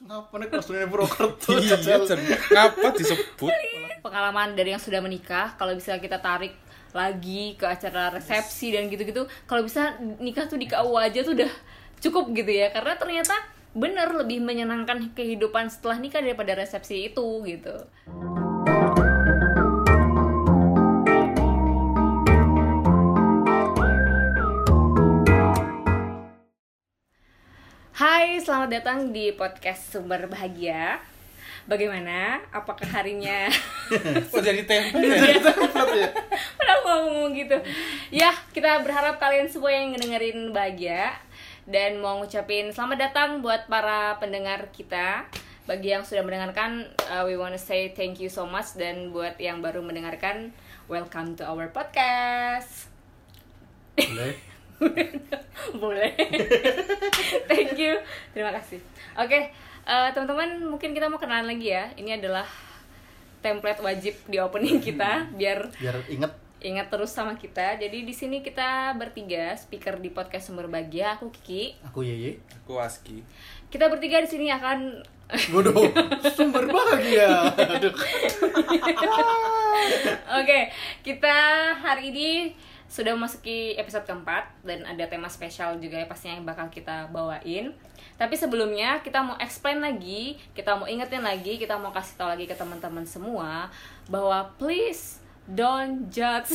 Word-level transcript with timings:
ngapa 0.00 0.34
nih 0.40 0.48
kelas 0.48 0.66
Purwokerto 0.88 1.48
Iya, 1.60 1.76
ngapa 2.50 2.88
disebut? 2.96 3.52
pengalaman 4.00 4.56
dari 4.56 4.72
yang 4.72 4.80
sudah 4.80 5.04
menikah 5.04 5.52
kalau 5.60 5.76
bisa 5.76 6.00
kita 6.00 6.16
tarik 6.24 6.56
lagi 6.96 7.54
ke 7.54 7.68
acara 7.68 8.08
resepsi 8.10 8.72
dan 8.72 8.88
gitu-gitu 8.88 9.28
kalau 9.44 9.62
bisa 9.62 10.00
nikah 10.18 10.48
tuh 10.48 10.56
di 10.56 10.66
KUA 10.66 11.12
aja 11.12 11.20
tuh 11.20 11.36
udah 11.36 11.52
cukup 12.00 12.32
gitu 12.32 12.48
ya. 12.48 12.72
Karena 12.72 12.96
ternyata 12.96 13.36
bener 13.70 14.10
lebih 14.10 14.42
menyenangkan 14.42 15.14
kehidupan 15.14 15.70
setelah 15.70 16.00
nikah 16.02 16.18
daripada 16.18 16.58
resepsi 16.58 17.12
itu 17.12 17.26
gitu 17.46 17.86
selamat 28.40 28.72
datang 28.72 28.98
di 29.12 29.36
podcast 29.36 29.92
Sumber 29.92 30.24
Bahagia. 30.24 30.96
Bagaimana? 31.68 32.40
Apakah 32.48 32.88
harinya? 32.88 33.52
Kok 34.32 34.40
jadi 34.40 34.64
tempe 34.64 34.96
ya? 34.96 35.28
ya? 35.28 36.08
Padahal 36.56 36.80
mau 36.80 36.98
ngomong 37.04 37.36
gitu. 37.36 37.60
Ya, 38.08 38.32
kita 38.56 38.80
berharap 38.80 39.20
kalian 39.20 39.44
semua 39.44 39.76
yang 39.76 39.92
ngedengerin 39.92 40.56
bahagia 40.56 41.20
Dan 41.68 42.00
mau 42.00 42.16
ngucapin 42.16 42.72
selamat 42.72 43.12
datang 43.12 43.44
buat 43.44 43.68
para 43.68 44.16
pendengar 44.16 44.72
kita. 44.72 45.28
Bagi 45.68 45.92
yang 45.92 46.08
sudah 46.08 46.24
mendengarkan, 46.24 46.88
uh, 47.12 47.28
we 47.28 47.36
wanna 47.36 47.60
say 47.60 47.92
thank 47.92 48.24
you 48.24 48.32
so 48.32 48.48
much. 48.48 48.72
Dan 48.72 49.12
buat 49.12 49.36
yang 49.36 49.60
baru 49.60 49.84
mendengarkan, 49.84 50.56
welcome 50.88 51.36
to 51.36 51.44
our 51.44 51.68
podcast. 51.68 52.88
Boleh 54.00 54.49
Boleh 55.82 56.12
Thank 57.50 57.76
you 57.76 58.00
Terima 58.32 58.50
kasih 58.56 58.80
Oke, 59.20 59.52
eh, 59.84 60.08
teman-teman 60.16 60.64
mungkin 60.66 60.96
kita 60.96 61.12
mau 61.12 61.20
kenalan 61.20 61.52
lagi 61.52 61.72
ya 61.72 61.92
Ini 61.94 62.20
adalah 62.20 62.48
template 63.44 63.80
wajib 63.84 64.14
di 64.28 64.40
opening 64.40 64.80
kita 64.80 65.24
Biar 65.38 65.68
biar 65.76 65.96
inget 66.08 66.32
ingat 66.60 66.92
terus 66.92 67.08
sama 67.08 67.40
kita. 67.40 67.80
Jadi 67.80 68.04
di 68.04 68.12
sini 68.12 68.44
kita 68.44 68.92
bertiga 68.92 69.56
speaker 69.56 69.96
di 69.96 70.12
podcast 70.12 70.52
Sumber 70.52 70.68
Bahagia. 70.68 71.16
Aku 71.16 71.32
Kiki. 71.32 71.80
aku 71.80 72.04
Yeye 72.04 72.36
Aku 72.60 72.76
Aski. 72.76 73.24
Kita 73.72 73.88
bertiga 73.88 74.20
di 74.20 74.28
sini 74.28 74.52
akan 74.52 75.00
bodoh 75.54 75.74
sumber 76.34 76.66
bahagia 76.66 77.54
aduh 77.54 77.94
Oke, 80.40 80.60
kita 81.06 81.36
hari 81.78 82.10
ini 82.10 82.30
sudah 82.90 83.14
memasuki 83.14 83.78
episode 83.78 84.02
keempat 84.02 84.50
dan 84.66 84.82
ada 84.82 85.06
tema 85.06 85.30
spesial 85.30 85.78
juga 85.78 85.94
ya 85.94 86.10
pastinya 86.10 86.34
yang 86.36 86.46
bakal 86.46 86.66
kita 86.66 87.06
bawain. 87.08 87.70
Tapi 88.18 88.34
sebelumnya 88.34 88.98
kita 89.00 89.22
mau 89.22 89.38
explain 89.38 89.78
lagi, 89.78 90.34
kita 90.52 90.74
mau 90.74 90.90
ingetin 90.90 91.22
lagi, 91.22 91.56
kita 91.56 91.78
mau 91.78 91.94
kasih 91.94 92.18
tahu 92.18 92.28
lagi 92.34 92.44
ke 92.44 92.52
teman-teman 92.52 93.06
semua 93.06 93.70
bahwa 94.10 94.42
please 94.58 95.22
don't 95.46 96.10
judge 96.10 96.50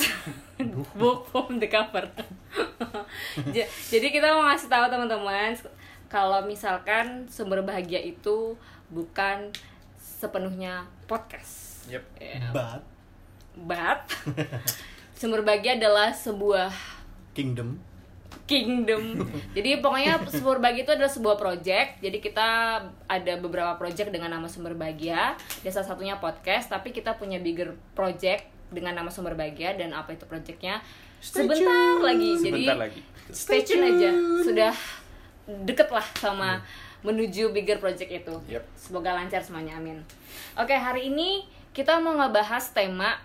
book 0.99 1.23
from 1.31 1.57
the 1.57 1.71
cover. 1.71 2.03
Ja- 3.55 3.69
Jadi 3.89 4.11
kita 4.11 4.27
mau 4.35 4.43
ngasih 4.45 4.67
tahu 4.67 4.91
teman-teman 4.91 5.55
kalau 6.05 6.43
misalkan 6.43 7.25
sumber 7.31 7.63
bahagia 7.63 7.99
itu 7.99 8.59
bukan 8.91 9.49
sepenuhnya 9.97 10.83
podcast. 11.07 11.87
Yep. 11.87 12.03
Ya, 12.19 12.51
but 12.51 12.81
But 13.55 14.03
sumber 15.15 15.41
bahagia 15.41 15.79
adalah 15.79 16.11
sebuah 16.11 16.69
kingdom 17.33 17.79
kingdom. 18.45 19.25
Jadi 19.57 19.81
pokoknya 19.81 20.21
sumber 20.29 20.61
bahagia 20.61 20.85
itu 20.85 20.93
adalah 20.93 21.09
sebuah 21.11 21.37
project. 21.37 21.97
Jadi 22.01 22.17
kita 22.21 22.47
ada 23.09 23.33
beberapa 23.41 23.73
project 23.75 24.13
dengan 24.13 24.29
nama 24.37 24.45
sumber 24.45 24.77
bahagia. 24.77 25.33
Dan 25.65 25.73
salah 25.73 25.89
satunya 25.89 26.21
podcast. 26.21 26.69
Tapi 26.69 26.93
kita 26.93 27.17
punya 27.17 27.41
bigger 27.41 27.73
project 27.97 28.45
dengan 28.69 28.93
nama 28.93 29.09
sumber 29.09 29.33
bahagia. 29.33 29.73
Dan 29.73 29.97
apa 29.97 30.13
itu 30.13 30.29
projectnya? 30.29 30.77
Stay 31.17 31.41
Sebentar 31.41 31.73
tune. 31.73 32.05
lagi. 32.05 32.29
Jadi 32.37 32.45
Sebentar 32.45 32.77
lagi. 32.77 33.01
stay 33.33 33.61
tune 33.65 33.83
aja. 33.83 34.09
Sudah 34.45 34.73
deket 35.65 35.89
lah 35.89 36.05
sama 36.21 36.61
menuju 37.01 37.49
bigger 37.49 37.81
project 37.81 38.09
itu. 38.13 38.35
Yep. 38.49 38.63
Semoga 38.77 39.17
lancar 39.17 39.41
semuanya, 39.41 39.77
amin. 39.77 40.05
Oke, 40.57 40.73
hari 40.73 41.09
ini 41.09 41.45
kita 41.73 41.97
mau 41.97 42.13
ngebahas 42.17 42.73
tema 42.73 43.17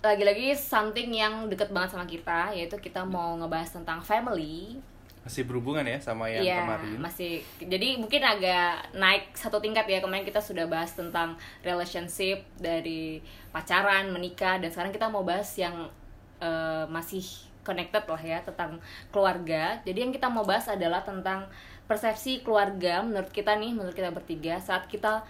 lagi-lagi 0.00 0.56
something 0.56 1.12
yang 1.12 1.48
deket 1.52 1.68
banget 1.70 1.92
sama 1.92 2.08
kita, 2.08 2.52
yaitu 2.56 2.76
kita 2.80 3.04
mau 3.04 3.36
ngebahas 3.36 3.68
tentang 3.68 4.00
family. 4.00 4.80
Masih 5.20 5.44
berhubungan 5.44 5.84
ya 5.84 6.00
sama 6.00 6.32
yang 6.32 6.40
Iya, 6.40 6.58
kemarin. 6.64 6.96
masih. 6.96 7.32
Jadi 7.60 8.00
mungkin 8.00 8.24
agak 8.24 8.96
naik 8.96 9.36
satu 9.36 9.60
tingkat 9.60 9.84
ya. 9.84 10.00
Kemarin 10.00 10.24
kita 10.24 10.40
sudah 10.40 10.64
bahas 10.64 10.96
tentang 10.96 11.36
relationship 11.60 12.40
dari 12.56 13.20
pacaran, 13.52 14.08
menikah, 14.08 14.56
dan 14.56 14.72
sekarang 14.72 14.92
kita 14.96 15.12
mau 15.12 15.20
bahas 15.20 15.52
yang 15.60 15.92
eh, 16.40 16.84
masih 16.88 17.20
connected 17.60 18.00
lah 18.08 18.22
ya 18.24 18.40
tentang 18.40 18.80
keluarga. 19.12 19.76
Jadi 19.84 20.08
yang 20.08 20.12
kita 20.16 20.32
mau 20.32 20.48
bahas 20.48 20.64
adalah 20.72 21.04
tentang 21.04 21.44
persepsi 21.84 22.40
keluarga 22.40 23.04
menurut 23.04 23.28
kita 23.28 23.52
nih, 23.60 23.76
menurut 23.76 23.92
kita 23.92 24.08
bertiga 24.08 24.56
saat 24.56 24.88
kita 24.88 25.20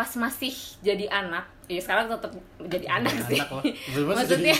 pas 0.00 0.08
masih 0.16 0.56
jadi 0.80 1.12
anak. 1.12 1.44
Ya 1.68 1.76
sekarang 1.76 2.08
tetap 2.08 2.32
jadi 2.56 2.88
anak 2.88 3.12
sih. 3.28 3.36
anak 3.36 3.52
lah 3.52 3.64
masa 4.08 4.24
Maksudnya 4.24 4.56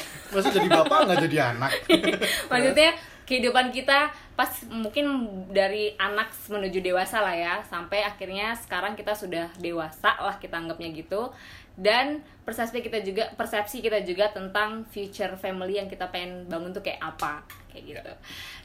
jadi 0.53 0.69
bapak 0.69 0.99
nggak 1.09 1.19
jadi 1.25 1.39
anak 1.56 1.73
maksudnya 2.53 2.91
kehidupan 3.25 3.67
kita 3.71 4.11
pas 4.34 4.50
mungkin 4.67 5.06
dari 5.50 5.95
anak 5.97 6.34
menuju 6.47 6.83
dewasa 6.83 7.23
lah 7.23 7.31
ya 7.33 7.55
sampai 7.67 8.03
akhirnya 8.03 8.53
sekarang 8.59 8.95
kita 8.95 9.15
sudah 9.15 9.47
dewasa 9.56 10.19
lah 10.19 10.34
kita 10.37 10.59
anggapnya 10.59 10.91
gitu 10.91 11.31
dan 11.75 12.21
persepsi 12.43 12.79
kita 12.79 13.00
juga 13.00 13.31
persepsi 13.34 13.79
kita 13.81 14.03
juga 14.03 14.31
tentang 14.31 14.83
future 14.87 15.34
family 15.34 15.79
yang 15.79 15.87
kita 15.87 16.11
pengen 16.11 16.47
bangun 16.47 16.71
tuh 16.71 16.83
kayak 16.83 16.99
apa 17.00 17.47
kayak 17.71 17.84
gitu 17.87 18.12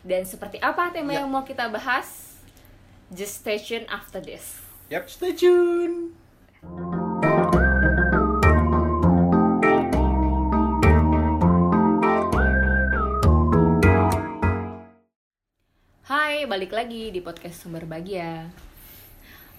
dan 0.01 0.21
seperti 0.25 0.57
apa 0.57 0.89
tema 0.89 1.13
Ya. 1.13 1.21
yang 1.21 1.29
mau 1.29 1.41
kita 1.41 1.69
bahas 1.69 2.37
just 3.09 3.41
stay 3.41 3.61
tuned 3.61 3.85
after 3.85 4.17
this 4.17 4.61
Yap. 4.89 5.05
stay 5.05 5.33
tune 5.33 6.24
Hai, 6.65 6.73
balik 16.49 16.73
lagi 16.73 17.13
di 17.13 17.21
podcast 17.21 17.61
Sumber 17.61 17.85
Bahagia. 17.85 18.49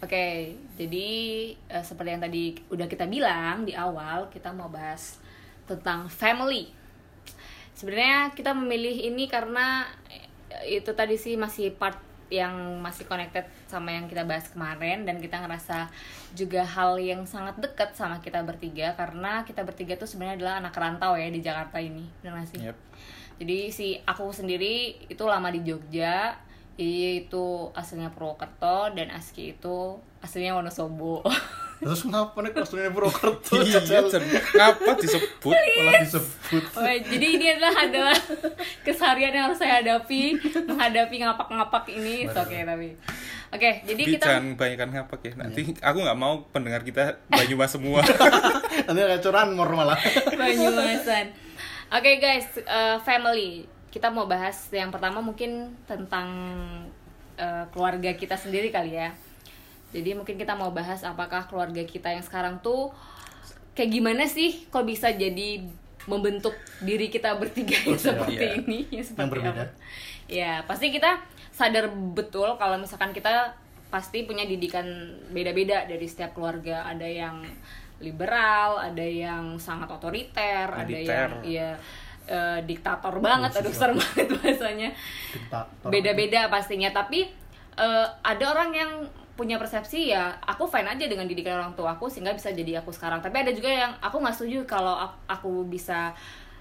Oke, 0.02 0.58
jadi 0.74 1.08
eh, 1.54 1.84
seperti 1.86 2.10
yang 2.10 2.22
tadi 2.26 2.44
udah 2.74 2.86
kita 2.90 3.06
bilang 3.06 3.62
di 3.62 3.74
awal, 3.78 4.26
kita 4.26 4.50
mau 4.50 4.66
bahas 4.66 5.22
tentang 5.70 6.10
family. 6.10 6.74
Sebenarnya 7.74 8.34
kita 8.34 8.50
memilih 8.50 9.14
ini 9.14 9.30
karena 9.30 9.86
eh, 10.10 10.82
itu 10.82 10.90
tadi 10.90 11.14
sih 11.14 11.38
masih 11.38 11.70
part 11.70 12.05
yang 12.28 12.82
masih 12.82 13.06
connected 13.06 13.46
sama 13.70 13.94
yang 13.94 14.10
kita 14.10 14.26
bahas 14.26 14.50
kemarin 14.50 15.06
dan 15.06 15.22
kita 15.22 15.38
ngerasa 15.38 15.86
juga 16.34 16.66
hal 16.66 16.98
yang 16.98 17.22
sangat 17.22 17.58
dekat 17.62 17.94
sama 17.94 18.18
kita 18.18 18.42
bertiga 18.42 18.98
karena 18.98 19.46
kita 19.46 19.62
bertiga 19.62 19.94
tuh 19.94 20.10
sebenarnya 20.10 20.42
adalah 20.42 20.54
anak 20.58 20.74
rantau 20.74 21.14
ya 21.14 21.30
di 21.30 21.38
Jakarta 21.38 21.78
ini, 21.78 22.06
benar 22.20 22.42
sih? 22.46 22.58
Yep. 22.58 22.76
Jadi 23.36 23.58
si 23.68 23.86
aku 24.02 24.32
sendiri 24.32 24.96
itu 25.06 25.24
lama 25.28 25.52
di 25.52 25.60
Jogja, 25.60 26.40
Iyi 26.76 27.24
itu 27.24 27.72
aslinya 27.72 28.12
Purwokerto 28.12 28.92
dan 28.92 29.08
Aski 29.08 29.56
itu 29.56 29.96
aslinya 30.20 30.60
Wonosobo. 30.60 31.24
terus 31.76 32.00
ngapa 32.08 32.38
nih 32.40 32.50
kelas 32.56 32.70
Purwokerto 32.72 33.52
Iya, 33.60 33.80
Cacel? 33.84 34.04
Jan. 34.08 34.22
ngapa 34.32 34.90
disebut? 34.96 35.52
malah 35.52 35.92
disebut 36.02 36.64
Oh, 36.72 36.86
jadi 36.86 37.26
ini 37.26 37.46
adalah 37.58 37.74
adalah 37.84 38.18
keseharian 38.86 39.32
yang 39.34 39.44
harus 39.50 39.58
saya 39.60 39.82
hadapi 39.82 40.38
menghadapi 40.64 41.14
ngapak-ngapak 41.20 41.84
ini. 41.92 42.24
Oke 42.30 42.38
okay, 42.40 42.60
tapi. 42.64 42.88
Oke, 43.54 43.70
jadi 43.86 44.02
Tapi 44.02 44.12
kita 44.18 44.24
jangan 44.26 44.46
banyakkan 44.58 44.88
ngapak 44.90 45.20
ya. 45.22 45.32
Nanti 45.38 45.60
aku 45.78 45.98
nggak 46.02 46.18
mau 46.18 46.34
pendengar 46.50 46.82
kita 46.82 47.22
Banyumas 47.30 47.70
semua. 47.72 48.02
nanti 48.86 49.00
kayak 49.00 49.22
curanmor 49.22 49.70
malah 49.70 49.98
Banyumasan. 50.34 51.30
Oke 51.94 52.18
guys, 52.18 52.48
eh, 52.58 52.98
family. 53.06 53.66
Kita 53.90 54.10
mau 54.10 54.26
bahas 54.26 54.68
yang 54.74 54.90
pertama 54.90 55.22
mungkin 55.22 55.78
tentang 55.86 56.28
eh, 57.38 57.64
keluarga 57.70 58.12
kita 58.18 58.34
sendiri 58.34 58.74
kali 58.74 58.98
ya. 58.98 59.14
Jadi 59.94 60.10
mungkin 60.18 60.36
kita 60.36 60.58
mau 60.58 60.74
bahas 60.74 61.06
apakah 61.06 61.46
keluarga 61.46 61.82
kita 61.86 62.10
yang 62.10 62.24
sekarang 62.24 62.58
tuh 62.60 62.90
kayak 63.76 63.92
gimana 63.92 64.24
sih 64.24 64.66
kok 64.72 64.88
bisa 64.88 65.12
jadi 65.12 65.62
membentuk 66.06 66.54
diri 66.80 67.10
kita 67.10 67.34
bertiga 67.36 67.76
yang 67.82 67.98
seperti 67.98 68.44
iya. 68.46 68.56
ini 68.62 68.78
yang 68.94 69.04
seperti 69.04 69.20
Yang 69.20 69.30
berbeda. 69.30 69.50
apa. 69.52 69.64
Ya, 70.26 70.52
pasti 70.66 70.90
kita 70.90 71.22
sadar 71.54 71.90
betul 71.90 72.58
kalau 72.58 72.78
misalkan 72.78 73.14
kita 73.14 73.54
pasti 73.86 74.26
punya 74.26 74.42
didikan 74.42 74.86
beda-beda 75.30 75.86
dari 75.86 76.06
setiap 76.06 76.34
keluarga. 76.34 76.86
Ada 76.86 77.06
yang 77.06 77.46
liberal, 78.02 78.82
ada 78.82 79.06
yang 79.06 79.56
sangat 79.56 79.88
otoriter, 79.88 80.68
ada 80.68 80.84
Militer. 80.84 81.06
yang 81.06 81.32
ya 81.46 81.68
eh, 82.26 82.58
diktator 82.66 83.22
banget, 83.22 83.54
aduh 83.56 83.72
serem 83.74 83.96
banget 84.02 84.28
bahasanya. 84.36 84.90
Beda-beda 85.86 86.50
pastinya, 86.50 86.90
tapi 86.90 87.30
eh, 87.78 88.06
ada 88.22 88.44
orang 88.50 88.70
yang 88.74 88.92
punya 89.36 89.56
persepsi 89.56 90.10
ya 90.10 90.32
aku 90.40 90.64
fine 90.64 90.88
aja 90.88 91.04
dengan 91.04 91.24
didikan 91.24 91.60
orang 91.60 91.72
tua 91.72 91.92
aku 91.92 92.08
sehingga 92.08 92.32
bisa 92.32 92.50
jadi 92.50 92.80
aku 92.80 92.88
sekarang 92.88 93.20
tapi 93.20 93.36
ada 93.38 93.52
juga 93.52 93.68
yang 93.68 93.92
aku 94.00 94.16
nggak 94.16 94.32
setuju 94.32 94.64
kalau 94.64 94.96
aku, 95.26 95.62
bisa 95.62 96.16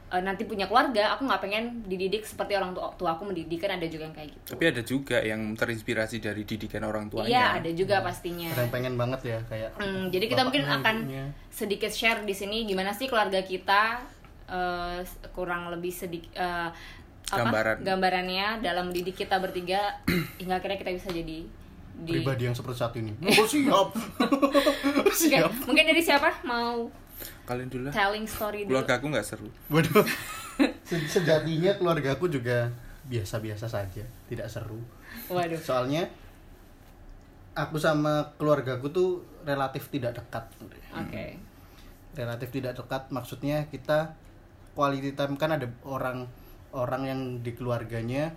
eh, 0.05 0.19
nanti 0.19 0.43
punya 0.43 0.67
keluarga 0.67 1.15
aku 1.15 1.23
nggak 1.23 1.39
pengen 1.39 1.63
dididik 1.81 2.21
seperti 2.21 2.53
orang 2.53 2.71
tua, 2.71 2.91
tua 2.93 3.15
aku 3.15 3.25
mendidik 3.25 3.57
kan 3.57 3.73
ada 3.73 3.87
juga 3.87 4.05
yang 4.05 4.13
kayak 4.13 4.29
gitu 4.29 4.47
Tapi 4.51 4.63
ada 4.67 4.81
juga 4.83 5.17
yang 5.19 5.41
terinspirasi 5.51 6.19
dari 6.19 6.43
didikan 6.43 6.83
orang 6.83 7.07
tuanya. 7.07 7.25
iya 7.25 7.45
ada 7.55 7.71
juga 7.71 7.99
pastinya 7.99 8.51
ada 8.51 8.61
yang 8.61 8.73
pengen 8.75 8.93
banget 8.95 9.21
ya 9.25 9.39
kayak 9.45 9.69
Hmm, 9.75 10.11
jadi 10.11 10.25
kita 10.27 10.41
mungkin 10.43 10.63
akan 10.67 10.95
ibunya. 11.01 11.25
sedikit 11.49 11.89
share 11.89 12.21
di 12.21 12.35
sini 12.35 12.63
gimana 12.63 12.91
sih 12.91 13.07
keluarga 13.07 13.39
kita 13.39 14.03
eh, 14.47 14.99
kurang 15.31 15.71
lebih 15.71 15.89
sedikit 15.89 16.35
Gambaran. 17.25 17.81
gambarannya 17.81 18.61
dalam 18.61 18.93
mendidik 18.93 19.17
kita 19.17 19.41
bertiga 19.41 19.97
hingga 20.37 20.61
akhirnya 20.61 20.77
kita 20.77 20.91
bisa 20.93 21.09
jadi 21.09 21.41
di 22.03 22.19
pribadi 22.19 22.43
yang 22.43 22.55
seperti 22.57 22.77
saat 22.77 22.93
ini. 22.99 23.15
Oh 23.23 23.47
siap. 23.47 23.89
Siap. 25.25 25.51
mungkin 25.63 25.85
dari 25.87 26.03
siapa 26.03 26.43
mau 26.43 26.91
Kalian 27.47 27.69
dulu 27.71 27.87
telling 27.93 28.27
story 28.27 28.67
dulu? 28.67 28.75
Keluarga 28.75 28.93
aku 28.99 29.05
nggak 29.13 29.25
seru. 29.25 29.47
waduh. 29.71 30.03
Se- 30.89 31.07
sejatinya 31.07 31.77
keluarga 31.79 32.17
aku 32.17 32.27
juga 32.27 32.67
biasa-biasa 33.07 33.69
saja 33.69 34.03
tidak 34.27 34.47
seru. 34.51 34.81
Waduh. 35.31 35.61
Soalnya 35.61 36.09
aku 37.55 37.79
sama 37.79 38.35
keluargaku 38.35 38.91
tuh 38.91 39.09
relatif 39.47 39.87
tidak 39.87 40.19
dekat. 40.19 40.43
Oke. 40.91 41.39
Relatif 42.17 42.49
tidak 42.51 42.75
dekat 42.75 43.07
maksudnya 43.13 43.69
kita 43.71 44.17
quality 44.75 45.15
time 45.15 45.39
kan 45.39 45.55
ada 45.55 45.71
orang 45.87 46.27
orang 46.75 47.03
yang 47.07 47.21
di 47.39 47.55
keluarganya 47.55 48.35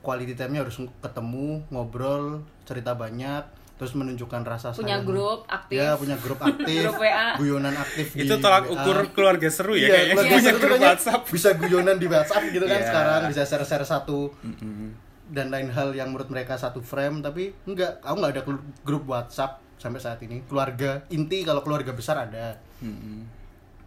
quality 0.00 0.32
time-nya 0.32 0.60
harus 0.62 0.74
ketemu 0.98 1.64
ngobrol 1.68 2.40
cerita 2.62 2.92
banyak 2.92 3.44
terus 3.74 3.92
menunjukkan 3.92 4.42
rasa 4.42 4.70
punya 4.70 4.96
sayang. 4.96 5.04
grup 5.04 5.40
aktif 5.46 5.72
ya 5.74 5.92
punya 5.94 6.16
grup 6.16 6.40
aktif 6.50 6.84
Grup 6.84 7.00
WA. 7.00 7.28
guyonan 7.34 7.72
aktif 7.74 8.12
Itu 8.14 8.34
di 8.34 8.36
tolak 8.38 8.64
WA. 8.64 8.72
ukur 8.74 8.98
keluarga 9.10 9.48
seru 9.48 9.72
ya 9.72 9.80
Iya, 9.82 9.88
kayaknya 9.90 10.14
keluarga 10.14 10.32
punya 10.34 10.52
grup 10.52 10.60
kayaknya 10.70 10.88
WhatsApp. 10.90 11.20
bisa 11.26 11.48
guyonan 11.54 11.96
di 11.96 12.06
WhatsApp 12.06 12.44
gitu 12.46 12.64
kan 12.64 12.76
Iya. 12.76 12.86
sekarang 12.86 13.20
bisa 13.26 13.42
share-share 13.42 13.86
satu 13.86 14.20
Mm-mm. 14.38 14.88
dan 15.28 15.46
lain 15.48 15.68
hal 15.70 15.88
yang 15.90 16.08
menurut 16.08 16.28
mereka 16.28 16.54
satu 16.54 16.80
frame 16.82 17.20
tapi 17.20 17.56
enggak 17.62 18.00
aku 18.00 18.16
nggak 18.16 18.32
ada 18.34 18.42
gru- 18.42 18.66
grup 18.82 19.04
WhatsApp 19.06 19.60
sampai 19.76 19.96
saat 19.98 20.20
ini 20.20 20.44
keluarga 20.44 21.00
inti 21.08 21.40
kalau 21.40 21.60
keluarga 21.60 21.90
besar 21.90 22.20
ada 22.20 22.60
Mm-mm. 22.78 23.24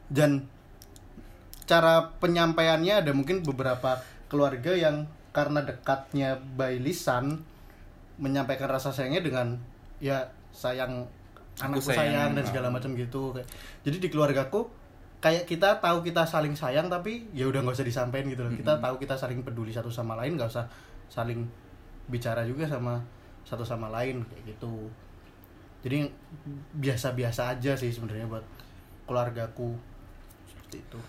dan 0.08 0.50
cara 1.64 1.94
penyampaiannya 2.18 2.94
ada 3.00 3.12
mungkin 3.12 3.40
beberapa 3.40 4.02
keluarga 4.26 4.74
yang 4.74 5.06
karena 5.34 5.66
dekatnya 5.66 6.38
by 6.56 6.78
lisan 6.78 7.42
menyampaikan 8.22 8.70
rasa 8.70 8.94
sayangnya 8.94 9.26
dengan 9.26 9.58
ya 9.98 10.22
sayang 10.54 11.10
anakku 11.58 11.82
sayang, 11.82 11.98
sayang. 12.14 12.30
dan 12.38 12.44
segala 12.46 12.68
macam 12.70 12.94
gitu. 12.94 13.34
Kayak- 13.34 13.50
jadi 13.82 13.98
di 13.98 14.08
keluargaku 14.14 14.70
kayak 15.18 15.50
kita 15.50 15.82
tahu 15.82 16.06
kita 16.06 16.28
saling 16.28 16.54
sayang 16.54 16.92
tapi 16.92 17.26
ya 17.34 17.50
udah 17.50 17.66
nggak 17.66 17.74
usah 17.74 17.88
disampaikan 17.88 18.30
gitu 18.30 18.46
loh. 18.46 18.54
Kita 18.54 18.78
tahu 18.78 18.96
kita 19.02 19.18
saling 19.18 19.42
peduli 19.42 19.74
satu 19.74 19.90
sama 19.90 20.14
lain 20.22 20.38
nggak 20.38 20.50
usah 20.54 20.70
saling 21.10 21.42
bicara 22.08 22.46
juga 22.46 22.70
sama 22.70 23.02
satu 23.42 23.66
sama 23.66 23.90
lain 23.90 24.22
kayak 24.30 24.56
gitu. 24.56 24.88
Jadi 25.82 26.08
biasa-biasa 26.78 27.58
aja 27.58 27.74
sih 27.76 27.90
sebenarnya 27.92 28.30
buat 28.30 28.46
keluargaku 29.10 29.74
seperti 30.48 30.80
itu. 30.86 31.00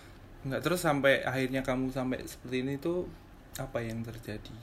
Nggak 0.49 0.61
terus 0.65 0.81
sampai 0.81 1.21
akhirnya 1.23 1.61
kamu 1.61 1.93
sampai 1.93 2.25
seperti 2.25 2.65
ini 2.65 2.81
tuh 2.81 3.07
apa 3.59 3.79
yang 3.83 4.03
terjadi? 4.03 4.55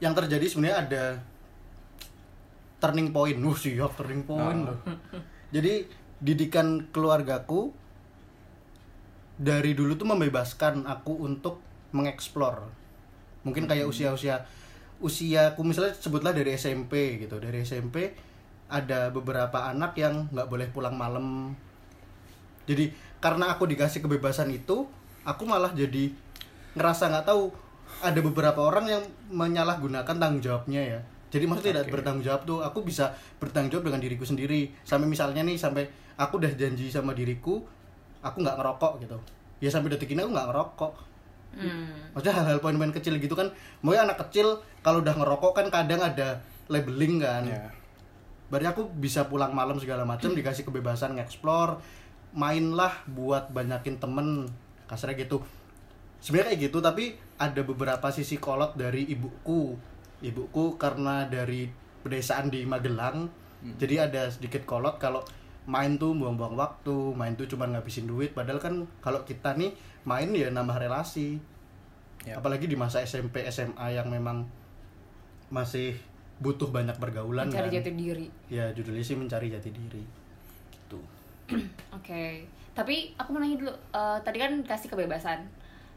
yang 0.00 0.16
terjadi 0.16 0.48
sebenarnya 0.48 0.78
ada 0.80 1.04
turning 2.80 3.12
point. 3.12 3.36
Wah 3.36 3.52
siap 3.52 3.92
turning 4.00 4.24
point 4.24 4.64
Oh. 4.64 4.72
loh. 4.72 4.78
Jadi 5.52 5.84
didikan 6.16 6.88
keluargaku 6.88 7.68
dari 9.36 9.76
dulu 9.76 9.96
tuh 10.00 10.08
membebaskan 10.08 10.88
aku 10.88 11.20
untuk 11.20 11.60
mengeksplor. 11.92 12.64
Mungkin 13.44 13.68
kayak 13.68 13.84
usia-usia 13.88 14.44
usiaku 15.00 15.60
misalnya 15.64 15.92
sebutlah 15.96 16.32
dari 16.32 16.56
SMP 16.56 17.20
gitu. 17.20 17.36
Dari 17.36 17.60
SMP 17.60 18.16
ada 18.72 19.12
beberapa 19.12 19.68
anak 19.68 20.00
yang 20.00 20.32
nggak 20.32 20.48
boleh 20.48 20.68
pulang 20.72 20.96
malam. 20.96 21.52
Jadi 22.64 22.88
karena 23.20 23.52
aku 23.52 23.68
dikasih 23.68 24.00
kebebasan 24.00 24.48
itu 24.48 24.88
aku 25.28 25.44
malah 25.44 25.76
jadi 25.76 26.08
ngerasa 26.72 27.12
nggak 27.12 27.26
tahu 27.28 27.52
ada 28.00 28.20
beberapa 28.20 28.60
orang 28.60 28.86
yang 28.88 29.02
menyalahgunakan 29.30 30.16
tanggung 30.16 30.42
jawabnya 30.42 30.80
ya 30.80 31.00
jadi 31.30 31.44
maksudnya 31.46 31.70
tidak 31.78 31.86
Oke. 31.86 31.92
bertanggung 31.94 32.24
jawab 32.26 32.42
tuh 32.42 32.58
aku 32.64 32.82
bisa 32.82 33.14
bertanggung 33.38 33.70
jawab 33.70 33.92
dengan 33.92 34.00
diriku 34.02 34.24
sendiri 34.26 34.72
sampai 34.82 35.06
misalnya 35.06 35.46
nih 35.46 35.56
sampai 35.56 35.86
aku 36.18 36.42
udah 36.42 36.52
janji 36.58 36.90
sama 36.90 37.14
diriku 37.14 37.62
aku 38.20 38.36
nggak 38.42 38.56
ngerokok 38.58 38.92
gitu 39.06 39.18
ya 39.62 39.70
sampai 39.70 39.94
detik 39.94 40.12
ini 40.12 40.24
aku 40.24 40.32
nggak 40.32 40.48
ngerokok 40.50 40.92
hmm. 41.60 42.16
maksudnya 42.16 42.34
hal-hal 42.40 42.58
poin-poin 42.58 42.92
kecil 42.92 43.16
gitu 43.20 43.32
kan 43.38 43.52
mungkin 43.84 44.10
anak 44.10 44.18
kecil 44.28 44.60
kalau 44.80 45.04
udah 45.04 45.14
ngerokok 45.14 45.52
kan 45.56 45.66
kadang 45.68 46.00
ada 46.00 46.40
labeling 46.70 47.20
kan 47.20 47.44
Ya. 47.46 47.80
Berarti 48.50 48.66
aku 48.66 48.82
bisa 48.98 49.30
pulang 49.30 49.54
malam 49.54 49.78
segala 49.78 50.02
macam 50.02 50.34
dikasih 50.34 50.66
kebebasan 50.66 51.14
ngeksplor, 51.14 51.78
mainlah 52.34 53.06
buat 53.06 53.54
banyakin 53.54 54.02
temen 54.02 54.50
kasarnya 54.90 55.22
gitu. 55.22 55.38
Sebenarnya 56.20 56.56
kayak 56.56 56.62
gitu 56.68 56.78
tapi 56.84 57.16
ada 57.40 57.60
beberapa 57.64 58.08
sisi 58.12 58.36
kolot 58.36 58.76
dari 58.76 59.08
ibuku. 59.08 59.76
Ibuku 60.20 60.76
karena 60.76 61.24
dari 61.24 61.64
pedesaan 62.04 62.52
di 62.52 62.68
Magelang, 62.68 63.28
jadi 63.80 64.08
ada 64.08 64.28
sedikit 64.28 64.64
kolot 64.68 65.00
kalau 65.00 65.24
main 65.68 66.00
tuh 66.00 66.16
buang-buang 66.16 66.56
waktu, 66.56 67.12
main 67.16 67.36
tuh 67.36 67.48
cuma 67.48 67.68
ngabisin 67.68 68.08
duit. 68.08 68.32
Padahal 68.32 68.60
kan 68.60 68.74
kalau 69.04 69.24
kita 69.24 69.56
nih 69.56 69.72
main 70.04 70.28
ya 70.32 70.48
nambah 70.48 70.80
relasi. 70.80 71.40
Ya. 72.24 72.36
Apalagi 72.36 72.68
di 72.68 72.76
masa 72.76 73.00
SMP 73.00 73.44
SMA 73.48 73.96
yang 73.96 74.08
memang 74.12 74.44
masih 75.48 75.96
butuh 76.40 76.72
banyak 76.72 76.96
pergaulan 76.96 77.52
mencari 77.52 77.68
kan. 77.68 77.76
jati 77.80 77.90
diri 77.92 78.26
Ya 78.48 78.72
judulnya 78.72 79.04
sih 79.04 79.16
mencari 79.16 79.52
jati 79.52 79.68
diri. 79.72 80.04
Gitu. 80.72 81.00
Oke, 81.96 82.44
tapi 82.72 83.12
aku 83.20 83.28
mau 83.36 83.40
nanya 83.44 83.56
dulu. 83.60 83.72
eh, 83.72 84.18
tadi 84.24 84.36
kan 84.40 84.52
kasih 84.64 84.88
kebebasan. 84.88 85.44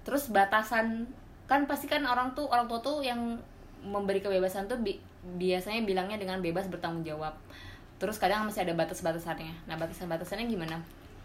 Terus 0.03 0.27
batasan 0.27 1.07
kan 1.43 1.67
pasti 1.67 1.87
kan 1.87 2.03
orang 2.03 2.31
tuh 2.31 2.47
orang 2.47 2.67
tua 2.67 2.79
tuh 2.79 2.99
yang 2.99 3.39
memberi 3.83 4.19
kebebasan 4.19 4.67
tuh 4.67 4.79
bi- 4.79 4.99
biasanya 5.23 5.83
bilangnya 5.83 6.15
dengan 6.15 6.39
bebas 6.39 6.67
bertanggung 6.67 7.03
jawab. 7.03 7.35
Terus 7.99 8.19
kadang 8.19 8.43
masih 8.43 8.63
ada 8.63 8.75
batas-batasannya. 8.75 9.67
Nah, 9.67 9.75
batasan-batasannya 9.75 10.47
gimana? 10.47 10.79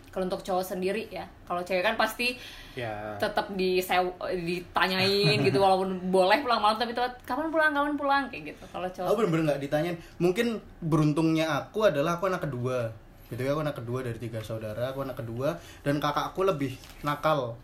Kalau 0.08 0.24
untuk 0.24 0.40
cowok 0.40 0.64
sendiri 0.64 1.06
ya. 1.10 1.26
Kalau 1.44 1.60
cewek 1.60 1.82
kan 1.82 1.94
pasti 1.94 2.38
Ya. 2.74 3.14
tetap 3.18 3.50
disew 3.52 4.08
ditanyain 4.32 5.38
gitu 5.42 5.58
walaupun 5.58 5.98
boleh 6.14 6.38
pulang 6.40 6.58
malam 6.58 6.78
tapi 6.78 6.94
tetap 6.94 7.18
kapan 7.22 7.50
pulang 7.50 7.70
kapan 7.70 7.94
pulang 7.94 8.22
kayak 8.30 8.54
gitu. 8.54 8.64
Kalau 8.70 8.88
cowok 8.88 9.06
Aku 9.06 9.16
bener-bener 9.18 9.44
nggak 9.48 9.62
ditanyain. 9.62 9.96
Mungkin 10.16 10.46
beruntungnya 10.80 11.46
aku 11.58 11.86
adalah 11.86 12.18
aku 12.18 12.26
anak 12.26 12.46
kedua. 12.46 12.90
Gitu 13.28 13.44
ya, 13.44 13.52
aku 13.52 13.60
anak 13.60 13.76
kedua 13.76 13.98
dari 14.00 14.16
tiga 14.16 14.40
saudara. 14.40 14.90
Aku 14.90 15.04
anak 15.04 15.20
kedua 15.20 15.60
dan 15.84 16.00
kakakku 16.00 16.40
lebih 16.42 16.72
nakal. 17.02 17.60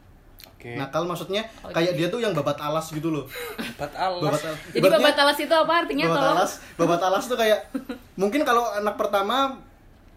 Oke. 0.64 0.74
Nakal 0.74 1.04
maksudnya 1.04 1.44
Oh, 1.60 1.68
kayak 1.68 1.92
dia 1.92 2.08
tuh 2.08 2.18
yang 2.18 2.32
babat 2.32 2.56
alas 2.56 2.88
gitu 2.88 3.12
loh. 3.12 3.28
Babat 3.76 3.92
alas. 3.94 4.16
Babat 4.18 4.40
alas. 4.40 4.56
Jadi 4.64 4.78
Ibaratnya- 4.80 5.04
babat 5.04 5.18
alas 5.20 5.36
itu 5.38 5.54
apa 5.54 5.72
artinya 5.76 6.04
babat 6.06 6.16
tolong? 6.16 6.32
alas 6.34 6.52
babat 6.74 7.00
alas 7.02 7.24
tuh 7.26 7.36
kayak 7.36 7.60
mungkin 8.16 8.40
kalau 8.42 8.64
anak 8.70 8.96
pertama 8.96 9.60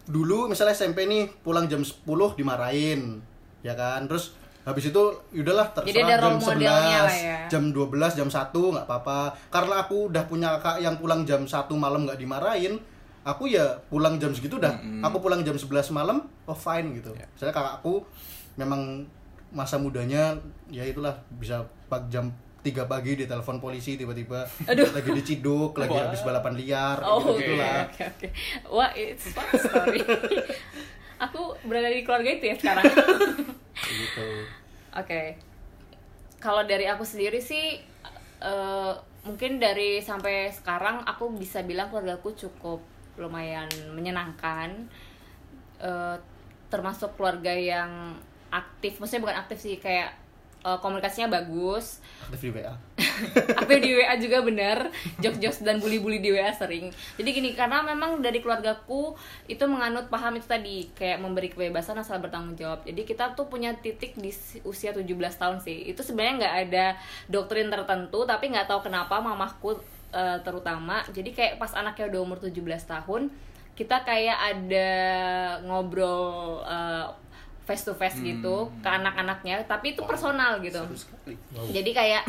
dulu 0.04 0.48
misalnya 0.48 0.72
SMP 0.72 1.04
nih 1.04 1.28
pulang 1.38 1.68
jam 1.68 1.78
10 1.78 2.00
dimarahin 2.34 3.20
ya 3.60 3.74
kan 3.74 4.08
terus 4.08 4.32
habis 4.64 4.88
itu 4.88 5.02
udahlah 5.34 5.68
terserah 5.70 5.84
Jadi 5.86 6.00
ada 6.02 6.08
jam 6.10 6.24
role 6.26 6.40
modelnya 6.40 6.98
lah 7.02 7.12
ya. 7.14 7.38
jam 7.46 7.64
12 7.68 7.92
jam 8.14 8.28
1 8.30 8.48
nggak 8.48 8.86
apa-apa 8.86 9.18
karena 9.46 9.74
aku 9.78 10.08
udah 10.08 10.24
punya 10.24 10.56
kakak 10.56 10.80
yang 10.80 10.96
pulang 10.96 11.22
jam 11.22 11.44
1 11.44 11.52
malam 11.74 12.04
nggak 12.04 12.16
dimarahin 12.16 12.80
aku 13.22 13.44
ya 13.46 13.64
pulang 13.86 14.16
jam 14.16 14.32
segitu 14.32 14.56
dah 14.56 14.72
aku 15.02 15.20
pulang 15.20 15.40
jam 15.42 15.52
11 15.52 15.68
malam 15.90 16.20
oh 16.42 16.56
fine 16.56 16.88
gitu 16.94 17.12
Ya. 17.12 17.28
saya 17.34 17.48
kakakku 17.50 18.00
memang 18.54 19.04
masa 19.48 19.80
mudanya 19.80 20.36
ya 20.68 20.84
itulah 20.84 21.16
bisa 21.40 21.64
jam 22.12 22.28
3 22.60 22.84
pagi 22.84 23.16
di 23.16 23.24
telepon 23.24 23.62
polisi 23.62 23.96
tiba-tiba 23.96 24.44
lagi 24.68 25.10
diciduk 25.14 25.78
lagi 25.78 25.94
Wah. 25.94 26.10
habis 26.10 26.20
balapan 26.26 26.54
liar 26.58 26.96
Oh, 27.00 27.22
gitu 27.22 27.30
oke, 27.32 27.40
gitulah 27.40 27.76
oke, 27.86 28.02
oke. 28.04 28.28
Wah, 28.68 28.90
it's 28.92 29.30
fun 29.32 29.48
story. 29.56 30.02
Aku 31.24 31.56
berada 31.66 31.90
di 31.90 32.06
keluarga 32.06 32.30
itu 32.30 32.44
ya 32.52 32.56
sekarang. 32.58 32.84
gitu 34.02 34.28
Oke. 34.94 35.34
Kalau 36.38 36.62
dari 36.62 36.86
aku 36.86 37.02
sendiri 37.02 37.42
sih 37.42 37.82
eh, 38.38 38.92
mungkin 39.26 39.58
dari 39.58 39.98
sampai 39.98 40.54
sekarang 40.54 41.02
aku 41.02 41.34
bisa 41.34 41.66
bilang 41.66 41.90
keluargaku 41.90 42.38
cukup 42.38 42.78
lumayan 43.18 43.66
menyenangkan. 43.98 44.86
Eh, 45.82 46.16
termasuk 46.70 47.18
keluarga 47.18 47.50
yang 47.50 48.14
aktif, 48.50 48.96
maksudnya 48.96 49.22
bukan 49.22 49.38
aktif 49.38 49.58
sih 49.58 49.76
kayak 49.76 50.12
eh, 50.60 50.78
komunikasinya 50.78 51.30
bagus. 51.30 52.00
aktif 52.24 52.40
di 52.44 52.50
WA 52.52 52.74
Aktif 53.60 53.78
di 53.78 53.90
WA 53.94 54.14
juga 54.16 54.42
benar. 54.42 54.90
Jokes-jokes 55.18 55.62
dan 55.62 55.78
bully-bully 55.78 56.18
di 56.18 56.30
WA 56.30 56.50
sering. 56.50 56.90
Jadi 57.14 57.28
gini, 57.30 57.50
karena 57.52 57.80
memang 57.80 58.18
dari 58.18 58.38
keluargaku 58.38 59.14
itu 59.46 59.64
menganut 59.64 60.06
paham 60.08 60.34
itu 60.34 60.44
tadi 60.44 60.90
kayak 60.92 61.18
memberi 61.18 61.48
kebebasan 61.48 61.94
asal 61.96 62.18
bertanggung 62.18 62.54
jawab. 62.54 62.82
Jadi 62.82 63.02
kita 63.02 63.32
tuh 63.32 63.46
punya 63.46 63.70
titik 63.74 64.14
di 64.14 64.30
si- 64.30 64.60
usia 64.62 64.90
17 64.90 65.06
tahun 65.34 65.58
sih. 65.58 65.86
Itu 65.86 66.02
sebenarnya 66.02 66.34
nggak 66.42 66.56
ada 66.68 66.86
doktrin 67.26 67.70
tertentu, 67.70 68.24
tapi 68.24 68.50
nggak 68.50 68.66
tahu 68.66 68.82
kenapa 68.82 69.18
mamahku 69.18 69.78
eh, 70.10 70.38
terutama. 70.42 71.06
Jadi 71.08 71.30
kayak 71.30 71.54
pas 71.56 71.70
anaknya 71.72 72.10
udah 72.10 72.20
umur 72.20 72.38
17 72.38 72.58
tahun, 72.84 73.30
kita 73.72 74.02
kayak 74.02 74.38
ada 74.58 74.90
ngobrol 75.62 76.60
eh, 76.62 77.06
face 77.68 77.84
to 77.84 77.92
face 77.92 78.16
gitu 78.24 78.72
ke 78.80 78.88
anak-anaknya, 78.88 79.60
tapi 79.68 79.92
itu 79.92 80.00
personal 80.08 80.56
gitu. 80.64 80.80
Seru 80.80 80.96
sekali. 80.96 81.36
jadi 81.68 81.90
kayak 81.92 82.22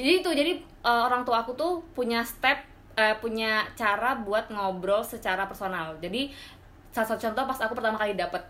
jadi 0.00 0.24
itu 0.24 0.30
jadi 0.32 0.52
eh, 0.56 1.02
orang 1.04 1.28
tua 1.28 1.44
aku 1.44 1.52
tuh 1.52 1.84
punya 1.92 2.24
step 2.24 2.56
eh, 2.96 3.12
punya 3.20 3.68
cara 3.76 4.16
buat 4.16 4.48
ngobrol 4.48 5.04
secara 5.04 5.44
personal. 5.44 5.92
Jadi 6.00 6.32
salah 6.88 7.04
satu 7.04 7.20
contoh 7.20 7.44
pas 7.44 7.60
aku 7.60 7.76
pertama 7.76 8.00
kali 8.00 8.16
dapet. 8.16 8.40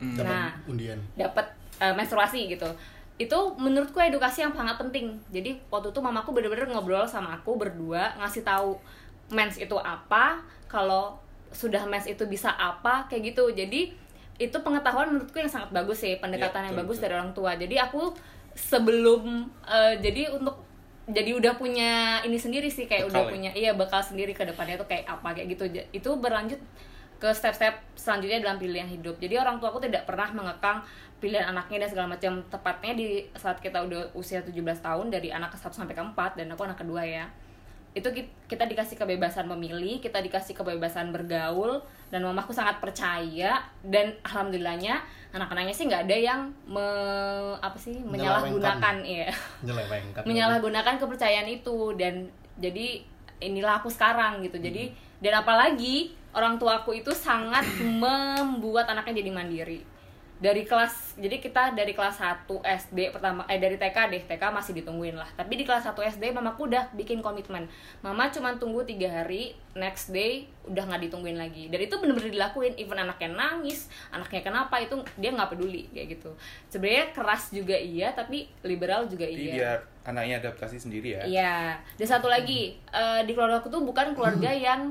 Hmm. 0.00 0.16
Dapat 0.16 0.32
Nah. 0.32 0.50
undian. 0.66 0.98
dapet 1.14 1.46
eh, 1.78 1.92
menstruasi 1.92 2.48
gitu. 2.48 2.66
Itu 3.20 3.54
menurutku 3.54 4.00
edukasi 4.00 4.42
yang 4.42 4.56
sangat 4.56 4.80
penting. 4.80 5.14
Jadi 5.30 5.60
waktu 5.68 5.92
itu 5.92 6.00
mamaku 6.00 6.32
bener-bener 6.32 6.66
ngobrol 6.72 7.04
sama 7.04 7.36
aku 7.36 7.54
berdua 7.60 8.16
ngasih 8.18 8.42
tahu 8.42 8.80
mens 9.30 9.60
itu 9.60 9.76
apa 9.78 10.42
kalau 10.66 11.20
sudah 11.52 11.84
mens 11.84 12.08
itu 12.08 12.24
bisa 12.26 12.50
apa 12.50 13.06
kayak 13.06 13.36
gitu. 13.36 13.52
Jadi 13.52 13.94
itu 14.40 14.56
pengetahuan 14.60 15.12
menurutku 15.12 15.36
yang 15.38 15.50
sangat 15.50 15.70
bagus 15.70 16.00
sih 16.02 16.16
pendekatan 16.18 16.64
Ya, 16.64 16.66
yang 16.70 16.74
betul, 16.76 16.82
bagus 16.86 16.96
betul. 16.98 17.04
dari 17.08 17.14
orang 17.20 17.32
tua. 17.36 17.52
Jadi 17.56 17.76
aku 17.78 18.02
sebelum 18.52 19.22
eh, 19.64 19.94
jadi 20.00 20.32
untuk 20.32 20.56
jadi 21.02 21.34
udah 21.34 21.58
punya 21.58 22.22
ini 22.22 22.38
sendiri 22.38 22.70
sih 22.70 22.86
kayak 22.86 23.10
Bekal 23.10 23.12
udah 23.12 23.22
ya? 23.26 23.30
punya 23.34 23.50
iya 23.58 23.70
bakal 23.74 23.98
sendiri 23.98 24.30
ke 24.32 24.46
depannya 24.46 24.78
tuh 24.78 24.86
kayak 24.86 25.04
apa 25.08 25.34
kayak 25.34 25.48
gitu. 25.58 25.64
Itu 25.90 26.16
berlanjut 26.16 26.60
ke 27.18 27.28
step-step 27.30 27.78
selanjutnya 27.94 28.42
dalam 28.42 28.58
pilihan 28.58 28.86
hidup. 28.86 29.18
Jadi 29.18 29.34
orang 29.38 29.58
tua 29.62 29.70
aku 29.70 29.82
tidak 29.82 30.06
pernah 30.06 30.30
mengekang 30.34 30.82
pilihan 31.22 31.46
anaknya 31.54 31.86
dan 31.86 31.88
segala 31.90 32.08
macam. 32.18 32.32
Tepatnya 32.50 32.92
di 32.98 33.06
saat 33.38 33.58
kita 33.62 33.78
udah 33.82 34.10
usia 34.14 34.42
17 34.42 34.58
tahun 34.82 35.06
dari 35.10 35.30
anak 35.30 35.54
ke 35.54 35.58
1 35.58 35.70
sampai 35.74 35.94
ke 35.94 36.02
4 36.02 36.38
dan 36.38 36.46
aku 36.50 36.62
anak 36.66 36.78
kedua 36.82 37.02
ya 37.06 37.26
itu 37.92 38.08
ki- 38.08 38.32
kita 38.48 38.64
dikasih 38.64 38.96
kebebasan 38.96 39.44
memilih 39.44 40.00
kita 40.00 40.24
dikasih 40.24 40.56
kebebasan 40.56 41.12
bergaul 41.12 41.84
dan 42.08 42.24
mamaku 42.24 42.52
sangat 42.56 42.80
percaya 42.80 43.60
dan 43.84 44.16
alhamdulillahnya 44.24 44.96
anak-anaknya 45.32 45.74
sih 45.76 45.84
nggak 45.88 46.08
ada 46.08 46.16
yang 46.16 46.40
me, 46.64 46.84
apa 47.60 47.76
sih 47.76 48.00
menyalahgunakan 48.00 48.96
ya 49.04 49.28
menyalahgunakan 50.28 50.94
kepercayaan 50.96 51.48
itu 51.48 51.92
dan 52.00 52.32
jadi 52.56 53.04
inilah 53.42 53.82
aku 53.82 53.90
sekarang 53.90 54.38
gitu. 54.46 54.56
Jadi 54.56 54.94
dan 55.18 55.42
apalagi 55.42 56.14
orang 56.32 56.56
tuaku 56.56 56.96
itu 56.96 57.10
sangat 57.12 57.66
membuat 57.82 58.88
anaknya 58.88 59.20
jadi 59.20 59.30
mandiri 59.34 59.80
dari 60.42 60.66
kelas 60.66 61.14
jadi 61.22 61.38
kita 61.38 61.70
dari 61.78 61.94
kelas 61.94 62.18
1 62.18 62.50
SD 62.66 63.14
pertama 63.14 63.46
eh 63.46 63.62
dari 63.62 63.78
TK 63.78 64.10
deh 64.10 64.22
TK 64.26 64.42
masih 64.50 64.74
ditungguin 64.82 65.14
lah. 65.14 65.30
Tapi 65.38 65.54
di 65.54 65.62
kelas 65.62 65.86
1 65.86 65.94
SD 66.18 66.34
mamaku 66.34 66.66
udah 66.66 66.90
bikin 66.98 67.22
komitmen. 67.22 67.70
Mama 68.02 68.26
cuma 68.34 68.50
tunggu 68.58 68.82
tiga 68.82 69.06
hari 69.22 69.54
next 69.78 70.10
day 70.10 70.50
udah 70.66 70.82
nggak 70.82 71.06
ditungguin 71.06 71.38
lagi. 71.38 71.70
Dan 71.70 71.86
itu 71.86 71.94
bener-bener 71.94 72.34
dilakuin. 72.34 72.74
Even 72.74 72.98
anaknya 72.98 73.30
nangis 73.38 73.86
anaknya 74.10 74.42
kenapa 74.42 74.82
itu 74.82 74.98
dia 75.14 75.30
nggak 75.30 75.54
peduli 75.54 75.86
kayak 75.94 76.18
gitu. 76.18 76.34
Sebenarnya 76.66 77.14
keras 77.14 77.54
juga 77.54 77.78
iya 77.78 78.10
tapi 78.10 78.50
liberal 78.66 79.06
juga 79.06 79.30
Jadi 79.30 79.46
iya. 79.46 79.54
biar 79.54 79.78
anaknya 80.10 80.34
adaptasi 80.42 80.82
sendiri 80.82 81.22
ya. 81.22 81.22
Iya. 81.22 81.54
Dan 81.94 82.06
satu 82.10 82.26
lagi 82.26 82.74
eh, 82.90 83.20
di 83.22 83.30
keluarga 83.30 83.62
aku 83.62 83.70
tuh 83.70 83.86
bukan 83.86 84.18
keluarga 84.18 84.50
yang 84.74 84.90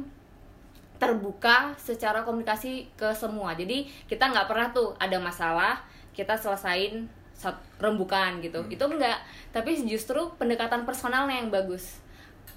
terbuka 1.01 1.73
secara 1.81 2.21
komunikasi 2.21 2.85
ke 2.93 3.09
semua. 3.17 3.57
Jadi 3.57 3.89
kita 4.05 4.29
nggak 4.29 4.45
pernah 4.45 4.69
tuh 4.69 4.93
ada 5.01 5.17
masalah 5.17 5.81
kita 6.13 6.37
selesain 6.37 7.09
rembukan 7.81 8.37
gitu. 8.45 8.61
Itu 8.69 8.85
enggak. 8.85 9.17
Tapi 9.49 9.81
justru 9.89 10.29
pendekatan 10.37 10.85
personalnya 10.85 11.41
yang 11.41 11.49
bagus. 11.49 11.97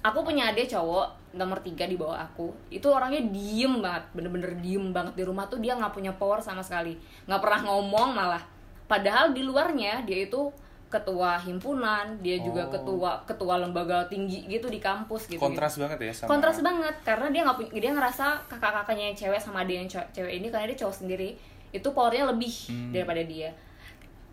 Aku 0.05 0.21
punya 0.21 0.53
adik 0.53 0.69
cowok 0.69 1.33
nomor 1.33 1.65
tiga 1.65 1.89
di 1.89 1.97
bawah 1.97 2.21
aku. 2.21 2.53
Itu 2.69 2.93
orangnya 2.93 3.25
diem 3.33 3.81
banget, 3.81 4.05
bener-bener 4.13 4.53
diem 4.61 4.93
banget 4.93 5.17
di 5.17 5.23
rumah 5.25 5.49
tuh 5.49 5.57
dia 5.57 5.73
nggak 5.73 5.97
punya 5.97 6.13
power 6.13 6.37
sama 6.45 6.61
sekali, 6.61 6.93
nggak 7.25 7.41
pernah 7.41 7.65
ngomong 7.65 8.13
malah. 8.13 8.43
Padahal 8.85 9.33
di 9.33 9.41
luarnya 9.41 10.05
dia 10.05 10.29
itu 10.29 10.53
ketua 10.95 11.35
himpunan, 11.37 12.15
dia 12.23 12.39
juga 12.39 12.63
Oh. 12.63 12.71
ketua 12.71 13.11
ketua 13.23 13.59
lembaga 13.59 14.07
tinggi 14.07 14.47
gitu 14.47 14.67
di 14.67 14.79
kampus 14.79 15.27
gitu. 15.27 15.37
Kontras 15.37 15.75
banget 15.75 15.99
ya 15.99 16.13
sama. 16.15 16.29
Kontras 16.31 16.57
banget 16.59 16.95
karena 17.03 17.27
dia 17.29 17.41
nggak 17.43 17.57
punya 17.57 17.71
dia 17.75 17.91
ngerasa 17.91 18.25
kakak-kakaknya 18.47 19.11
yang 19.11 19.17
cewek 19.17 19.37
sama 19.37 19.61
adiknya 19.61 19.81
yang 19.83 19.91
cewek, 19.91 20.07
cewek 20.13 20.33
ini 20.33 20.47
karena 20.47 20.65
dia 20.71 20.79
cowok 20.79 20.95
sendiri 20.95 21.29
itu 21.69 21.87
powernya 21.89 22.31
lebih 22.31 22.53
Hmm. 22.71 22.91
daripada 22.91 23.19
dia. 23.21 23.51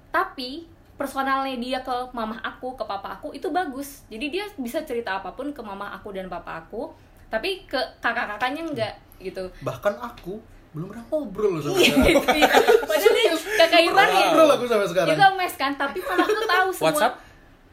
Tapi 0.08 0.68
personalnya 0.94 1.56
dia 1.56 1.78
ke 1.80 1.96
mamah 2.12 2.38
aku, 2.40 2.76
ke 2.76 2.84
papa 2.84 3.18
aku 3.18 3.32
itu 3.32 3.50
bagus. 3.50 4.06
Jadi 4.06 4.26
dia 4.30 4.44
bisa 4.54 4.84
cerita 4.84 5.18
apa 5.18 5.32
pun 5.32 5.50
ke 5.50 5.58
mamah 5.58 5.98
aku 5.98 6.14
dan 6.14 6.28
papa 6.28 6.62
aku, 6.62 6.92
tapi 7.26 7.64
ke 7.64 7.80
kakak-kakaknya 7.98 8.62
enggak 8.64 8.94
gitu. 9.18 9.46
bahkan 9.62 9.94
aku 9.98 10.42
belum 10.72 10.86
pernah 10.88 11.04
ngobrol 11.06 11.50
loh 11.50 11.60
sama 11.62 11.76
Iya, 11.76 11.92
sekarang 11.92 12.24
iya. 12.32 12.48
Padahal 12.82 13.12
dia 13.12 13.28
kakak 13.58 13.80
ipar 13.82 14.06
ya. 14.06 14.14
ngobrol 14.14 14.48
aku 14.50 14.64
sampai 14.64 14.88
sekarang 14.88 15.12
Itu 15.12 15.26
mes 15.34 15.54
kan, 15.54 15.72
tapi 15.74 15.98
mamahku 16.00 16.40
tahu 16.42 16.68
semua. 16.70 16.86
WhatsApp? 16.88 17.14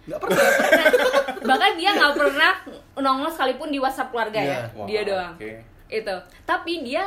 nggak 0.02 0.20
pernah 0.20 0.42
Bahkan 1.46 1.72
dia 1.76 1.90
nggak 1.92 2.14
pernah 2.14 2.52
nongol 2.98 3.30
sekalipun 3.30 3.70
di 3.70 3.78
WhatsApp 3.78 4.10
keluarga 4.10 4.36
ya. 4.38 4.60
Iya. 4.68 4.86
Dia 4.86 5.02
doang. 5.04 5.34
Oke. 5.34 5.54
itu 5.90 6.16
tapi 6.44 6.84
dia 6.84 7.02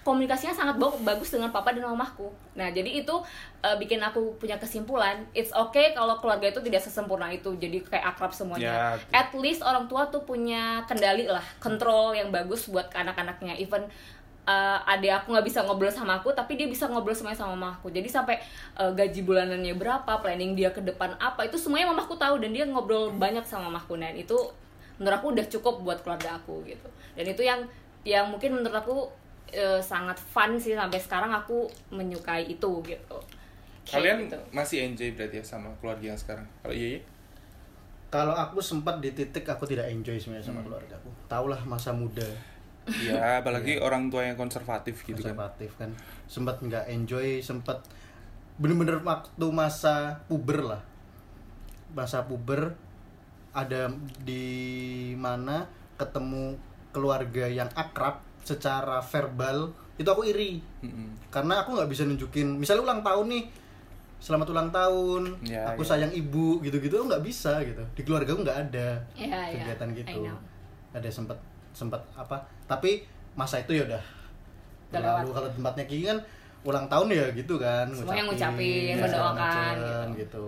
komunikasinya 0.00 0.54
sangat 0.54 0.76
ba- 0.76 0.94
bagus 1.04 1.28
dengan 1.28 1.50
papa 1.50 1.68
dan 1.68 1.82
mamahku 1.84 2.30
nah 2.54 2.66
jadi 2.66 2.86
itu 2.96 3.10
uh, 3.58 3.74
bikin 3.74 3.98
aku 3.98 4.30
punya 4.36 4.54
kesimpulan 4.56 5.26
it's 5.32 5.50
okay 5.50 5.90
kalau 5.90 6.14
keluarga 6.16 6.46
itu 6.46 6.62
tidak 6.62 6.78
sesempurna 6.78 7.26
itu 7.28 7.50
jadi 7.54 7.82
kayak 7.82 8.04
akrab 8.08 8.30
semuanya 8.30 8.94
Ya. 8.94 9.16
at 9.16 9.34
least 9.34 9.60
orang 9.60 9.84
tua 9.84 10.06
tuh 10.06 10.22
punya 10.22 10.80
kendali 10.84 11.26
lah 11.26 11.42
kontrol 11.58 12.12
yang 12.12 12.30
bagus 12.30 12.66
buat 12.66 12.86
anak-anaknya 12.88 13.58
even 13.58 13.90
uh, 14.48 14.80
adik 14.88 15.12
aku 15.12 15.36
nggak 15.36 15.44
bisa 15.44 15.60
ngobrol 15.68 15.92
sama 15.92 16.16
aku 16.18 16.32
tapi 16.32 16.56
dia 16.56 16.64
bisa 16.64 16.88
ngobrol 16.88 17.12
semuanya 17.12 17.44
sama 17.44 17.52
mamahku 17.52 17.92
jadi 17.92 18.08
sampai 18.08 18.40
uh, 18.80 18.88
gaji 18.96 19.28
bulanannya 19.28 19.76
berapa 19.76 20.08
planning 20.24 20.56
dia 20.56 20.72
ke 20.72 20.80
depan 20.80 21.12
apa 21.20 21.44
itu 21.44 21.60
semuanya 21.60 21.92
mamahku 21.92 22.16
tahu 22.16 22.40
dan 22.40 22.56
dia 22.56 22.64
ngobrol 22.64 23.12
banyak 23.12 23.44
sama 23.44 23.68
mamahku 23.68 24.00
dan 24.00 24.16
itu 24.16 24.34
menurut 24.96 25.14
aku 25.20 25.26
udah 25.36 25.46
cukup 25.46 25.84
buat 25.84 26.00
keluarga 26.00 26.40
aku 26.40 26.64
gitu 26.64 26.88
dan 27.14 27.26
itu 27.28 27.44
yang 27.44 27.60
yang 28.08 28.24
mungkin 28.32 28.56
menurut 28.56 28.72
aku 28.74 28.96
eh, 29.52 29.78
sangat 29.78 30.16
fun 30.16 30.56
sih 30.56 30.72
sampai 30.72 30.96
sekarang 30.98 31.28
aku 31.30 31.68
menyukai 31.92 32.48
itu 32.48 32.80
gitu 32.82 33.18
Kayak 33.88 34.04
Kalian 34.04 34.16
gitu. 34.28 34.38
masih 34.52 34.78
enjoy 34.84 35.08
berarti 35.16 35.40
ya 35.40 35.44
sama 35.48 35.72
keluarga 35.80 36.12
yang 36.12 36.20
sekarang? 36.20 36.44
Kalau 36.60 36.76
iya, 36.76 36.88
iya? 36.92 37.00
kalau 38.08 38.36
aku 38.36 38.60
sempat 38.60 39.00
di 39.00 39.12
titik 39.12 39.44
aku 39.44 39.64
tidak 39.64 39.88
enjoy 39.88 40.16
sebenarnya 40.16 40.44
Hmm. 40.44 40.56
sama 40.56 40.64
keluarga 40.64 40.94
aku 40.96 41.08
tahulah 41.24 41.60
masa 41.64 41.92
muda 41.92 42.24
Iya, 42.88 43.16
apalagi 43.40 43.76
orang 43.76 44.08
tua 44.08 44.24
yang 44.24 44.34
konservatif 44.34 45.00
gitu 45.02 45.18
kan. 45.18 45.36
konservatif 45.36 45.70
kan 45.76 45.90
sempat 46.24 46.58
nggak 46.58 46.84
enjoy 46.88 47.38
sempat 47.38 47.84
bener-bener 48.56 48.98
waktu 49.00 49.46
masa 49.48 49.96
puber 50.24 50.62
lah 50.62 50.82
masa 51.90 52.22
puber 52.22 52.74
ada 53.50 53.88
di 54.20 54.44
mana 55.14 55.64
ketemu 55.94 56.54
keluarga 56.88 57.44
yang 57.44 57.68
akrab 57.72 58.18
secara 58.40 59.00
verbal 59.00 59.70
itu 59.94 60.06
aku 60.06 60.22
iri 60.24 60.62
Mm-mm. 60.80 61.28
karena 61.28 61.60
aku 61.60 61.74
nggak 61.74 61.88
bisa 61.88 62.02
nunjukin 62.02 62.54
misalnya 62.54 62.84
ulang 62.84 63.02
tahun 63.02 63.26
nih 63.28 63.44
selamat 64.18 64.46
ulang 64.48 64.70
tahun 64.70 65.22
Ya, 65.42 65.62
aku 65.68 65.82
ya. 65.82 65.88
sayang 65.88 66.10
ibu 66.10 66.58
gitu-gitu 66.60 66.98
nggak 66.98 67.20
bisa 67.20 67.62
gitu 67.62 67.82
di 67.92 68.02
keluarga 68.02 68.30
aku 68.30 68.42
nggak 68.42 68.60
ada 68.68 68.88
Iya, 69.14 69.38
iya. 69.48 69.54
kegiatan 69.54 69.88
I 69.88 69.96
gitu 69.96 70.20
ada 70.90 71.08
sempat 71.08 71.38
sempat 71.78 72.02
apa 72.18 72.42
tapi 72.66 73.06
masa 73.38 73.62
itu 73.62 73.78
ya 73.78 73.86
udah 73.86 74.02
lewat. 74.98 75.30
kalau 75.30 75.48
tempatnya 75.54 75.84
Kiki 75.86 76.10
kan 76.10 76.18
ulang 76.66 76.90
tahun 76.90 77.14
ya 77.14 77.24
gitu 77.38 77.54
kan 77.54 77.86
Semuanya 77.94 78.26
ngucapin, 78.26 78.82
ya, 78.90 78.94
mendoakan, 78.98 79.74
gitu. 79.78 79.86
macam, 79.86 80.08
gitu 80.18 80.46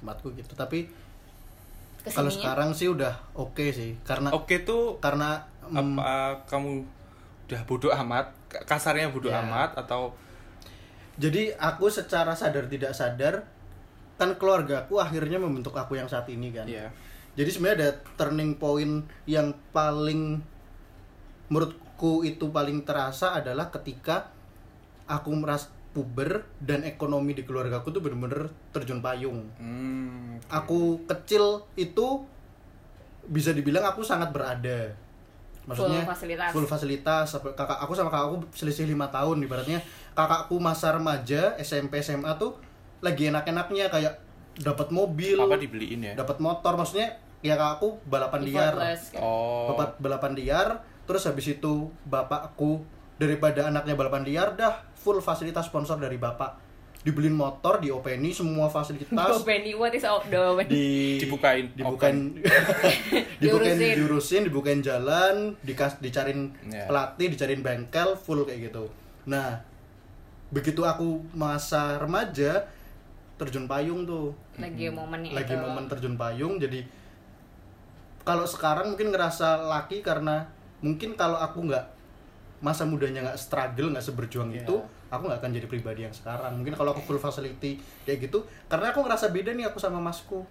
tempatku 0.00 0.28
gitu 0.34 0.52
tapi 0.56 0.88
kalau 2.10 2.32
sekarang 2.32 2.74
sih 2.74 2.90
udah 2.90 3.14
oke 3.38 3.62
sih 3.70 3.94
karena 4.02 4.34
Oke 4.34 4.66
tuh 4.66 4.98
karena 4.98 5.38
apa 5.70 6.42
kamu 6.50 6.82
udah 7.46 7.60
bodoh 7.68 7.92
amat? 7.94 8.26
Kasarnya 8.50 9.12
bodoh 9.14 9.30
Ya. 9.30 9.38
amat 9.46 9.78
atau 9.78 10.10
jadi 11.20 11.54
aku 11.60 11.86
secara 11.86 12.34
sadar 12.34 12.66
tidak 12.66 12.96
sadar 12.96 13.46
kan 14.18 14.34
keluarga 14.40 14.82
aku 14.82 14.98
akhirnya 14.98 15.38
membentuk 15.38 15.76
aku 15.78 15.94
yang 15.94 16.10
saat 16.10 16.26
ini 16.26 16.50
kan 16.50 16.66
ya 16.66 16.90
Jadi 17.32 17.48
sebenarnya 17.48 17.76
ada 17.78 17.90
turning 18.14 18.54
point 18.54 19.00
yang 19.24 19.52
paling 19.70 20.40
menurutku 21.48 22.22
itu 22.22 22.48
paling 22.48 22.82
terasa 22.82 23.32
adalah 23.34 23.68
ketika 23.70 24.32
aku 25.06 25.32
meras 25.32 25.68
puber 25.92 26.48
dan 26.58 26.80
ekonomi 26.82 27.36
di 27.36 27.44
keluarga 27.44 27.78
aku 27.78 27.92
tuh 27.92 28.00
bener-bener 28.00 28.48
terjun 28.72 29.04
payung 29.04 29.44
Hmm. 29.60 30.40
aku 30.48 31.04
kecil 31.04 31.68
itu 31.74 32.24
bisa 33.22 33.52
dibilang 33.52 33.84
aku 33.84 34.00
sangat 34.00 34.32
berada 34.32 34.88
maksudnya 35.62 36.00
Full 36.00 36.10
fasilitas. 36.10 36.48
full 36.50 36.66
fasilitas 36.66 37.26
kakak 37.54 37.76
aku 37.76 37.92
sama 37.92 38.08
kakak 38.08 38.26
aku 38.26 38.36
selisih 38.50 38.88
lima 38.88 39.12
tahun 39.12 39.44
ibaratnya 39.44 39.84
kakakku 40.12 40.56
masa 40.56 40.90
remaja 40.90 41.54
SMP 41.60 42.00
SMA 42.00 42.34
tuh 42.34 42.56
lagi 42.98 43.28
enak-enaknya 43.28 43.86
kayak 43.86 44.16
dapat 44.54 44.88
mobil 44.88 45.36
Apa 45.36 45.56
dibeliin 45.56 46.00
ya? 46.02 46.12
dapat 46.14 46.36
motor 46.38 46.74
maksudnya 46.74 47.16
ya 47.40 47.54
kakakku 47.54 47.98
balapan 48.04 48.40
liar 48.42 48.74
gitu. 48.94 49.18
Oh. 49.18 49.72
bapak 49.72 49.98
balapan 49.98 50.32
liar 50.32 50.68
terus 51.02 51.24
habis 51.24 51.50
itu 51.50 51.72
bapakku 52.04 52.84
daripada 53.16 53.66
anaknya 53.66 53.92
balapan 53.92 54.22
liar 54.22 54.52
dah 54.52 54.84
full 54.94 55.18
fasilitas 55.18 55.66
sponsor 55.66 55.96
dari 55.96 56.14
bapak 56.14 56.62
dibeliin 57.02 57.34
motor 57.34 57.82
diopeni 57.82 58.30
semua 58.30 58.70
fasilitas 58.70 59.10
Benny, 59.42 59.74
what 59.74 59.90
is 59.90 60.06
out 60.06 60.22
the 60.24 60.38
di 60.62 61.18
Dibukain, 61.18 61.66
dibukain 61.74 62.30
dibukain 63.42 63.74
Diurusin. 63.74 63.94
diurusin 63.98 64.42
dibukain 64.46 64.80
jalan 64.80 65.58
dikas 65.60 65.98
dicarin 65.98 66.54
Ya. 66.62 66.86
pelatih 66.86 67.26
dicarin 67.28 67.58
bengkel 67.58 68.14
full 68.14 68.46
kayak 68.46 68.70
gitu 68.70 68.86
nah 69.24 69.66
begitu 70.48 70.82
aku 70.82 71.26
masa 71.32 71.98
remaja 71.98 72.70
terjun 73.34 73.64
payung 73.64 74.04
tuh 74.04 74.30
lagi 74.54 74.86
momennya 74.88 75.32
lagi 75.32 75.52
itu. 75.52 75.60
momen 75.60 75.84
terjun 75.86 76.14
payung 76.14 76.56
jadi 76.56 76.80
kalau 78.22 78.44
sekarang 78.44 78.86
mungkin 78.88 79.10
ngerasa 79.10 79.66
laki 79.66 79.98
karena 80.00 80.46
mungkin 80.78 81.14
kalau 81.14 81.36
aku 81.36 81.66
nggak 81.66 81.84
masa 82.58 82.86
mudanya 82.86 83.26
nggak 83.26 83.34
struggle 83.36 83.90
nggak 83.90 84.04
seberjuang 84.04 84.50
Iya. 84.50 84.62
itu 84.62 84.76
aku 85.08 85.22
nggak 85.26 85.40
akan 85.40 85.50
jadi 85.52 85.66
pribadi 85.66 86.00
yang 86.02 86.14
sekarang 86.14 86.54
mungkin 86.54 86.72
kalau 86.72 86.94
aku 86.94 87.02
full 87.02 87.18
facility 87.18 87.74
kayak 88.02 88.22
gitu 88.22 88.38
karena 88.66 88.90
aku 88.90 89.02
ngerasa 89.02 89.28
beda 89.28 89.50
nih 89.52 89.66
aku 89.66 89.78
sama 89.78 89.98
masku 89.98 90.46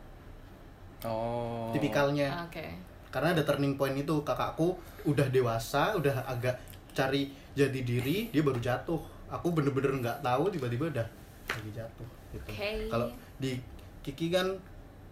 Oh. 1.02 1.74
tipikalnya 1.74 2.46
Oke. 2.46 2.62
karena 3.10 3.34
ada 3.34 3.42
turning 3.42 3.74
point 3.74 3.98
itu 3.98 4.22
kakakku 4.22 4.78
udah 5.02 5.26
dewasa 5.28 5.98
udah 5.98 6.14
agak 6.28 6.54
cari 6.92 7.26
jati 7.52 7.82
diri 7.82 8.30
dia 8.30 8.46
baru 8.46 8.62
jatuh 8.62 9.02
aku 9.26 9.50
bener-bener 9.50 9.98
nggak 9.98 10.22
tahu 10.22 10.54
tiba-tiba 10.54 10.92
udah 10.92 11.08
lagi 11.50 11.72
jatuh 11.74 12.06
gitu 12.32 12.50
Oke. 12.50 12.88
kalau 12.88 13.08
di 13.38 13.60
Kiki 14.02 14.28
kan 14.28 14.48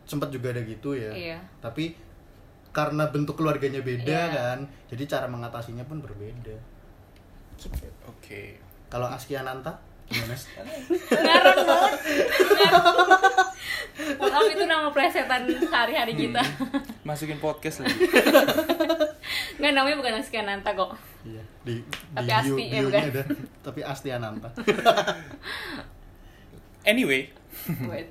sempat 0.03 0.29
juga 0.29 0.49
ada 0.49 0.61
gitu 0.61 0.91
ya 0.91 1.11
Iya. 1.11 1.37
tapi 1.59 1.93
karena 2.69 3.07
bentuk 3.07 3.35
keluarganya 3.35 3.79
beda 3.79 4.05
Iya. 4.05 4.25
kan 4.31 4.59
jadi 4.87 5.03
cara 5.07 5.25
mengatasinya 5.25 5.83
pun 5.83 5.99
berbeda 5.99 6.55
Gitu. 7.55 7.87
Oke. 8.05 8.55
kalau 8.87 9.05
Askia 9.05 9.41
Nanta 9.41 9.75
gimana 10.05 10.33
Ngarang 11.13 11.59
banget. 11.61 12.01
Maaf 14.17 14.47
itu 14.47 14.63
nama 14.63 14.89
plesetan 14.89 15.45
sehari-hari 15.45 16.17
kita. 16.17 16.41
Masukin 17.03 17.37
podcast 17.37 17.83
lagi. 17.83 18.09
Nggak 19.59 19.71
namanya 19.71 19.95
bukan 19.95 20.13
Askia 20.15 20.41
Nanta 20.41 20.71
kok. 20.71 20.97
iya 21.21 21.43
di 21.61 21.83
Tapi 22.09 22.25
di 22.25 22.31
Asti, 22.31 22.49
bio- 22.49 22.65
ya, 22.65 22.81
bukan? 22.81 23.01
ada 23.05 23.23
tapi 23.61 23.79
Astia 23.83 24.17
Nanta 24.17 24.49
Anyway. 26.83 27.29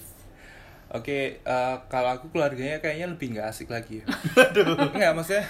Oke, 0.89 1.45
eh, 1.45 1.77
kalau 1.93 2.11
aku 2.17 2.33
keluarganya 2.33 2.81
kayaknya 2.81 3.13
lebih 3.13 3.37
nggak 3.37 3.53
asik 3.53 3.69
lagi 3.69 4.01
ya. 4.01 4.05
Nggak, 4.97 5.13
maksudnya 5.13 5.45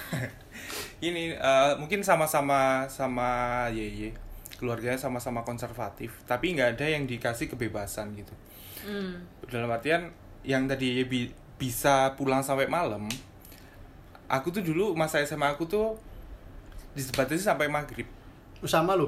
ini 1.09 1.31
eh, 1.31 1.73
mungkin 1.79 2.03
sama-sama 2.03 2.91
sama 2.91 3.31
ye 3.71 4.11
keluarganya 4.59 4.99
sama-sama 4.99 5.47
konservatif, 5.47 6.11
tapi 6.27 6.59
nggak 6.59 6.75
ada 6.75 6.87
yang 6.91 7.07
dikasih 7.07 7.47
kebebasan 7.47 8.19
gitu. 8.19 8.35
Hmm. 8.83 9.23
Dalam 9.47 9.71
artian 9.71 10.11
yang 10.43 10.67
tadi 10.67 10.99
Ye 10.99 11.05
bi- 11.07 11.31
bisa 11.55 12.19
pulang 12.19 12.43
sampai 12.43 12.67
malam, 12.67 13.07
aku 14.27 14.51
tuh 14.51 14.67
dulu 14.67 14.99
masa 14.99 15.23
SMA 15.23 15.55
aku 15.55 15.71
tuh 15.71 15.95
dibatasi 16.99 17.39
sampai 17.39 17.71
maghrib. 17.71 18.07
sama 18.67 18.99
lu 18.99 19.07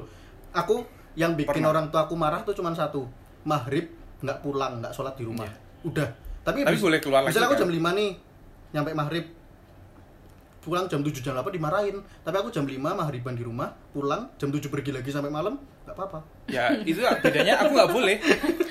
aku 0.55 0.87
yang 1.19 1.35
bikin 1.35 1.59
Pernah. 1.59 1.75
orang 1.75 1.85
tua 1.91 2.07
aku 2.07 2.15
marah 2.15 2.39
tuh 2.47 2.55
cuma 2.55 2.71
satu 2.71 3.03
maghrib 3.43 3.91
nggak 4.21 4.37
pulang 4.39 4.79
nggak 4.79 4.91
sholat 4.91 5.13
di 5.13 5.23
rumah 5.23 5.45
Iya. 5.45 5.55
udah 5.83 6.09
tapi, 6.41 6.61
Tapi 6.61 6.73
bis- 6.73 6.81
boleh 6.81 6.97
keluar 6.97 7.21
lagi, 7.21 7.29
misalnya 7.31 7.47
aku 7.47 7.55
kan? 7.55 7.61
jam 7.63 7.71
5 7.71 7.89
nih 7.93 8.09
nyampe 8.71 8.91
maghrib 8.93 9.25
pulang 10.59 10.85
jam 10.85 11.01
7 11.01 11.09
jam 11.19 11.33
8 11.33 11.49
dimarahin 11.49 11.95
tapi 12.21 12.35
aku 12.35 12.49
jam 12.49 12.63
5 12.63 12.77
maghriban 12.77 13.33
di 13.33 13.41
rumah 13.41 13.65
pulang 13.89 14.29
jam 14.35 14.47
7 14.47 14.61
pergi 14.63 14.91
lagi 14.91 15.09
sampai 15.09 15.27
malam 15.27 15.57
nggak 15.83 15.91
apa-apa 15.91 16.21
ya 16.47 16.69
itu 16.83 17.01
bedanya 17.19 17.57
aku 17.57 17.73
nggak 17.73 17.89
boleh 17.91 18.17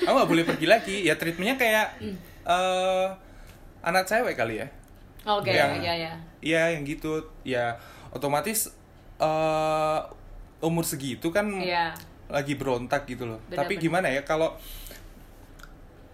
aku 0.01 0.13
nggak 0.13 0.29
boleh 0.29 0.43
pergi 0.45 0.65
lagi 0.65 0.95
ya 1.03 1.13
treatmentnya 1.13 1.55
kayak 1.57 1.87
eh 2.41 3.07
anak 3.81 4.03
cewek 4.05 4.33
kali 4.33 4.57
ya 4.57 4.67
Oke, 5.21 5.53
Yang- 5.53 5.85
ya 5.85 5.93
ya. 5.95 6.11
Iya 6.41 6.63
yang 6.73 6.83
gitu 6.83 7.13
ya 7.43 7.77
otomatis 8.09 8.73
eh 9.19 9.99
umur 10.59 10.81
segitu 10.81 11.29
kan 11.29 11.45
Iya. 11.51 11.93
lagi 12.25 12.55
berontak 12.55 13.05
gitu 13.05 13.27
loh 13.27 13.37
Benar, 13.45 13.57
tapi 13.59 13.75
benar. 13.75 13.83
gimana 13.83 14.07
ya 14.09 14.21
kalau 14.23 14.55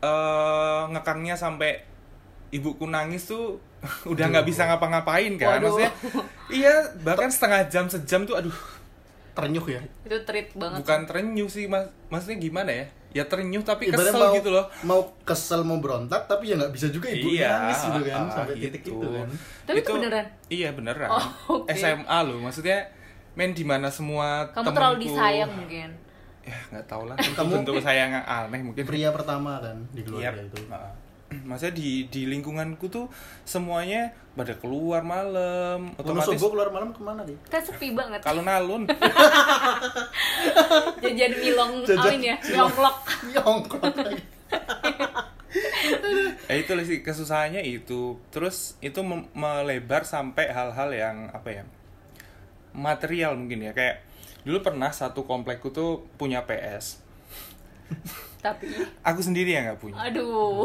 eh 0.08 0.82
ngekangnya 0.90 1.36
sampai 1.36 1.84
ibuku 2.50 2.86
nangis 2.86 3.28
tuh 3.28 3.60
udah 4.12 4.26
nggak 4.26 4.46
bisa 4.46 4.66
ngapa-ngapain 4.66 5.36
kan 5.36 5.60
Waduh. 5.60 5.76
maksudnya 5.76 5.92
iya 6.58 6.74
bahkan 7.02 7.28
setengah 7.28 7.68
jam 7.68 7.86
sejam 7.86 8.24
tuh 8.24 8.36
aduh 8.36 8.56
ternyuh 9.34 9.68
ya 9.68 9.82
Itu 10.02 10.18
treat 10.26 10.50
banget. 10.52 10.82
bukan 10.82 11.00
terenyuh 11.06 11.46
sih 11.46 11.70
mas 11.70 11.86
maksudnya 12.08 12.42
gimana 12.42 12.72
ya 12.74 12.86
ya 13.14 13.24
terenyuh 13.24 13.62
tapi 13.62 13.88
kesel 13.88 14.14
mau, 14.14 14.34
gitu 14.34 14.50
loh 14.50 14.66
mau 14.82 15.02
kesel 15.24 15.62
mau 15.62 15.78
berontak 15.78 16.26
tapi 16.26 16.50
ya 16.50 16.58
nggak 16.58 16.74
bisa 16.74 16.90
juga 16.90 17.08
ibu 17.08 17.30
iya 17.30 17.70
nangis 17.70 17.80
gitu 17.84 18.02
kan 18.04 18.18
ah, 18.20 18.32
sampai 18.32 18.54
gitu. 18.56 18.64
titik 18.66 18.82
itu 18.88 19.08
kan 19.08 19.28
Tapi 19.64 19.78
itu 19.78 19.92
beneran? 19.94 20.26
iya 20.50 20.70
beneran 20.72 21.10
Oh, 21.10 21.26
oke. 21.56 21.70
SMA 21.72 22.18
loh 22.24 22.38
maksudnya 22.40 22.80
main 23.34 23.54
di 23.54 23.62
mana 23.62 23.88
semua 23.90 24.50
Kamu 24.50 24.74
terlalu 24.74 24.96
temenku- 24.96 25.06
disayang 25.06 25.52
mungkin. 25.54 25.90
Ya 26.48 26.58
nggak 26.72 26.86
tahu 26.88 27.04
lah 27.12 27.16
itu 27.22 27.36
Kamu- 27.36 27.54
bentuk 27.60 27.76
sayang 27.84 28.16
yang 28.16 28.26
aneh 28.26 28.62
mungkin 28.64 28.84
pria 28.88 29.12
pertama 29.12 29.60
kan 29.60 29.78
di 29.92 30.02
keluarga 30.02 30.40
itu 30.40 30.58
Heeh. 30.64 30.94
Maksudnya 31.28 31.76
di 31.76 32.08
di 32.08 32.24
lingkunganku 32.24 32.88
tuh 32.88 33.12
semuanya 33.44 34.16
pada 34.32 34.56
keluar 34.56 35.04
malam, 35.04 35.92
otomatis 36.00 36.40
Wonosobo 36.40 36.56
keluar 36.56 36.72
malam 36.72 36.96
ke 36.96 37.04
mana 37.04 37.28
nih 37.28 37.36
Kan 37.52 37.68
sepi 37.68 37.92
banget. 37.92 38.24
kalau 38.24 38.40
nalun 38.48 38.88
Jajan 41.04 41.32
milong 41.36 41.84
Jajan 41.92 42.16
ini 42.16 42.32
ya, 42.32 42.36
milong 42.48 42.72
klok. 42.72 42.98
Yongkrong 43.36 43.96
lagi 44.00 44.24
ya 46.48 46.54
itu 46.56 46.72
sih 46.88 47.04
kesusahannya 47.04 47.60
itu. 47.60 48.16
Terus 48.32 48.80
itu 48.80 49.04
melebar 49.36 50.08
sampai 50.08 50.48
hal-hal 50.48 50.90
yang 50.96 51.18
apa 51.36 51.50
ya? 51.52 51.64
material 52.78 53.34
mungkin 53.34 53.66
ya 53.66 53.74
kayak 53.74 54.06
dulu 54.48 54.64
pernah 54.64 54.88
satu 54.90 55.22
komplekku 55.22 55.70
tuh 55.70 56.08
punya 56.16 56.42
PS. 56.42 57.04
Tapi 58.38 58.64
Aku 59.04 59.20
sendiri 59.20 59.52
yang 59.52 59.68
nggak 59.68 59.80
punya. 59.80 59.98
aduh. 60.00 60.64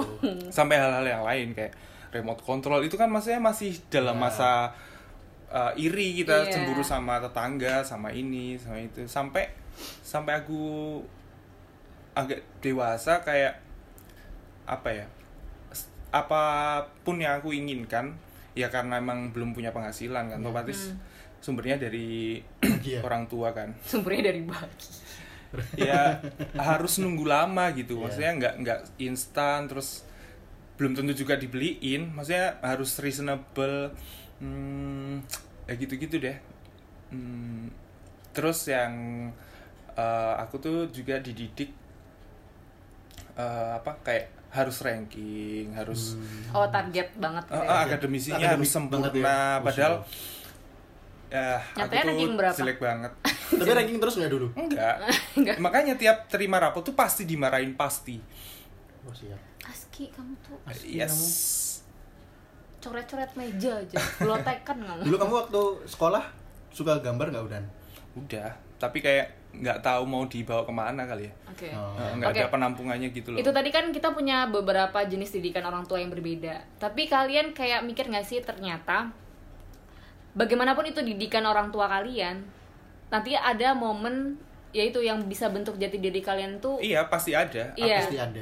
sampai 0.48 0.76
hal-hal 0.76 1.02
yang 1.02 1.22
lain 1.22 1.50
kayak 1.52 1.74
remote 2.12 2.38
control 2.40 2.78
itu 2.80 2.94
kan 2.94 3.08
maksudnya 3.08 3.40
masih 3.40 3.74
dalam 3.88 4.14
masa 4.14 4.70
uh, 5.48 5.72
iri 5.74 6.14
kita 6.14 6.44
Iya. 6.44 6.52
cemburu 6.52 6.84
sama 6.84 7.18
tetangga 7.18 7.80
sama 7.80 8.12
ini 8.12 8.54
sama 8.54 8.76
itu 8.78 9.02
sampai 9.04 9.48
sampai 9.98 10.38
aku 10.38 11.00
agak 12.12 12.44
dewasa 12.60 13.18
kayak 13.18 13.56
apa 14.62 14.88
ya 14.92 15.06
apa 16.12 16.42
pun 17.02 17.16
yang 17.16 17.40
aku 17.40 17.50
inginkan 17.50 18.12
ya 18.52 18.68
karena 18.68 19.00
emang 19.00 19.32
belum 19.32 19.56
punya 19.56 19.72
penghasilan 19.72 20.28
kan 20.28 20.38
otomatis 20.38 20.92
sumbernya 21.42 21.76
dari 21.76 22.38
Iya. 22.62 23.02
orang 23.02 23.26
tua 23.26 23.50
kan 23.50 23.74
Sumbernya 23.82 24.30
dari 24.30 24.40
bagi. 24.42 24.90
ya 25.76 26.16
harus 26.54 26.96
nunggu 26.96 27.26
lama 27.26 27.68
gitu 27.72 27.98
Iya. 27.98 28.00
maksudnya 28.00 28.32
nggak 28.32 28.54
nggak 28.62 28.80
instan 28.98 29.66
terus 29.66 30.06
belum 30.74 30.94
tentu 30.94 31.12
juga 31.14 31.36
dibeliin 31.36 32.08
maksudnya 32.08 32.56
harus 32.60 32.96
reasonable 32.96 33.92
hmm, 34.38 35.20
ya 35.66 35.74
gitu-gitu 35.74 36.16
deh 36.18 36.38
Hmm, 37.10 37.68
terus 38.32 38.64
yang 38.64 39.28
eh, 39.92 40.34
aku 40.40 40.56
tuh 40.56 40.78
juga 40.88 41.20
dididik 41.20 41.68
eh, 43.34 43.70
apa 43.74 43.92
kayak 44.00 44.26
harus 44.48 44.80
ranking 44.80 45.72
harus 45.72 46.16
Oh, 46.50 46.68
target 46.68 47.08
banget 47.16 47.44
eh, 47.46 47.52
gitu 47.52 47.60
eh, 47.60 47.68
ya. 47.68 47.84
akademisinya 47.84 48.36
Akademik 48.38 48.56
harus 48.58 48.70
sempurna 48.70 49.08
ya. 49.08 49.60
padahal 49.60 49.94
Buset. 50.00 50.40
Ya 51.32 51.56
aku 51.56 51.78
Nyatanya 51.80 51.96
tuh 51.96 52.08
ranking 52.10 52.32
berapa? 52.36 52.54
jelek 52.54 52.78
banget 52.78 53.12
tapi 53.58 53.70
ranking 53.72 53.98
terus 53.98 54.14
nggak 54.14 54.30
dulu 54.30 54.46
enggak 54.52 54.94
Enggak. 55.32 55.56
makanya 55.58 55.94
tiap 55.96 56.28
terima 56.28 56.56
rapot 56.58 56.82
tuh 56.82 56.92
pasti 56.92 57.24
dimarahin 57.24 57.72
pasti 57.72 58.20
oh 59.02 59.12
siap 59.12 59.40
Aski 59.64 60.10
kamu 60.10 60.36
tuh 60.42 60.58
Aski 60.64 60.92
yes 60.94 61.08
kamu. 61.10 61.26
coret-coret 62.82 63.30
meja 63.32 63.72
aja. 63.76 63.96
Belotekan 64.18 64.76
kamu. 64.76 65.00
dulu 65.02 65.16
kamu 65.16 65.32
waktu 65.38 65.62
sekolah 65.86 66.24
suka 66.68 66.98
gambar 66.98 67.30
nggak 67.30 67.44
udan 67.44 67.64
udah 68.14 68.50
tapi 68.76 68.98
kayak 68.98 69.30
nggak 69.52 69.78
tahu 69.80 70.02
mau 70.02 70.24
dibawa 70.24 70.64
ke 70.64 70.72
mana 70.72 71.04
kali 71.04 71.24
ya 71.24 71.32
Oke. 71.46 71.68
Oh. 71.70 71.94
Eh, 71.94 72.18
nggak 72.18 72.30
ada 72.34 72.48
penampungannya 72.48 73.08
gitu 73.08 73.30
loh 73.30 73.38
Itu 73.38 73.48
tadi 73.48 73.68
kan 73.68 73.88
kita 73.88 74.10
punya 74.10 74.44
beberapa 74.46 74.98
jenis 75.02 75.30
didikan 75.30 75.62
orang 75.62 75.84
tua 75.84 75.96
yang 75.96 76.08
berbeda. 76.08 76.56
Tapi 76.76 77.04
kalian 77.04 77.52
kayak 77.52 77.80
mikir 77.82 78.04
nggak 78.06 78.24
sih 78.24 78.40
ternyata 78.40 79.12
bagaimanapun 80.32 80.84
itu 80.86 81.00
didikan 81.00 81.42
orang 81.42 81.68
tua 81.68 81.86
kalian, 81.86 82.40
nanti 83.08 83.32
ada 83.32 83.72
momen 83.72 84.36
yaitu 84.70 84.98
yang 84.98 85.20
bisa 85.22 85.48
bentuk 85.48 85.76
jati 85.76 85.98
diri 85.98 86.18
kalian 86.18 86.56
tuh 86.56 86.80
iya 86.80 87.04
pasti 87.04 87.32
ada 87.32 87.76
Iya. 87.76 88.00
pasti 88.00 88.16
ada 88.16 88.40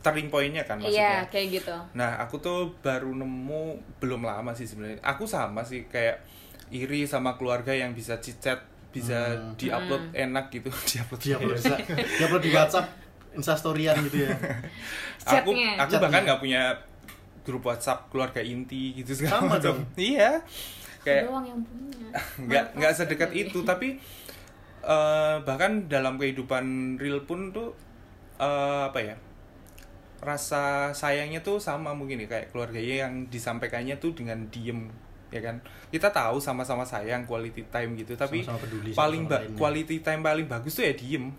turning 0.00 0.26
pointnya 0.26 0.64
kan 0.64 0.80
iya 0.80 0.82
maksudnya 0.82 1.22
kayak 1.28 1.46
gitu. 1.54 1.76
Nah, 1.92 2.18
aku 2.18 2.36
tuh 2.36 2.58
baru 2.80 3.12
nemu 3.12 3.62
belum 3.98 4.24
lama 4.24 4.50
sih 4.50 4.64
sebenarnya. 4.64 4.98
Aku 5.04 5.22
sama 5.24 5.60
sih 5.60 5.86
kayak 5.86 6.24
iri 6.68 7.04
sama 7.04 7.36
keluarga 7.36 7.70
yang 7.70 7.92
bisa 7.92 8.16
cicat, 8.16 8.58
bisa 8.88 9.14
Hmm. 9.30 9.54
diupload 9.54 10.02
Hmm. 10.08 10.24
enak 10.26 10.50
gitu, 10.50 10.66
diupload. 10.90 11.20
dia 11.20 11.36
perlu 11.36 11.54
bisa 11.54 11.76
dia 11.92 12.26
perlu 12.26 12.40
di 12.40 12.50
WhatsApp 12.50 12.86
instastoryan 13.30 13.94
gitu 14.02 14.26
ya 14.26 14.34
aku 15.30 15.54
Chatnya. 15.54 15.70
aku 15.76 15.86
Chatnya. 15.86 16.02
bahkan 16.02 16.20
nggak 16.24 16.40
punya 16.40 16.62
grup 17.40 17.62
WhatsApp 17.62 18.08
keluarga 18.08 18.40
inti 18.40 18.90
gitu 18.92 19.14
segala 19.14 19.38
Sama 19.38 19.50
macam. 19.54 19.78
dong. 19.78 19.80
Iya. 19.94 20.42
Kayak 21.00 21.28
doang 21.28 21.46
yang 21.46 21.60
punya. 21.62 22.08
nggak 22.48 22.64
nggak 22.76 22.92
sedekat 22.92 23.30
itu, 23.32 23.62
tapi 23.62 23.96
eh, 24.80 25.36
bahkan 25.42 25.86
dalam 25.86 26.16
kehidupan 26.16 26.96
real 26.96 27.24
pun 27.24 27.50
tuh 27.50 27.72
eh, 28.36 28.82
apa 28.86 29.00
ya? 29.00 29.16
rasa 30.20 30.92
sayangnya 30.92 31.40
tuh 31.40 31.56
sama 31.56 31.96
mungkin 31.96 32.20
ya 32.20 32.28
kayak 32.28 32.52
keluarganya 32.52 33.08
yang 33.08 33.24
disampaikannya 33.32 33.96
tuh 33.96 34.12
dengan 34.12 34.36
diem 34.52 34.92
ya 35.32 35.40
kan 35.40 35.64
kita 35.88 36.12
tahu 36.12 36.36
sama-sama 36.36 36.84
sayang 36.84 37.24
quality 37.24 37.64
time 37.72 37.96
gitu 37.96 38.20
tapi 38.20 38.44
peduli 38.44 38.92
sama 38.92 39.00
paling 39.00 39.24
sama 39.24 39.40
lainnya. 39.40 39.56
quality 39.56 39.96
time 40.04 40.20
paling 40.20 40.44
bagus 40.44 40.76
tuh 40.76 40.84
ya 40.84 40.92
diem 40.92 41.32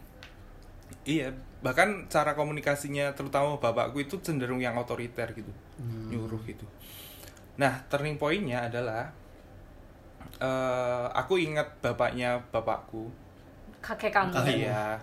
iya 1.06 1.30
bahkan 1.62 2.10
cara 2.10 2.34
komunikasinya 2.34 3.14
terutama 3.14 3.62
bapakku 3.62 4.02
itu 4.02 4.18
cenderung 4.18 4.58
yang 4.58 4.74
otoriter 4.74 5.30
gitu 5.38 5.54
Hmm. 5.78 6.10
nyuruh 6.10 6.42
gitu 6.50 6.66
nah 7.62 7.86
turning 7.86 8.18
pointnya 8.18 8.66
adalah 8.66 9.14
eh 10.38 11.06
aku 11.12 11.38
ingat 11.38 11.68
bapaknya 11.80 12.40
bapakku 12.50 13.10
Kakek 13.80 14.10
kamu. 14.10 14.30
Kakek. 14.32 14.56
iya 14.62 14.96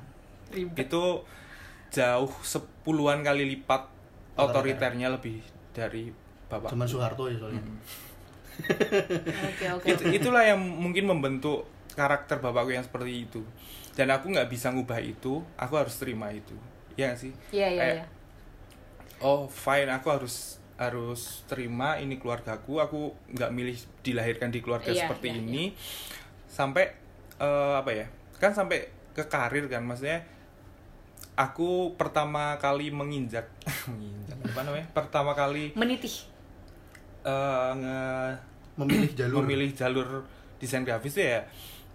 Ribet. 0.49 0.87
itu 0.87 1.03
jauh 1.89 2.31
sepuluhan 2.41 3.21
kali 3.21 3.49
lipat 3.49 3.83
Otoriter. 4.35 4.79
otoriternya 4.79 5.09
lebih 5.11 5.41
dari 5.71 6.09
bapak 6.47 6.71
cuman 6.71 6.87
Soeharto 6.87 7.27
ya 7.27 7.37
soalnya 7.37 7.61
Hmm. 7.61 7.79
Oke 9.45 9.67
oke. 9.71 9.87
Itu, 9.87 10.03
itulah 10.11 10.43
yang 10.43 10.59
mungkin 10.59 11.07
membentuk 11.07 11.63
karakter 11.93 12.39
bapakku 12.39 12.71
yang 12.71 12.83
seperti 12.83 13.25
itu 13.25 13.43
dan 13.95 14.11
aku 14.11 14.31
nggak 14.31 14.47
bisa 14.47 14.71
ngubah 14.71 14.99
itu 14.99 15.39
aku 15.55 15.75
harus 15.75 15.95
terima 15.95 16.31
itu 16.31 16.55
ya 16.95 17.11
nggak 17.11 17.21
sih 17.21 17.33
Iya 17.51 17.69
iya 17.69 17.81
Kayak, 17.81 17.95
iya. 17.95 18.05
oh 19.21 19.47
fine 19.47 19.87
aku 19.89 20.07
harus 20.09 20.59
harus 20.79 21.43
terima 21.45 21.99
ini 21.99 22.17
keluargaku 22.17 22.79
aku 22.79 23.01
nggak 23.29 23.51
milih 23.51 23.75
dilahirkan 24.01 24.49
di 24.49 24.63
keluarga 24.63 24.89
Iya, 24.89 25.05
seperti 25.05 25.27
iya, 25.29 25.37
ini 25.37 25.65
sampai 26.47 26.87
eh, 27.37 27.75
apa 27.77 27.91
ya 27.91 28.07
kan 28.39 28.55
sampai 28.55 28.87
ke 29.11 29.27
karir 29.27 29.67
kan 29.67 29.83
maksudnya 29.83 30.23
aku 31.35 31.95
pertama 31.95 32.55
kali 32.57 32.91
menginjak 32.91 33.47
menginjak 33.91 34.39
apa 34.49 34.61
namanya 34.63 34.87
pertama 34.93 35.35
kali 35.35 35.75
Menitih. 35.75 36.27
eh, 37.23 37.71
nge 37.75 37.99
memilih 38.79 39.11
jalur 39.13 39.37
memilih 39.43 39.71
jalur 39.73 40.09
desain 40.57 40.83
grafis 40.83 41.13
tuh 41.13 41.27
ya 41.27 41.43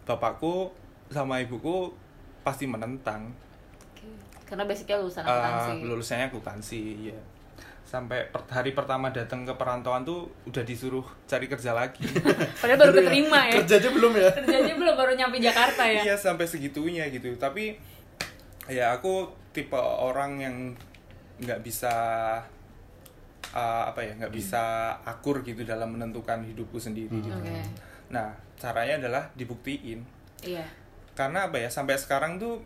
bapakku 0.03 0.71
sama 1.07 1.39
ibuku 1.39 1.95
pasti 2.43 2.67
menentang 2.67 3.31
Oke. 3.79 4.03
Karena 4.43 4.67
basicnya 4.67 4.99
lulusan 4.99 5.23
Eh, 5.23 5.31
akuntansi. 5.31 5.75
lulusannya 5.81 6.25
akuntansi 6.27 6.81
ya 7.07 7.19
sampai 7.93 8.25
per- 8.27 8.49
hari 8.49 8.73
pertama 8.73 9.13
datang 9.13 9.45
ke 9.45 9.53
perantauan 9.53 10.01
tuh 10.01 10.25
udah 10.43 10.61
disuruh 10.61 11.05
cari 11.23 11.45
kerja 11.45 11.71
lagi 11.71 12.01
Padahal 12.57 12.79
baru 12.81 12.93
keterima 12.97 13.39
ya. 13.45 13.53
kerjanya 13.55 13.89
belum 13.91 14.11
ya 14.15 14.29
Kerjanya 14.33 14.73
belum 14.73 14.95
baru 14.97 15.11
nyampe 15.13 15.37
Jakarta 15.37 15.83
ya. 15.85 16.01
iya 16.01 16.15
sampai 16.17 16.43
segitunya 16.43 17.05
gitu 17.07 17.29
tapi 17.37 17.77
ya 18.65 18.89
aku 18.91 19.29
tipe 19.51 19.77
orang 19.77 20.31
yang 20.39 20.55
nggak 21.37 21.61
bisa 21.61 21.93
uh, 23.53 23.83
apa 23.85 24.01
ya 24.01 24.17
nggak 24.17 24.33
bisa 24.33 24.63
akur 25.03 25.41
gitu 25.41 25.61
dalam 25.61 25.93
menentukan 25.93 26.41
hidupku 26.41 26.77
sendiri 26.77 27.13
gitu. 27.13 27.29
Oke. 27.31 27.61
nah 28.09 28.33
caranya 28.55 28.97
adalah 28.99 29.23
dibuktiin 29.33 30.01
Iya. 30.41 30.65
karena 31.13 31.47
apa 31.47 31.55
ya 31.55 31.69
sampai 31.69 31.93
sekarang 31.95 32.35
tuh 32.35 32.57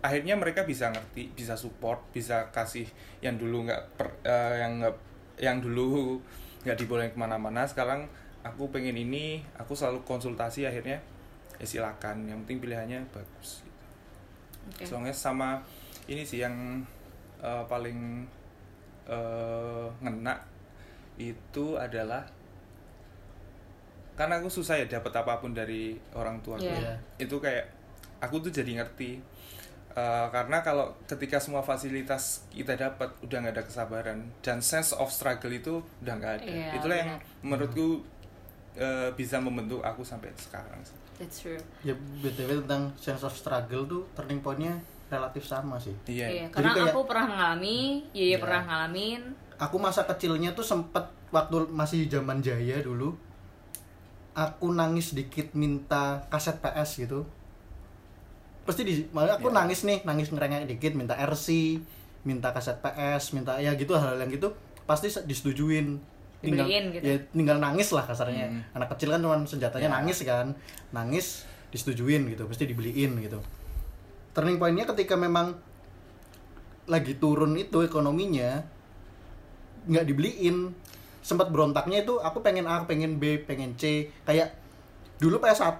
akhirnya 0.00 0.36
mereka 0.36 0.62
bisa 0.62 0.88
ngerti 0.88 1.32
bisa 1.32 1.54
support 1.54 1.98
bisa 2.10 2.48
kasih 2.50 2.86
yang 3.20 3.36
dulu 3.36 3.64
nggak 3.64 3.82
per- 3.96 4.20
eh, 4.22 4.60
yang 4.60 4.78
nggak 4.78 4.96
yang 5.38 5.58
dulu 5.58 6.20
nggak 6.62 6.76
dibolehin 6.76 7.10
ke 7.10 7.18
mana-mana 7.18 7.64
sekarang 7.64 8.06
aku 8.40 8.70
pengen 8.70 8.94
ini 8.94 9.40
aku 9.56 9.72
selalu 9.72 10.02
konsultasi 10.02 10.64
akhirnya 10.64 11.00
ya 11.56 11.66
silakan 11.66 12.28
yang 12.28 12.38
penting 12.44 12.60
pilihannya 12.60 13.00
bagus 13.10 13.64
gitu. 13.64 13.74
Oke. 14.72 14.84
soalnya 14.84 15.14
sama 15.14 15.58
ini 16.06 16.22
sih 16.22 16.40
yang 16.40 16.84
eh, 17.40 17.64
paling 17.66 18.26
eh, 19.06 19.86
ngena 20.00 20.36
itu 21.16 21.74
adalah 21.74 22.22
karena 24.12 24.40
aku 24.40 24.48
susah 24.48 24.80
ya 24.80 24.86
dapat 24.88 25.12
apa 25.14 25.36
pun 25.38 25.52
dari 25.52 25.92
orang 26.12 26.40
tua 26.40 26.56
Iya. 26.56 26.72
Iya. 26.72 26.94
itu 27.20 27.36
kayak 27.36 27.68
aku 28.18 28.40
tuh 28.40 28.48
jadi 28.50 28.80
ngerti 28.80 29.20
Eh, 29.96 30.26
karena 30.28 30.60
kalau 30.60 30.92
ketika 31.02 31.40
semua 31.40 31.64
fasilitas 31.64 32.44
kita 32.50 32.76
dapat 32.76 33.08
udah 33.18 33.36
nggak 33.40 33.54
ada 33.54 33.64
kesabaran 33.64 34.28
dan 34.38 34.60
sense 34.60 34.92
of 34.92 35.08
struggle 35.08 35.48
itu 35.48 35.80
udah 35.98 36.14
nggak 36.14 36.32
ada 36.34 36.44
Iya, 36.44 36.68
itulah 36.76 36.96
yang 36.96 37.10
benar. 37.10 37.40
menurutku 37.40 38.04
eh, 38.74 39.08
bisa 39.10 39.40
membentuk 39.40 39.80
aku 39.80 40.04
sampai 40.04 40.36
sekarang 40.36 40.76
sih. 40.80 40.92
That's 41.16 41.40
true. 41.40 41.56
ya 41.80 41.96
btw 41.96 42.60
tentang 42.60 42.92
sense 42.94 43.24
of 43.24 43.32
struggle 43.32 43.88
tuh 43.88 44.04
turning 44.12 44.44
pointnya 44.44 44.76
relatif 45.08 45.42
sama 45.42 45.80
sih 45.80 45.96
iya 46.04 46.28
Iya, 46.28 46.28
iya. 46.28 46.46
karena 46.52 46.76
kayak- 46.76 46.92
aku 46.92 47.00
pernah 47.08 47.26
mengalami, 47.26 47.78
Yeye 48.12 48.28
Iya. 48.28 48.36
pernah 48.36 48.62
ngalamin. 48.62 49.22
aku 49.56 49.76
masa 49.78 50.04
kecilnya 50.04 50.52
tuh 50.52 50.60
sempet 50.62 51.00
waktu 51.30 51.72
masih 51.72 52.04
zaman 52.04 52.38
jaya 52.38 52.76
dulu 52.78 53.16
aku 54.34 54.68
nangis 54.70 55.16
dikit 55.16 55.54
minta 55.54 56.20
kaset 56.28 56.60
PS 56.60 57.00
gitu 57.00 57.24
pasti 58.66 58.82
di 58.82 58.94
malah 59.10 59.38
aku 59.38 59.48
Ya. 59.48 59.56
nangis 59.56 59.80
nih 59.82 60.02
nangis 60.02 60.28
ngerengek 60.28 60.66
dikit 60.66 60.92
minta 60.92 61.14
RC 61.14 61.78
minta 62.22 62.50
kaset 62.50 62.76
PS 62.76 63.32
minta 63.32 63.54
ya 63.56 63.72
gitu 63.72 63.94
hal 63.94 64.18
yang 64.18 64.28
gitu 64.28 64.50
pasti 64.82 65.06
se- 65.06 65.22
disetujuin 65.22 65.96
tinggal 66.36 66.66
Dibeliin 66.66 66.84
gitu. 66.92 67.04
ya 67.04 67.16
tinggal 67.30 67.56
nangis 67.56 67.88
lah 67.90 68.02
kasarnya 68.02 68.46
Hmm. 68.46 68.62
anak 68.74 68.90
kecil 68.92 69.08
kan 69.08 69.20
cuma 69.20 69.38
senjatanya 69.40 69.86
Ya. 69.86 69.94
nangis 69.94 70.18
kan 70.20 70.52
nangis 70.90 71.46
disetujuin 71.68 72.26
gitu 72.26 72.44
pasti 72.44 72.66
dibeliin 72.66 73.18
gitu 73.18 73.38
turning 74.32 74.58
pointnya 74.58 74.84
ketika 74.86 75.14
memang 75.14 75.54
lagi 76.86 77.14
turun 77.14 77.54
itu 77.54 77.80
ekonominya 77.80 78.62
nggak 79.86 80.04
dibeliin 80.04 80.70
sempat 81.20 81.50
berontaknya 81.50 82.02
itu 82.02 82.18
aku 82.18 82.38
pengen 82.38 82.66
A 82.66 82.82
pengen 82.84 83.18
B 83.18 83.38
pengen 83.40 83.74
C 83.74 84.10
kayak 84.22 84.54
dulu 85.16 85.38
PS1 85.38 85.78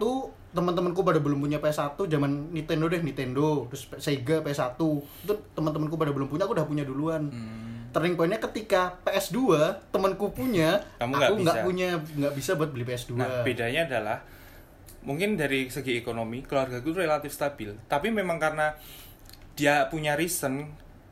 teman-temanku 0.56 1.04
pada 1.04 1.20
belum 1.20 1.44
punya 1.44 1.60
PS1 1.60 2.00
zaman 2.08 2.56
Nintendo 2.56 2.88
deh 2.88 3.04
Nintendo 3.04 3.68
terus 3.68 3.84
Sega 4.00 4.40
PS1 4.40 4.80
itu 5.28 5.34
teman-temanku 5.52 6.00
pada 6.00 6.16
belum 6.16 6.32
punya 6.32 6.48
aku 6.48 6.56
udah 6.56 6.66
punya 6.66 6.84
duluan. 6.88 7.28
Hmm. 7.28 7.92
turning 7.92 8.12
pointnya 8.12 8.36
ketika 8.36 8.92
PS2 9.08 9.56
temanku 9.88 10.28
punya 10.28 10.84
Kamu 11.00 11.16
nggak 11.16 11.28
aku 11.32 11.34
nggak 11.44 11.56
punya 11.64 11.88
nggak 11.96 12.34
bisa 12.36 12.52
buat 12.52 12.68
beli 12.68 12.84
PS2 12.84 13.16
Nah, 13.16 13.40
bedanya 13.40 13.88
adalah 13.88 14.18
mungkin 15.06 15.38
dari 15.38 15.70
segi 15.72 15.96
ekonomi 15.96 16.42
keluarga 16.44 16.82
gue 16.82 16.92
relatif 16.92 17.30
stabil, 17.32 17.72
tapi 17.86 18.10
memang 18.10 18.36
karena 18.42 18.74
dia 19.56 19.86
punya 19.88 20.12
reason 20.18 20.66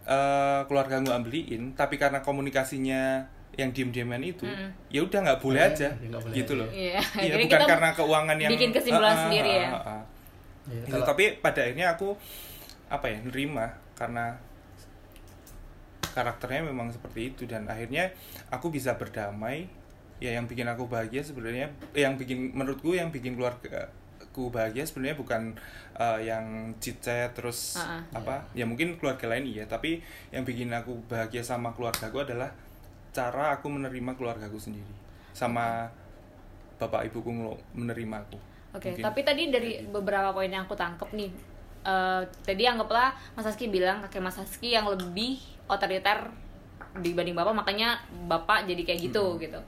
eh, 0.04 0.60
keluarga 0.68 1.00
gue 1.00 1.14
beliin, 1.24 1.72
tapi 1.72 1.96
karena 1.96 2.20
komunikasinya 2.20 3.32
yang 3.54 3.70
diem-dieman 3.70 4.18
itu, 4.20 4.42
Mm-mm. 4.42 4.70
ya 4.88 5.00
udah 5.00 5.18
nggak 5.20 5.38
boleh 5.38 5.60
Iya, 5.60 5.70
aja, 5.70 5.88
ya 5.94 6.08
boleh 6.12 6.34
gitu 6.34 6.52
aja. 6.52 6.60
loh. 6.60 6.68
Iya, 6.68 6.98
Iya, 7.16 7.30
jadi 7.30 7.44
bukan 7.46 7.60
karena 7.64 7.88
keuangan 7.92 8.36
yang 8.36 8.50
bikin 8.50 8.70
kesimpulan 8.70 9.06
Ah, 9.06 9.14
ah, 9.14 9.22
sendiri 9.24 9.52
ya. 9.54 9.68
ah, 9.68 9.78
ah. 9.78 10.02
Ya, 10.64 10.80
Gitu, 10.80 10.90
kalau- 10.92 11.06
tapi 11.06 11.24
pada 11.38 11.60
akhirnya 11.60 11.86
aku 11.90 12.08
apa 12.86 13.06
ya 13.06 13.18
nerima 13.20 13.66
karena 13.94 14.34
karakternya 16.10 16.62
memang 16.64 16.88
seperti 16.88 17.20
itu 17.28 17.42
dan 17.44 17.66
akhirnya 17.66 18.14
aku 18.48 18.70
bisa 18.70 18.94
berdamai 18.94 19.66
ya 20.18 20.30
yang 20.30 20.46
bikin 20.46 20.64
aku 20.64 20.86
bahagia 20.86 21.20
sebenarnya 21.20 21.66
yang 21.92 22.14
bikin 22.14 22.54
menurutku 22.54 22.94
yang 22.94 23.10
bikin 23.10 23.34
keluarga 23.34 23.90
aku 24.22 24.46
bahagia 24.48 24.82
sebenarnya 24.82 25.14
bukan 25.16 25.42
uh, 25.94 26.18
yang 26.18 26.46
cicet 26.78 27.34
terus 27.34 27.74
Ah, 27.76 27.98
ah. 27.98 28.02
apa 28.16 28.34
ya 28.52 28.62
mungkin 28.62 28.94
keluarga 28.94 29.26
lain 29.26 29.44
iya 29.44 29.62
tapi 29.64 29.98
yang 30.30 30.42
bikin 30.42 30.70
aku 30.70 31.02
bahagia 31.04 31.42
sama 31.42 31.70
keluargaku 31.70 32.18
adalah 32.20 32.50
cara 33.14 33.54
aku 33.54 33.70
menerima 33.70 34.18
keluargaku 34.18 34.58
sendiri 34.58 34.90
sama 35.30 35.86
bapak 36.76 37.06
ibuku 37.06 37.30
menerima 37.72 38.16
aku 38.26 38.38
Oke, 38.74 38.90
Mungkin. 38.90 39.06
tapi 39.06 39.20
tadi 39.22 39.42
dari 39.54 39.86
beberapa 39.86 40.34
poin 40.34 40.50
yang 40.50 40.66
aku 40.66 40.74
tangkep 40.74 41.14
nih, 41.14 41.30
eh, 41.86 42.22
tadi 42.42 42.66
anggaplah 42.66 43.14
Mas 43.38 43.46
Haski 43.46 43.70
bilang 43.70 44.02
kakek 44.02 44.18
Mas 44.18 44.34
Haski 44.34 44.74
yang 44.74 44.90
lebih 44.90 45.38
otoriter 45.70 46.26
dibanding 46.98 47.38
bapak, 47.38 47.54
makanya 47.54 48.02
bapak 48.26 48.66
jadi 48.66 48.82
kayak 48.82 49.00
gitu 49.06 49.38
gitu. 49.38 49.62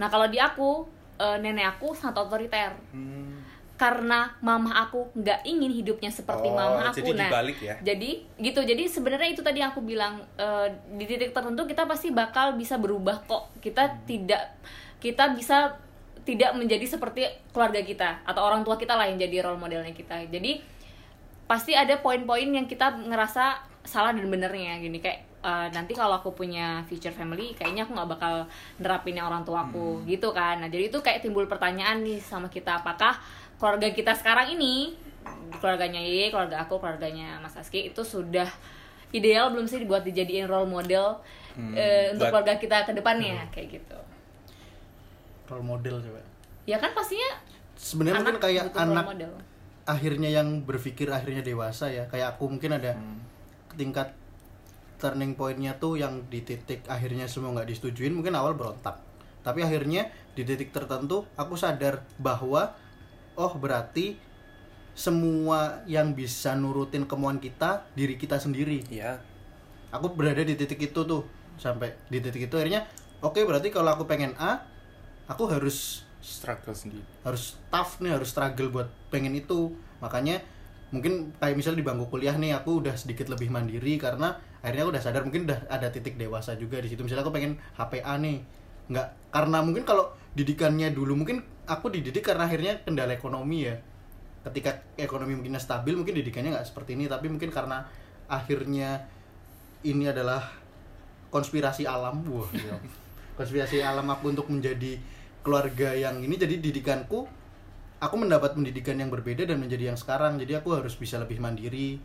Nah 0.00 0.08
kalau 0.08 0.32
di 0.32 0.40
aku, 0.40 0.88
eh, 1.20 1.36
nenek 1.44 1.76
aku 1.76 1.92
sangat 1.92 2.24
otoriter 2.24 2.72
Hmm. 2.88 3.41
Karena 3.82 4.30
mama 4.38 4.70
aku 4.78 5.10
nggak 5.18 5.42
ingin 5.42 5.74
hidupnya 5.74 6.06
seperti 6.14 6.46
Oh, 6.46 6.54
mama 6.54 6.94
aku. 6.94 7.02
jadi 7.02 7.10
nah, 7.18 7.26
dibalik 7.26 7.58
ya? 7.58 7.74
Jadi 7.82 8.10
gitu. 8.38 8.62
Jadi 8.62 8.86
sebenarnya 8.86 9.34
itu 9.34 9.42
tadi 9.42 9.58
yang 9.58 9.74
aku 9.74 9.82
bilang 9.82 10.22
eh, 10.38 10.70
di 10.94 11.02
titik 11.02 11.34
tertentu 11.34 11.66
kita 11.66 11.82
pasti 11.90 12.14
bakal 12.14 12.54
bisa 12.54 12.78
berubah 12.78 13.26
kok. 13.26 13.50
Kita 13.58 14.06
tidak 14.06 14.54
kita 15.02 15.34
bisa 15.34 15.74
tidak 16.22 16.54
menjadi 16.54 16.86
seperti 16.86 17.26
keluarga 17.50 17.82
kita 17.82 18.22
atau 18.22 18.46
orang 18.46 18.62
tua 18.62 18.78
kita 18.78 18.94
lah 18.94 19.10
yang 19.10 19.18
jadi 19.18 19.42
role 19.42 19.58
modelnya 19.58 19.90
kita. 19.90 20.30
Jadi 20.30 20.62
pasti 21.50 21.74
ada 21.74 21.98
poin-poin 21.98 22.46
yang 22.46 22.70
kita 22.70 23.02
ngerasa 23.02 23.66
salah 23.82 24.14
dan 24.14 24.30
benernya 24.30 24.78
gini 24.78 25.02
kayak 25.02 25.42
eh, 25.42 25.68
nanti 25.74 25.92
kalau 25.92 26.22
aku 26.22 26.30
punya 26.32 26.86
future 26.86 27.10
family 27.10 27.50
kayaknya 27.58 27.82
aku 27.82 27.98
nggak 27.98 28.10
bakal 28.14 28.34
nerapin 28.78 29.18
yang 29.18 29.26
orang 29.26 29.42
tua 29.42 29.66
aku 29.66 30.06
gitu 30.06 30.30
kan 30.30 30.62
nah 30.62 30.70
jadi 30.70 30.86
itu 30.86 31.02
kayak 31.02 31.18
timbul 31.18 31.50
pertanyaan 31.50 31.98
nih 32.06 32.22
sama 32.22 32.46
kita 32.46 32.78
apakah 32.78 33.18
keluarga 33.62 33.86
kita 33.88 34.10
sekarang 34.12 34.50
ini 34.50 34.98
keluarganya 35.54 36.02
Ye, 36.02 36.28
keluarga 36.28 36.58
aku 36.58 36.76
keluarganya 36.76 37.38
Mas 37.38 37.54
Aski 37.54 37.86
itu 37.86 38.02
sudah 38.02 38.50
ideal 39.10 39.54
belum 39.54 39.70
sih 39.70 39.78
dibuat 39.78 40.02
dijadiin 40.02 40.50
role 40.50 40.66
model 40.66 41.22
Hmm, 41.52 41.70
eh, 41.70 42.10
untuk 42.10 42.26
buat- 42.26 42.42
keluarga 42.42 42.56
kita 42.56 42.82
ke 42.82 42.92
depannya 42.92 43.44
kayak 43.52 43.76
gitu. 43.76 43.98
Role 45.46 45.62
model 45.62 46.00
coba. 46.00 46.24
Ya 46.64 46.80
kan 46.80 46.90
pastinya 46.90 47.28
sebenarnya 47.76 48.24
mungkin 48.24 48.40
kayak 48.40 48.72
anak 48.72 49.04
model. 49.06 49.32
akhirnya 49.84 50.32
yang 50.32 50.64
berpikir 50.64 51.06
akhirnya 51.06 51.44
dewasa 51.44 51.86
ya. 51.86 52.08
Kayak 52.08 52.34
aku 52.34 52.48
mungkin 52.48 52.72
ada 52.72 52.96
Hmm. 52.96 53.20
tingkat 53.74 54.16
turning 54.96 55.36
pointnya 55.36 55.76
tuh 55.76 55.98
yang 55.98 56.24
di 56.26 56.40
titik 56.40 56.88
akhirnya 56.88 57.28
semua 57.28 57.52
nggak 57.52 57.68
disetujuin 57.68 58.10
mungkin 58.10 58.32
awal 58.32 58.56
berontak. 58.56 58.96
Tapi 59.42 59.60
akhirnya 59.60 60.08
di 60.32 60.42
titik 60.42 60.72
tertentu 60.72 61.28
aku 61.36 61.52
sadar 61.52 62.00
bahwa 62.16 62.72
oh 63.36 63.52
berarti 63.56 64.18
semua 64.92 65.80
yang 65.88 66.12
bisa 66.12 66.52
nurutin 66.52 67.08
kemauan 67.08 67.40
kita 67.40 67.88
diri 67.96 68.20
kita 68.20 68.36
sendiri 68.36 68.84
Iya. 68.92 69.20
aku 69.88 70.12
berada 70.12 70.44
di 70.44 70.52
titik 70.52 70.92
itu 70.92 71.00
tuh 71.04 71.24
sampai 71.56 71.96
di 72.12 72.20
titik 72.20 72.48
itu 72.48 72.54
akhirnya 72.56 72.84
oke 73.24 73.40
berarti 73.44 73.72
kalau 73.72 73.92
aku 73.92 74.04
pengen 74.04 74.36
A 74.36 74.60
aku 75.28 75.48
harus 75.48 76.04
struggle 76.22 76.76
sendiri. 76.76 77.02
harus 77.24 77.56
tough 77.72 77.98
nih 77.98 78.14
harus 78.14 78.30
struggle 78.30 78.68
buat 78.70 78.88
pengen 79.10 79.34
itu 79.34 79.72
makanya 79.98 80.38
mungkin 80.92 81.32
kayak 81.40 81.56
misalnya 81.56 81.80
di 81.80 81.86
bangku 81.88 82.06
kuliah 82.12 82.36
nih 82.36 82.52
aku 82.52 82.84
udah 82.84 82.92
sedikit 82.94 83.32
lebih 83.32 83.48
mandiri 83.48 83.96
karena 83.96 84.36
akhirnya 84.60 84.84
aku 84.86 84.92
udah 84.92 85.02
sadar 85.02 85.22
mungkin 85.24 85.48
udah 85.48 85.66
ada 85.72 85.88
titik 85.88 86.20
dewasa 86.20 86.52
juga 86.60 86.78
di 86.84 86.92
situ 86.92 87.00
misalnya 87.00 87.24
aku 87.24 87.32
pengen 87.32 87.56
HPA 87.74 88.20
nih 88.20 88.44
nggak 88.92 89.06
karena 89.32 89.58
mungkin 89.64 89.82
kalau 89.88 90.12
didikannya 90.36 90.92
dulu 90.92 91.16
mungkin 91.16 91.40
aku 91.66 91.92
dididik 91.92 92.24
karena 92.26 92.46
akhirnya 92.46 92.82
kendala 92.82 93.14
ekonomi 93.14 93.68
ya. 93.68 93.76
Ketika 94.42 94.82
ekonomi 94.98 95.38
mungkin 95.38 95.54
stabil 95.62 95.94
mungkin 95.94 96.18
didikannya 96.18 96.58
nggak 96.58 96.66
seperti 96.66 96.98
ini 96.98 97.06
tapi 97.06 97.30
mungkin 97.30 97.54
karena 97.54 97.86
akhirnya 98.26 99.06
ini 99.86 100.10
adalah 100.10 100.42
konspirasi 101.30 101.86
alam. 101.86 102.22
Wah 102.26 102.48
gila. 102.50 102.78
konspirasi 103.38 103.80
alam 103.80 104.06
aku 104.12 104.34
untuk 104.34 104.50
menjadi 104.50 104.98
keluarga 105.42 105.94
yang 105.94 106.18
ini. 106.22 106.34
Jadi 106.34 106.58
didikanku 106.58 107.26
aku 108.02 108.14
mendapat 108.18 108.58
pendidikan 108.58 108.98
yang 108.98 109.08
berbeda 109.08 109.46
dan 109.46 109.62
menjadi 109.62 109.94
yang 109.94 109.98
sekarang. 109.98 110.38
Jadi 110.42 110.58
aku 110.58 110.74
harus 110.74 110.98
bisa 110.98 111.22
lebih 111.22 111.38
mandiri. 111.38 112.02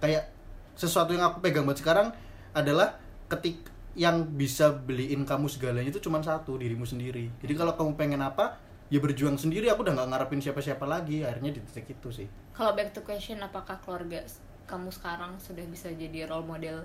Kayak 0.00 0.32
sesuatu 0.76 1.12
yang 1.12 1.32
aku 1.32 1.44
pegang 1.44 1.64
buat 1.64 1.80
sekarang 1.80 2.12
adalah 2.56 2.96
ketik 3.28 3.60
yang 3.96 4.28
bisa 4.30 4.70
beliin 4.70 5.24
kamu 5.24 5.48
segalanya 5.48 5.88
itu 5.88 5.98
cuma 5.98 6.20
satu 6.20 6.54
dirimu 6.54 6.84
sendiri. 6.84 7.32
Jadi 7.40 7.52
kalau 7.56 7.72
kamu 7.72 7.96
pengen 7.96 8.20
apa 8.20 8.60
ya 8.86 9.00
berjuang 9.00 9.34
sendiri. 9.34 9.72
Aku 9.72 9.80
udah 9.82 9.96
nggak 9.96 10.08
ngarepin 10.12 10.38
siapa-siapa 10.38 10.84
lagi. 10.84 11.24
Akhirnya 11.24 11.50
di 11.50 11.60
titik 11.64 11.96
itu 11.96 12.08
sih. 12.12 12.28
Kalau 12.52 12.76
back 12.76 12.92
to 12.92 13.00
question, 13.00 13.40
apakah 13.40 13.80
keluarga 13.80 14.20
kamu 14.66 14.92
sekarang 14.92 15.40
sudah 15.40 15.64
bisa 15.66 15.88
jadi 15.90 16.28
role 16.28 16.44
model? 16.44 16.84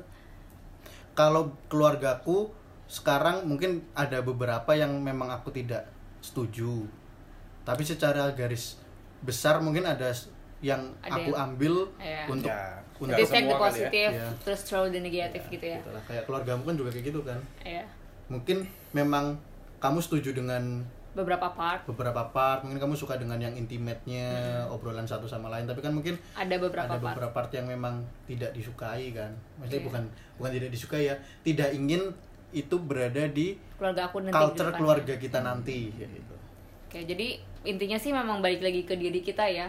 kalau 1.12 1.52
keluargaku 1.67 2.47
sekarang 2.88 3.43
mungkin 3.43 3.84
ada 3.91 4.24
beberapa 4.24 4.71
yang 4.71 4.95
memang 4.95 5.28
aku 5.28 5.52
tidak 5.52 5.84
setuju. 6.19 6.88
Tapi 7.62 7.84
secara 7.84 8.32
garis 8.32 8.80
besar 9.19 9.60
mungkin 9.60 9.84
ada 9.84 10.08
yang 10.60 10.95
Ada 11.04 11.12
aku 11.12 11.32
yang- 11.32 11.43
ambil 11.52 11.74
Iya. 12.00 12.24
untuk 12.28 12.47
Ya, 12.47 12.80
untuk 13.02 13.18
Jadi 13.18 13.26
take 13.26 13.44
the 13.44 13.50
ya. 13.50 13.60
positif, 13.60 14.10
Iya. 14.14 14.30
terus 14.40 14.62
throw 14.62 14.86
the 14.86 15.00
negatif 15.00 15.42
gitu 15.48 15.66
ya. 15.68 15.80
Gitu 15.80 15.90
lah. 15.90 16.04
kayak 16.06 16.24
keluargamu 16.24 16.62
kan 16.64 16.76
juga 16.76 16.90
kayak 16.90 17.06
gitu 17.08 17.20
kan 17.22 17.40
Iya. 17.62 17.84
mungkin 18.28 18.58
memang 18.92 19.36
kamu 19.78 20.00
setuju 20.00 20.32
dengan 20.34 20.86
Beberapa 21.12 21.52
part 21.52 21.84
beberapa 21.84 22.24
part 22.26 22.64
mungkin 22.64 22.80
kamu 22.80 22.96
suka 22.96 23.18
dengan 23.18 23.36
yang 23.36 23.52
intimate-nya 23.52 24.32
obrolan 24.68 25.04
satu 25.04 25.26
sama 25.26 25.50
lain 25.50 25.66
tapi 25.66 25.80
kan 25.80 25.92
mungkin 25.92 26.16
ada 26.32 26.56
beberapa 26.56 26.88
ada 26.88 26.96
part. 26.96 27.20
beberapa 27.20 27.34
part 27.36 27.52
yang 27.52 27.68
memang 27.68 28.00
tidak 28.24 28.54
disukai 28.54 29.12
kan 29.12 29.28
maksudnya 29.58 29.76
Iya. 29.78 29.88
bukan 29.90 30.04
bukan 30.38 30.52
tidak 30.54 30.70
disukai 30.70 31.04
ya 31.04 31.16
tidak 31.42 31.68
ingin 31.72 32.16
itu 32.52 32.76
berada 32.78 33.28
di 33.28 33.60
Keluarga 33.76 34.08
aku 34.08 34.22
nanti 34.22 34.32
culture 34.32 34.56
depannya. 34.66 34.78
keluarga 34.78 35.14
kita 35.18 35.40
nanti 35.42 35.78
kayak 35.90 36.12
gitu 36.14 36.36
Oke, 36.88 37.00
jadi 37.06 37.28
intinya 37.64 37.96
sih 37.96 38.12
memang 38.12 38.40
balik 38.40 38.60
lagi 38.62 38.84
ke 38.84 38.94
diri 38.94 39.20
kita 39.20 39.44
ya. 39.46 39.68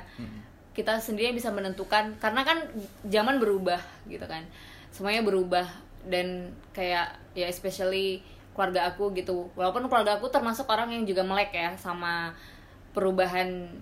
Kita 0.72 0.96
sendiri 0.98 1.36
bisa 1.36 1.52
menentukan 1.52 2.16
karena 2.16 2.42
kan 2.42 2.64
zaman 3.04 3.36
berubah 3.38 3.80
gitu 4.08 4.24
kan. 4.24 4.44
Semuanya 4.92 5.20
berubah 5.24 5.68
dan 6.08 6.52
kayak 6.72 7.16
ya 7.36 7.46
especially 7.48 8.24
keluarga 8.52 8.88
aku 8.92 9.12
gitu. 9.16 9.48
Walaupun 9.56 9.88
keluarga 9.88 10.20
aku 10.20 10.28
termasuk 10.32 10.68
orang 10.68 10.92
yang 10.92 11.04
juga 11.04 11.24
melek 11.24 11.52
ya 11.52 11.76
sama 11.76 12.36
perubahan 12.92 13.72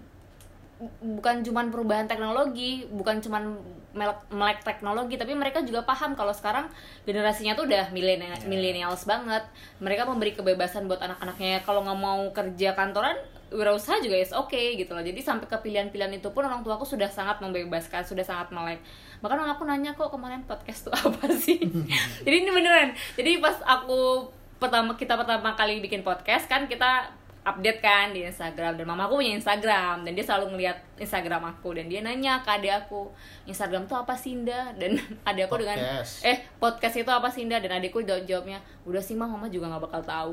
bukan 1.01 1.45
cuman 1.45 1.69
perubahan 1.69 2.09
teknologi, 2.09 2.89
bukan 2.89 3.21
cuman 3.21 3.61
melek, 3.93 4.21
melek 4.33 4.61
teknologi, 4.65 5.21
tapi 5.21 5.37
mereka 5.37 5.61
juga 5.61 5.85
paham 5.85 6.17
kalau 6.17 6.33
sekarang 6.33 6.73
generasinya 7.05 7.53
tuh 7.53 7.69
udah 7.69 7.93
milenial 7.93 8.41
millennials 8.49 9.05
banget. 9.05 9.45
Mereka 9.85 10.09
memberi 10.09 10.33
kebebasan 10.33 10.89
buat 10.89 11.05
anak-anaknya. 11.05 11.61
Kalau 11.69 11.85
nggak 11.85 11.99
mau 12.01 12.21
kerja 12.33 12.73
kantoran, 12.73 13.21
wirausaha 13.53 14.01
juga 14.01 14.17
is 14.17 14.33
oke 14.33 14.57
gitu 14.57 14.97
loh. 14.97 15.05
Jadi 15.05 15.21
sampai 15.21 15.45
ke 15.51 15.57
pilihan-pilihan 15.61 16.17
itu 16.17 16.33
pun 16.33 16.47
orang 16.47 16.65
tua 16.65 16.81
aku 16.81 16.89
sudah 16.89 17.11
sangat 17.13 17.43
membebaskan, 17.45 18.07
sudah 18.07 18.25
sangat 18.25 18.49
melek. 18.55 18.81
Bahkan 19.21 19.37
orang 19.37 19.53
aku 19.53 19.69
nanya 19.69 19.93
kok 19.93 20.09
kemarin 20.09 20.47
podcast 20.49 20.89
tuh 20.89 20.95
apa 21.01 21.29
sih? 21.37 21.61
Jadi 22.25 22.37
ini 22.47 22.51
beneran. 22.51 22.97
Jadi 23.19 23.43
pas 23.43 23.59
aku 23.67 24.33
pertama 24.61 24.97
kita 24.97 25.17
pertama 25.17 25.57
kali 25.57 25.81
bikin 25.81 26.05
podcast 26.05 26.45
kan 26.45 26.69
kita 26.69 27.20
update 27.41 27.81
kan 27.81 28.13
di 28.13 28.23
Instagram. 28.23 28.77
Dan 28.77 28.85
mama 28.85 29.05
aku 29.05 29.19
punya 29.19 29.33
Instagram. 29.33 30.05
Dan 30.05 30.13
dia 30.13 30.21
selalu 30.21 30.55
ngeliat 30.55 30.77
Instagram 30.97 31.43
aku. 31.49 31.73
Dan 31.73 31.89
dia 31.89 32.01
nanya 32.01 32.41
ke 32.41 32.51
adik 32.53 32.85
aku 32.85 33.09
Instagram 33.45 33.85
tuh 33.85 33.97
apa 33.97 34.13
sih 34.13 34.37
Indah 34.37 34.77
dan 34.77 34.95
adik 35.29 35.49
aku 35.49 35.59
dengan 35.59 35.81
eh 36.21 36.37
podcast 36.57 36.97
itu 36.97 37.09
apa 37.09 37.27
sih 37.27 37.49
Indah 37.49 37.59
dan 37.59 37.81
adikku 37.81 38.05
jawab 38.05 38.23
jawabnya 38.25 38.61
udah 38.85 39.01
sih 39.01 39.17
mah 39.17 39.29
mama 39.29 39.49
juga 39.49 39.73
nggak 39.73 39.83
bakal 39.89 40.03
tahu. 40.03 40.33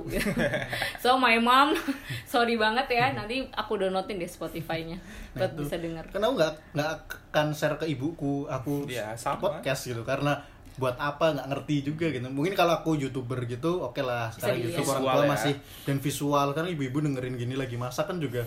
So 1.03 1.15
my 1.15 1.37
mom 1.37 1.73
sorry 2.31 2.59
banget 2.59 2.87
ya. 2.89 3.15
Nanti 3.15 3.47
aku 3.55 3.79
downloadin 3.79 4.19
deh 4.19 4.27
Spotify-nya 4.27 4.99
buat 5.33 5.53
itu. 5.53 5.63
bisa 5.63 5.75
denger. 5.79 6.05
Karena 6.11 6.27
aku 6.27 6.35
nggak 6.35 6.53
nggak 6.75 6.89
akan 7.31 7.47
share 7.53 7.77
ke 7.77 7.85
ibuku 7.87 8.45
aku 8.45 8.83
Iya, 8.85 9.13
ke 9.13 9.21
sama. 9.21 9.39
podcast 9.39 9.87
gitu. 9.87 10.03
Karena 10.03 10.35
buat 10.77 10.93
apa 11.01 11.33
nggak 11.33 11.47
ngerti 11.49 11.75
juga 11.89 12.05
gitu. 12.13 12.21
Mungkin 12.29 12.53
kalau 12.53 12.79
aku 12.79 12.93
youtuber 12.93 13.41
gitu 13.49 13.81
oke 13.81 13.97
lah 14.05 14.29
sekarang 14.29 14.61
dilihat. 14.61 14.77
YouTube 14.77 14.93
orang 14.93 15.03
tua 15.03 15.25
ya. 15.25 15.29
masih 15.33 15.53
dan 15.89 15.97
visual 15.97 16.47
karena 16.53 16.69
ibu-ibu 16.69 16.97
dengerin 17.01 17.33
gini 17.33 17.57
lagi 17.57 17.81
masak 17.81 18.13
kan 18.13 18.21
juga 18.21 18.45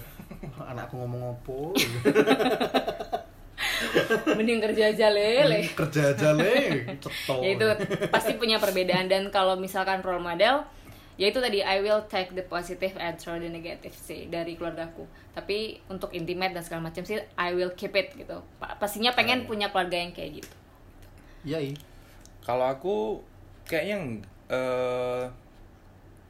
anakku 0.62 0.94
ngomong 0.94 1.34
opo? 1.36 1.74
Mending 4.38 4.62
kerja 4.62 4.94
aja 4.94 5.10
lele 5.10 5.66
kerja 5.74 6.14
aja 6.14 6.30
le. 6.30 6.86
Cetok 7.02 7.42
ya 7.42 7.50
itu 7.58 7.66
pasti 8.14 8.38
punya 8.38 8.62
perbedaan. 8.62 9.10
Dan 9.10 9.34
kalau 9.34 9.58
misalkan 9.58 9.98
role 10.06 10.22
model 10.22 10.62
ya 11.18 11.26
itu 11.28 11.42
tadi 11.42 11.66
I 11.66 11.82
will 11.82 12.06
take 12.06 12.30
the 12.38 12.46
positive 12.46 12.94
and 12.94 13.18
throw 13.18 13.42
the 13.42 13.50
negative 13.50 13.92
sih 13.92 14.30
dari 14.30 14.56
keluargaku 14.56 15.04
tapi 15.36 15.76
untuk 15.92 16.16
intimate 16.16 16.56
dan 16.56 16.64
segala 16.64 16.88
macam 16.88 17.04
sih 17.04 17.20
I 17.34 17.58
will 17.58 17.74
keep 17.74 17.90
it 17.98 18.14
gitu. 18.14 18.38
Pa- 18.62 18.78
pastinya 18.78 19.10
pengen 19.18 19.50
punya 19.50 19.74
keluarga 19.74 19.98
yang 19.98 20.14
kayak 20.14 20.46
gitu. 20.46 20.54
Iya 21.42 21.58
iya 21.58 21.89
Kalau 22.50 22.66
aku 22.66 22.96
kayaknya 23.64 23.92
yang 23.92 24.06
eh, 24.48 25.24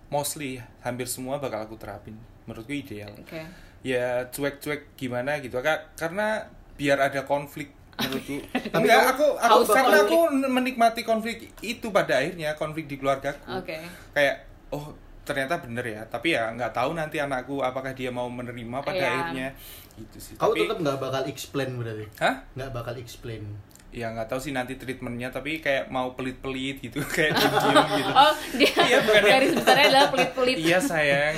mostly 0.09 0.51
hampir 0.81 1.07
semua 1.07 1.39
bakal 1.39 1.63
aku 1.63 1.77
terapin. 1.77 2.13
Menurutku 2.45 2.73
ideal. 2.75 3.09
oke 3.15 3.41
Ya 3.81 4.29
cuek-cuek 4.29 4.93
gimana 4.95 5.41
gitu. 5.41 5.57
Ka- 5.59 5.89
Karena 5.95 6.45
biar 6.77 7.01
ada 7.01 7.25
konflik 7.25 7.73
menurutku. 7.97 8.37
Tapi 8.75 8.85
Enggak, 8.85 9.17
aku 9.17 9.27
aku 9.35 9.61
karena 9.67 9.97
aku 10.03 10.19
menikmati 10.43 11.01
konflik 11.03 11.37
itu 11.61 11.89
pada 11.89 12.21
akhirnya, 12.21 12.53
konflik 12.55 12.85
di 12.85 12.97
keluargaku. 12.97 13.41
oke 13.51 13.77
Kayak 14.13 14.45
oh 14.69 14.93
ternyata 15.21 15.57
bener 15.57 15.85
ya 15.87 16.03
tapi 16.05 16.33
ya 16.33 16.51
nggak 16.51 16.73
tahu 16.73 16.91
nanti 16.93 17.17
anakku 17.17 17.63
apakah 17.63 17.93
dia 17.93 18.11
mau 18.11 18.27
menerima 18.27 18.83
pada 18.83 18.99
Iya. 18.99 19.07
akhirnya 19.07 19.49
gitu 19.95 20.17
sih 20.19 20.33
Kau 20.35 20.51
tapi 20.51 20.65
tetap 20.65 20.81
nggak 20.81 20.99
bakal 20.99 21.23
explain 21.25 21.71
berarti? 21.77 22.07
hah 22.19 22.35
Nggak 22.53 22.71
bakal 22.73 22.95
explain. 22.97 23.45
Ya 23.91 24.07
nggak 24.09 24.27
tahu 24.27 24.39
sih 24.39 24.51
nanti 24.51 24.75
treatmentnya 24.75 25.29
tapi 25.29 25.59
kayak 25.59 25.89
mau 25.89 26.15
pelit-pelit 26.15 26.79
gitu 26.79 27.03
kayak 27.17 27.35
diem 27.35 27.51
gitu 27.97 28.13
Oh, 28.13 28.33
dia 28.55 28.71
Iya, 28.71 28.99
bukan 29.03 29.21
ya. 29.21 29.31
garis 29.33 29.53
besarnya 29.53 29.87
adalah 29.89 30.07
pelit-pelit. 30.09 30.57
iya 30.57 30.79
sayang 30.79 31.35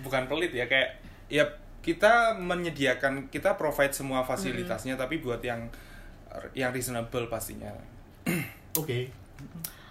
bukan 0.00 0.24
pelit 0.26 0.52
ya 0.52 0.64
kayak 0.64 0.96
ya 1.26 1.44
kita 1.80 2.36
menyediakan 2.36 3.28
kita 3.28 3.56
provide 3.56 3.92
semua 3.92 4.20
fasilitasnya 4.20 4.94
tapi 4.94 5.18
buat 5.18 5.40
yang 5.40 5.68
yang 6.52 6.70
reasonable 6.70 7.26
pastinya 7.26 7.72
Oke. 8.76 9.08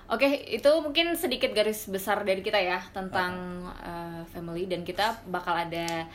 Oke, 0.08 0.26
itu 0.48 0.70
mungkin 0.80 1.14
sedikit 1.14 1.52
garis 1.52 1.86
besar 1.86 2.24
dari 2.24 2.40
kita 2.40 2.58
ya 2.58 2.82
tentang 2.90 3.34
uh, 3.76 4.26
family 4.28 4.66
dan 4.66 4.82
kita 4.82 5.22
bakal 5.26 5.54
ada 5.54 6.06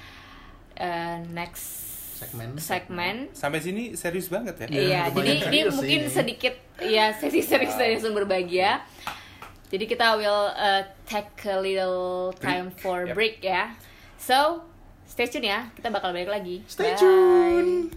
uh, 0.74 1.18
next 1.28 1.93
Segmen. 2.14 2.54
segmen. 2.56 3.16
sampai 3.32 3.58
sini 3.58 3.92
serius 3.92 4.30
banget 4.30 4.54
ya 4.54 4.66
Iya, 4.70 5.02
jadi 5.10 5.30
ini 5.44 5.58
mungkin 5.68 6.00
ini. 6.00 6.08
sedikit 6.08 6.54
ya 6.78 7.10
sesi 7.12 7.42
serius 7.42 7.74
dari 7.74 7.98
sumber 7.98 8.22
bahagia. 8.22 8.86
Jadi 9.66 9.84
kita 9.84 10.14
will 10.14 10.54
uh, 10.54 10.86
take 11.02 11.34
a 11.44 11.58
little 11.58 12.30
time 12.38 12.70
Break. 12.70 12.78
for 12.78 12.98
Yep. 13.02 13.14
break 13.14 13.36
ya. 13.42 13.74
So, 14.16 14.62
stay 15.04 15.26
tune 15.26 15.44
ya. 15.44 15.66
Kita 15.74 15.90
bakal 15.90 16.14
balik 16.14 16.30
lagi. 16.30 16.62
Stay 16.64 16.94
Bye. 16.94 16.96
tune. 16.96 17.90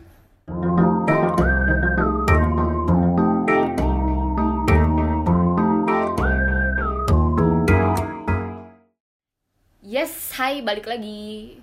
Yes, 9.80 10.34
hai 10.36 10.60
balik 10.60 10.84
lagi. 10.86 11.58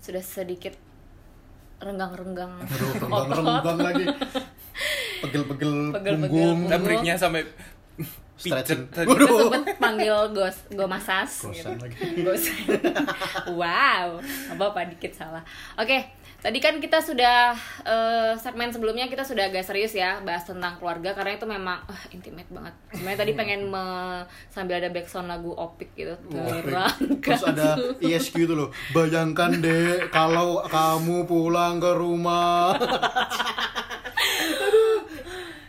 Sudah 0.00 0.22
sedikit 0.24 0.72
renggang-renggang. 1.78 2.52
Aduh, 2.62 2.90
renggang-renggang 3.02 3.78
lagi. 3.78 4.04
Pegel-pegel 5.22 5.72
punggung. 5.94 6.58
Kita 6.66 6.78
breaknya 6.78 7.14
sampai 7.18 7.42
Stretching. 8.38 8.86
tadi. 8.94 9.10
Kita 9.10 9.26
sempet 9.34 9.62
panggil 9.82 10.14
gos 10.30 10.56
go 10.70 10.86
masas 10.86 11.42
Gosan 11.42 11.74
gitu. 11.74 11.82
lagi. 11.82 11.98
Gos. 12.26 12.44
wow, 13.50 14.22
apa 14.22 14.64
apa 14.70 14.80
dikit 14.94 15.10
salah. 15.10 15.42
Oke, 15.74 16.06
tadi 16.38 16.58
kan 16.62 16.78
kita 16.78 17.02
sudah 17.02 17.50
eh, 17.82 18.32
segmen 18.38 18.70
sebelumnya 18.70 19.10
kita 19.10 19.26
sudah 19.26 19.50
agak 19.50 19.66
serius 19.66 19.90
ya 19.90 20.22
bahas 20.22 20.46
tentang 20.46 20.78
keluarga 20.78 21.10
karena 21.10 21.34
itu 21.34 21.46
memang 21.50 21.82
wah, 21.82 22.02
intimate 22.14 22.46
banget. 22.50 22.74
Sebenarnya 22.94 23.18
tadi 23.18 23.32
pengen 23.34 23.60
me- 23.66 24.24
sambil 24.46 24.78
ada 24.78 24.90
backsound 24.94 25.26
lagu 25.26 25.50
opik 25.58 25.90
gitu. 25.98 26.14
Terangkat. 26.30 26.94
Terus 27.24 27.44
ada 27.44 27.74
ESQ 27.98 28.34
itu 28.46 28.54
loh. 28.54 28.70
Bayangkan 28.94 29.58
deh 29.58 30.06
kalau 30.14 30.62
kamu 30.62 31.26
pulang 31.26 31.82
ke 31.82 31.90
rumah. 31.98 32.78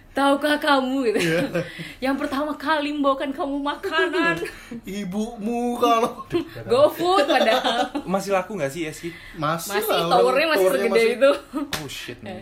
Tahukah 0.09 0.57
kamu 0.57 1.07
gitu. 1.07 1.19
Iya. 1.21 1.41
Yang 2.05 2.15
pertama 2.19 2.51
kali 2.53 2.89
membawakan 2.91 3.29
kamu 3.29 3.55
makanan. 3.57 4.35
Ibumu 4.99 5.77
kalau 5.77 6.25
Go 6.65 6.89
food 6.89 7.23
padahal. 7.23 7.87
masih 8.03 8.31
laku 8.31 8.55
nggak 8.55 8.67
sih 8.67 8.83
Eski 8.83 9.09
masih, 9.33 9.77
Masih 9.77 9.87
lah, 9.87 10.09
towernya 10.11 10.47
masih 10.49 10.59
towernya 10.59 10.81
segede 10.81 10.91
masih- 10.91 11.13
itu. 11.15 11.31
oh 11.77 11.87
shit 11.87 12.19
nih 12.19 12.41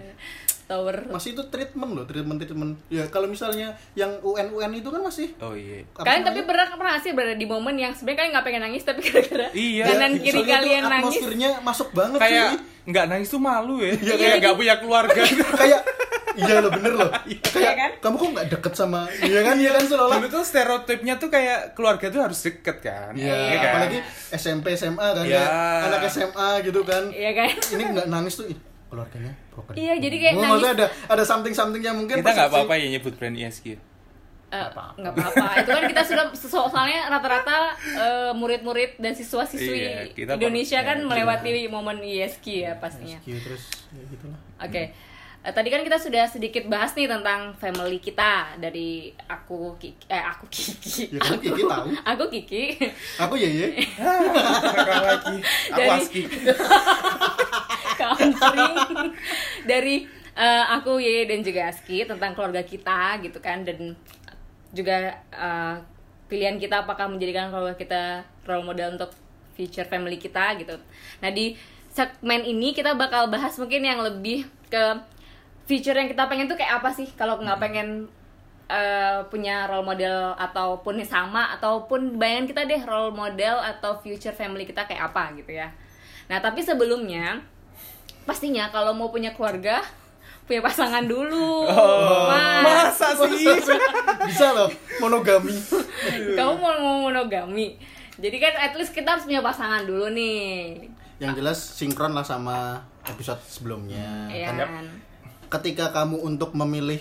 Tower. 0.68 1.08
Masih 1.08 1.32
itu 1.32 1.44
treatment 1.46 1.92
loh, 1.92 2.04
treatment 2.04 2.38
treatment. 2.38 2.76
Ya 2.88 3.08
kalau 3.08 3.26
misalnya 3.26 3.74
yang 3.94 4.20
UN 4.20 4.52
UN 4.52 4.72
itu 4.74 4.88
kan 4.88 5.00
masih 5.00 5.32
oh 5.40 5.52
iya 5.52 5.88
Kalian 5.94 6.22
tapi 6.22 6.44
pernah 6.44 6.68
pernah 6.70 6.92
nggak 6.92 7.02
sih 7.02 7.12
berada 7.12 7.34
di 7.34 7.44
momen 7.44 7.74
yang 7.74 7.92
sebenarnya 7.92 8.18
kalian 8.20 8.32
nggak 8.32 8.46
pengen 8.46 8.62
nangis 8.62 8.84
tapi 8.84 9.00
gara-gara 9.08 9.48
Iya. 9.50 9.84
kanan 9.88 10.12
Ya, 10.12 10.22
kiri 10.22 10.42
kalian 10.44 10.84
nangis. 10.86 11.08
Atmosfernya 11.16 11.50
masuk 11.62 11.88
banget 11.92 12.20
kayak 12.20 12.48
sih. 12.52 12.60
nggak 12.86 13.06
nangis 13.06 13.28
tuh 13.28 13.40
malu 13.40 13.76
ya 13.80 13.92
Iya, 13.94 14.14
kayak 14.14 14.20
iya. 14.20 14.40
nggak 14.40 14.56
punya 14.56 14.76
keluarga 14.78 15.22
kayak 15.62 15.82
iya 16.38 16.54
loh 16.60 16.70
bener 16.70 16.94
loh. 16.94 17.10
Kayak 17.48 17.58
Iya 17.58 17.72
kan? 17.74 17.92
kamu 17.98 18.16
kok 18.16 18.30
nggak 18.30 18.48
deket 18.52 18.74
sama 18.76 19.02
iya 19.20 19.40
kan 19.42 19.56
iya 19.56 19.72
kan 19.72 19.84
seolah 19.84 20.18
dulu 20.18 20.30
tuh 20.30 20.44
stereotipnya 20.44 21.14
tuh 21.16 21.28
kayak 21.28 21.74
keluarga 21.74 22.08
tuh 22.08 22.22
harus 22.22 22.38
deket 22.38 22.78
kan 22.80 23.16
Iya, 23.16 23.34
Iya 23.34 23.56
kan? 23.56 23.72
apalagi 23.72 24.00
SMP 24.30 24.66
SMA 24.74 25.08
kan 25.14 25.24
Iya. 25.24 25.40
ya. 25.40 25.48
Anak 25.88 26.02
SMA 26.08 26.50
gitu 26.62 26.84
kan. 26.84 27.04
Iya 27.10 27.32
kan? 27.34 27.50
Ini 27.72 27.84
nggak 27.90 28.08
nangis 28.08 28.36
tuh 28.36 28.46
keluarganya 28.88 29.34
broken. 29.50 29.74
Iya, 29.74 29.94
jadi 29.98 30.16
kayak 30.18 30.34
Oh, 30.34 30.38
nangis. 30.38 30.52
maksudnya 30.54 30.74
ada 30.74 30.88
ada 31.10 31.24
something 31.24 31.52
something 31.52 31.80
yang 31.80 31.96
mungkin 31.96 32.18
kita 32.18 32.30
nggak 32.30 32.50
apa-apa 32.50 32.74
ya 32.76 32.88
nyebut 32.90 33.14
brand 33.16 33.36
ESG 33.36 33.78
Eh, 34.48 34.64
nggak 34.72 35.12
apa-apa. 35.12 35.60
Itu 35.60 35.72
kan 35.72 35.84
kita 35.86 36.02
sudah 36.02 36.26
so- 36.32 36.72
soalnya 36.72 37.12
rata-rata 37.12 37.76
eh, 37.84 38.32
murid-murid 38.32 38.96
dan 38.96 39.12
siswa-siswi 39.12 39.76
Iya, 40.16 40.36
Indonesia 40.40 40.80
kan 40.82 40.98
iya. 40.98 41.06
melewati 41.06 41.52
momen 41.68 42.00
ISK 42.00 42.64
ya 42.64 42.80
pastinya. 42.80 43.20
Q 43.20 43.36
terus 43.38 43.68
ya 43.92 44.04
gitu 44.08 44.32
lah. 44.32 44.40
Oke. 44.64 44.96
Eh, 45.48 45.54
tadi 45.56 45.72
kan 45.72 45.80
kita 45.80 45.96
sudah 45.96 46.28
sedikit 46.28 46.68
bahas 46.68 46.92
nih 46.92 47.08
tentang 47.08 47.56
family 47.56 48.04
kita 48.04 48.60
dari 48.60 49.16
aku 49.32 49.80
Kiki, 49.80 50.12
eh 50.12 50.20
aku 50.20 50.44
Kiki. 50.52 51.16
Ya, 51.16 51.24
kamu 51.24 51.40
Kiki 51.40 51.64
tahu. 51.64 51.88
Aku 52.04 52.24
Kiki. 52.28 52.64
Aku 53.16 53.34
ya 53.40 53.48
ya. 53.48 53.68
Lagi 55.08 55.40
aku 55.40 55.80
Dari- 55.80 56.04
aski 56.04 56.22
countering 57.98 58.76
dari 59.64 60.04
eh, 60.36 60.66
aku 60.68 61.00
Yeye 61.00 61.32
dan 61.32 61.40
juga 61.42 61.72
Aski 61.72 62.04
tentang 62.04 62.36
keluarga 62.36 62.62
kita 62.62 63.16
gitu 63.24 63.40
kan 63.40 63.64
dan 63.64 63.96
juga 64.76 65.16
eh, 65.32 65.76
pilihan 66.28 66.60
kita 66.60 66.84
apakah 66.84 67.08
menjadikan 67.08 67.56
keluarga 67.56 67.80
kita 67.80 68.02
role 68.44 68.68
model 68.68 69.00
untuk 69.00 69.16
future 69.56 69.88
family 69.88 70.20
kita 70.20 70.60
gitu. 70.60 70.76
Nah 71.24 71.32
di 71.32 71.56
segmen 71.88 72.44
ini 72.44 72.76
kita 72.76 73.00
bakal 73.00 73.32
bahas 73.32 73.56
mungkin 73.56 73.82
yang 73.82 74.04
lebih 74.04 74.44
ke 74.68 74.84
future 75.68 75.94
yang 75.94 76.08
kita 76.08 76.26
pengen 76.26 76.48
tuh 76.48 76.56
kayak 76.56 76.80
apa 76.80 76.90
sih 76.90 77.12
kalau 77.14 77.38
nggak 77.38 77.60
pengen 77.60 78.08
eh, 78.68 79.20
punya 79.28 79.68
role 79.68 79.84
model 79.84 80.32
ataupun 80.34 81.00
yang 81.00 81.08
sama 81.08 81.52
ataupun 81.56 82.16
bayangan 82.16 82.48
kita 82.48 82.62
deh 82.64 82.82
role 82.84 83.12
model 83.12 83.60
atau 83.60 84.00
future 84.00 84.32
family 84.32 84.64
kita 84.64 84.88
kayak 84.88 85.12
apa 85.12 85.36
gitu 85.36 85.52
ya. 85.54 85.68
Nah 86.28 86.40
tapi 86.40 86.64
sebelumnya 86.64 87.44
pastinya 88.24 88.68
kalau 88.68 88.92
mau 88.92 89.08
punya 89.08 89.32
keluarga 89.32 89.80
punya 90.48 90.64
pasangan 90.64 91.04
dulu. 91.04 91.68
Oh, 91.68 92.32
Mas, 92.32 92.96
masa 92.96 93.08
sih 93.36 93.52
Bisa 94.32 94.56
loh 94.56 94.72
monogami. 95.04 95.52
kamu 96.36 96.54
mau 96.56 96.76
mau 96.80 96.98
monogami. 97.12 97.76
Jadi 98.18 98.38
kan 98.40 98.56
at 98.56 98.74
least 98.74 98.96
kita 98.96 99.16
harus 99.16 99.28
punya 99.28 99.44
pasangan 99.44 99.84
dulu 99.84 100.08
nih. 100.16 100.88
Yang 101.20 101.34
jelas 101.44 101.60
sinkron 101.60 102.16
lah 102.16 102.24
sama 102.24 102.80
episode 103.04 103.44
sebelumnya. 103.44 104.32
Iya 104.32 104.56
Kan 104.56 104.56
kan? 104.64 104.86
Ketika 105.48 105.96
kamu 105.96 106.20
untuk 106.20 106.52
memilih 106.54 107.00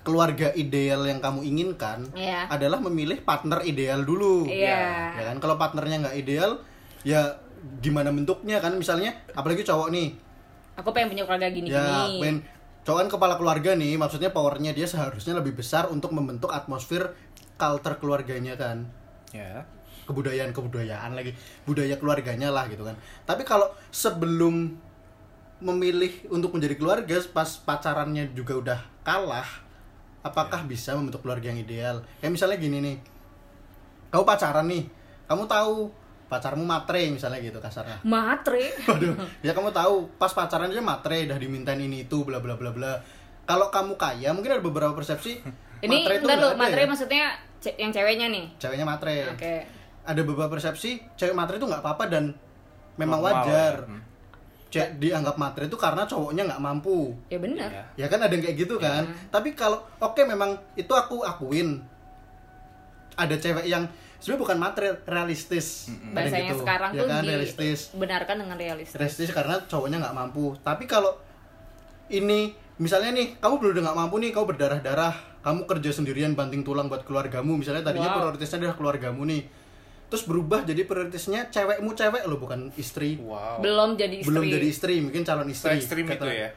keluarga 0.00 0.48
ideal 0.56 1.04
yang 1.04 1.20
kamu 1.20 1.44
inginkan 1.44 2.08
Iya. 2.16 2.48
adalah 2.48 2.80
memilih 2.80 3.20
partner 3.20 3.60
ideal 3.68 4.00
dulu. 4.00 4.48
Iya. 4.48 5.12
Ya 5.12 5.22
kan 5.32 5.36
kalau 5.40 5.60
partnernya 5.60 6.08
nggak 6.08 6.16
ideal, 6.16 6.60
ya 7.04 7.36
gimana 7.84 8.08
bentuknya 8.08 8.56
kan 8.64 8.72
misalnya 8.80 9.12
apalagi 9.36 9.60
cowok 9.60 9.92
nih. 9.92 10.16
Aku 10.80 10.96
pengen 10.96 11.12
punya 11.12 11.24
keluarga 11.28 11.52
gini-gini. 11.52 11.76
Ya, 11.76 12.08
pengen 12.16 12.40
cowok 12.88 12.98
kan 13.04 13.08
kepala 13.12 13.34
keluarga 13.36 13.76
nih, 13.76 14.00
maksudnya 14.00 14.32
powernya 14.32 14.72
dia 14.72 14.88
seharusnya 14.88 15.36
lebih 15.36 15.52
besar 15.60 15.92
untuk 15.92 16.16
membentuk 16.16 16.48
atmosfer 16.48 17.12
culture 17.60 18.00
keluarganya 18.00 18.56
kan. 18.56 18.88
ya 19.30 19.62
Kebudayaan 20.08 20.50
kebudayaan 20.50 21.12
lagi, 21.14 21.36
budaya 21.68 21.94
keluarganya 22.00 22.50
lah 22.50 22.66
gitu 22.66 22.82
kan. 22.82 22.96
Tapi 23.28 23.44
kalau 23.46 23.70
sebelum 23.94 24.74
memilih 25.60 26.28
untuk 26.28 26.52
menjadi 26.52 26.74
keluarga 26.74 27.16
pas 27.30 27.48
pacarannya 27.56 28.32
juga 28.32 28.52
udah 28.56 28.80
kalah, 29.00 29.46
apakah 30.20 30.64
bisa 30.64 30.92
membentuk 30.92 31.20
keluarga 31.20 31.48
yang 31.48 31.60
ideal? 31.60 31.96
Kayak 32.18 32.32
misalnya 32.32 32.56
gini 32.56 32.78
nih. 32.80 32.96
Kamu 34.10 34.24
pacaran 34.24 34.66
nih, 34.66 34.84
kamu 35.24 35.44
tahu 35.46 35.92
pacarmu 36.26 36.62
matre 36.62 37.10
misalnya 37.10 37.38
gitu 37.38 37.58
kasarnya. 37.58 38.00
Matre. 38.02 38.70
Waduh, 38.88 39.14
ya 39.40 39.52
kamu 39.52 39.70
tahu 39.70 40.08
pas 40.16 40.30
pacaran 40.30 40.70
aja 40.70 40.80
matre 40.80 41.26
udah 41.26 41.36
dimintain 41.36 41.78
ini 41.78 42.04
itu 42.04 42.22
bla 42.22 42.38
bla 42.38 42.54
bla 42.54 42.70
bla. 42.70 42.98
Kalau 43.44 43.66
kamu 43.68 43.94
kaya 43.94 44.30
mungkin 44.30 44.54
ada 44.54 44.62
beberapa 44.62 44.94
persepsi 44.94 45.42
Ini 45.84 45.96
matre 46.04 46.14
itu 46.18 46.26
lu, 46.28 46.48
matre 46.54 46.82
ya. 46.84 46.86
maksudnya 46.86 47.24
ce- 47.56 47.76
yang 47.76 47.88
ceweknya 47.88 48.28
nih. 48.28 48.44
ceweknya 48.56 48.84
matre. 48.84 49.32
Oke. 49.32 49.54
Ada 50.04 50.20
beberapa 50.24 50.50
persepsi 50.50 51.00
cewek 51.14 51.32
matre 51.32 51.56
itu 51.56 51.64
nggak 51.64 51.80
apa-apa 51.80 52.04
dan 52.06 52.32
memang 52.96 53.20
Normal, 53.20 53.34
wajar. 53.46 53.74
ya. 53.80 53.88
Hmm. 53.88 54.02
Cewek 54.70 54.96
dianggap 54.96 55.34
matre 55.34 55.66
itu 55.66 55.74
karena 55.74 56.06
cowoknya 56.06 56.46
nggak 56.46 56.62
mampu. 56.62 57.10
Ya 57.26 57.36
bener. 57.36 57.66
Iya. 57.68 57.84
Ya 57.94 58.06
kan 58.06 58.22
ada 58.22 58.30
yang 58.30 58.40
kayak 58.40 58.56
gitu 58.56 58.78
kan. 58.78 59.02
Tapi 59.28 59.52
kalau 59.52 59.82
oke 59.98 60.22
memang 60.22 60.54
itu 60.74 60.90
aku 60.90 61.22
akuin. 61.22 61.82
Ada 63.14 63.34
cewek 63.36 63.66
yang 63.66 63.84
sebenarnya 64.16 64.40
bukan 64.40 64.58
matre 64.58 64.88
realistis. 65.04 65.90
Yang 65.90 66.14
Bahasanya 66.14 66.42
gitu. 66.48 66.60
sekarang 66.62 66.90
ya 66.94 67.00
tuh 67.02 67.08
kan 67.08 67.22
realistis. 67.22 67.78
dibenarkan 67.90 68.36
dengan 68.38 68.56
realistis. 68.56 68.94
realistis 68.94 69.30
karena 69.30 69.58
cowoknya 69.64 69.98
nggak 69.98 70.14
mampu 70.14 70.54
tapi 70.60 70.84
kalau 70.84 71.18
ini 72.08 72.52
misalnya 72.76 73.12
nih 73.12 73.36
kamu 73.38 73.54
bener 73.60 73.82
nggak 73.82 73.98
mampu 73.98 74.16
nih 74.18 74.30
kamu 74.30 74.44
berdarah 74.46 74.80
darah 74.80 75.14
kamu 75.40 75.64
kerja 75.64 75.90
sendirian 75.92 76.32
banting 76.32 76.60
tulang 76.60 76.86
buat 76.86 77.00
keluargamu 77.00 77.56
misalnya 77.56 77.80
tadinya 77.82 78.08
Wow. 78.10 78.16
prioritasnya 78.32 78.58
adalah 78.60 78.76
keluargamu 78.76 79.22
nih 79.24 79.42
terus 80.10 80.26
berubah 80.26 80.66
jadi 80.66 80.82
prioritasnya 80.84 81.54
cewekmu 81.54 81.94
cewek 81.94 82.26
loh 82.26 82.42
bukan 82.42 82.74
istri. 82.74 83.16
Wow. 83.22 83.62
Belum 83.62 83.94
jadi 83.94 84.18
istri. 84.18 84.28
belum 84.28 84.44
jadi 84.50 84.66
istri 84.66 84.94
mungkin 84.98 85.22
calon 85.22 85.48
istri 85.48 85.78
ekstrim 85.78 86.04
itu 86.10 86.26
ya? 86.26 86.50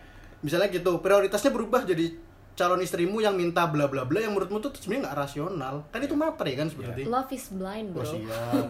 misalnya 0.44 0.68
gitu 0.74 1.00
prioritasnya 1.00 1.56
berubah 1.56 1.88
jadi 1.88 2.12
calon 2.54 2.82
istrimu 2.82 3.22
yang 3.22 3.38
minta 3.38 3.70
bla 3.70 3.88
bla 3.88 4.06
bla 4.06 4.20
yang 4.20 4.34
menurutmu 4.34 4.58
tuh 4.60 4.74
sebenarnya 4.74 5.08
nggak 5.08 5.18
rasional. 5.22 5.76
Kan 5.94 6.02
itu 6.02 6.18
matre 6.18 6.52
kan 6.58 6.68
seperti 6.68 7.06
love 7.06 7.30
is 7.30 7.46
blind 7.54 7.94
Oh, 7.94 8.02
bro 8.02 8.06
siap. 8.10 8.66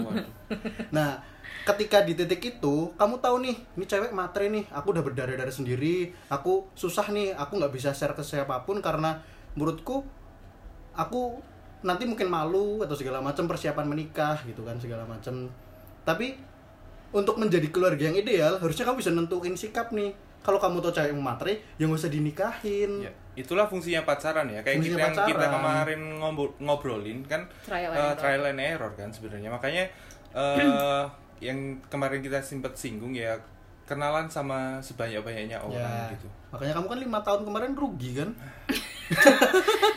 nah 0.95 1.23
ketika 1.63 2.03
di 2.03 2.11
titik 2.19 2.59
itu 2.59 2.91
kamu 2.99 3.23
tahu 3.23 3.39
nih 3.39 3.55
ini 3.79 3.86
cewek 3.88 4.11
matre 4.11 4.51
nih 4.51 4.67
aku 4.75 4.91
udah 4.91 5.03
berdarah-darah 5.03 5.51
sendiri 5.51 6.11
aku 6.27 6.67
susah 6.75 7.07
nih 7.07 7.31
aku 7.31 7.55
nggak 7.55 7.71
bisa 7.71 7.95
share 7.95 8.11
ke 8.11 8.23
siapa 8.23 8.67
pun 8.67 8.84
karena 8.84 9.23
menurutku 9.55 10.03
aku 10.91 11.39
nanti 11.84 12.03
mungkin 12.03 12.27
malu 12.27 12.79
atau 12.79 12.95
segala 12.95 13.19
macam 13.19 13.43
persiapan 13.43 13.86
menikah 13.86 14.39
gitu 14.43 14.63
kan 14.63 14.79
segala 14.79 15.03
macam 15.03 15.51
tapi 16.03 16.36
untuk 17.11 17.38
menjadi 17.38 17.67
keluarga 17.69 18.09
yang 18.09 18.17
ideal 18.17 18.57
harusnya 18.57 18.84
kamu 18.84 18.97
bisa 18.97 19.11
nentuin 19.11 19.53
sikap 19.53 19.91
nih 19.91 20.11
kalau 20.43 20.59
kamu 20.59 20.79
tahu 20.79 20.91
cewek 20.91 21.11
yang 21.11 21.23
matre 21.23 21.53
ya 21.75 21.84
nggak 21.86 21.99
usah 21.99 22.11
dinikahin 22.11 22.91
Ya, 23.03 23.11
itulah 23.34 23.63
fungsinya 23.63 24.03
pacaran 24.03 24.43
ya. 24.45 24.59
Kayak 24.59 24.84
Fungsinya 24.84 24.97
kita 24.99 25.07
yang 25.07 25.29
kita 25.31 25.45
kemarin 25.49 26.01
ngobro- 26.19 26.55
ngobrolin 26.59 27.19
kan 27.23 27.47
Trial 27.63 27.89
and 27.89 27.95
eh, 27.95 28.03
error. 28.03 28.19
trial 28.19 28.43
and 28.45 28.59
error 28.59 28.91
kan 28.93 29.09
sebenarnya. 29.09 29.49
Makanya 29.49 29.84
eh 30.36 31.03
yang 31.47 31.59
kemarin 31.88 32.19
kita 32.19 32.39
sempat 32.39 32.75
singgung 32.75 33.15
ya 33.15 33.39
kenalan 33.93 34.25
sama 34.27 34.59
sebanyak-banyaknya 34.79 35.57
orang 35.57 35.77
ya 35.79 36.11
gitu. 36.11 36.27
makanya 36.49 36.73
kamu 36.73 36.87
kan 36.87 36.99
lima 36.99 37.19
tahun 37.21 37.41
kemarin 37.43 37.73
rugi 37.73 38.11
kan 38.15 38.29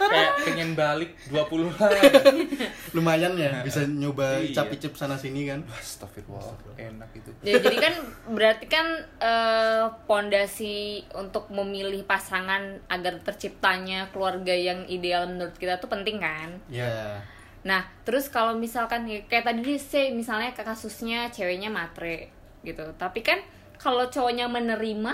Kayak 0.07 0.33
pengen 0.45 0.71
balik 0.75 1.15
20 1.31 1.73
lagi. 1.73 2.43
lumayan 2.97 3.33
ya 3.35 3.63
bisa 3.63 3.87
nyoba 3.87 4.37
Iya. 4.37 4.53
icap-icip 4.53 4.93
sana 4.93 5.17
sini 5.17 5.47
kan 5.47 5.63
Astagfirullah, 5.65 6.53
enak 6.77 7.11
itu. 7.15 7.31
Ya, 7.41 7.57
jadi 7.57 7.77
kan 7.81 7.95
berarti 8.29 8.67
kan 8.67 8.87
eh, 9.17 9.85
pondasi 10.05 10.77
untuk 11.15 11.49
memilih 11.49 12.03
pasangan 12.05 12.61
agar 12.87 13.23
terciptanya 13.23 14.11
keluarga 14.11 14.53
yang 14.53 14.85
ideal 14.87 15.27
menurut 15.27 15.55
kita 15.55 15.79
tuh 15.79 15.89
penting 15.89 16.19
kan. 16.19 16.51
ya 16.69 17.23
Nah, 17.63 17.83
terus 18.03 18.29
kalau 18.29 18.55
misalkan 18.55 19.07
ya, 19.07 19.27
kayak 19.27 19.43
tadi 19.45 19.75
sih 19.75 20.15
misalnya 20.15 20.53
kasusnya 20.53 21.27
ceweknya 21.31 21.67
matre 21.67 22.31
gitu. 22.63 22.85
Tapi 22.95 23.23
kan 23.23 23.43
kalau 23.77 24.09
cowoknya 24.09 24.47
menerima 24.49 25.13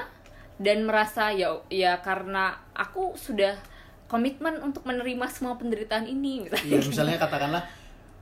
dan 0.62 0.86
merasa 0.86 1.34
ya 1.34 1.58
ya 1.66 1.98
karena 2.04 2.54
aku 2.76 3.18
sudah 3.18 3.58
komitmen 4.06 4.60
untuk 4.60 4.84
menerima 4.84 5.26
semua 5.32 5.56
penderitaan 5.56 6.04
ini 6.04 6.44
misalnya. 6.44 6.68
Iya, 6.68 6.78
misalnya 6.84 7.16
katakanlah 7.16 7.62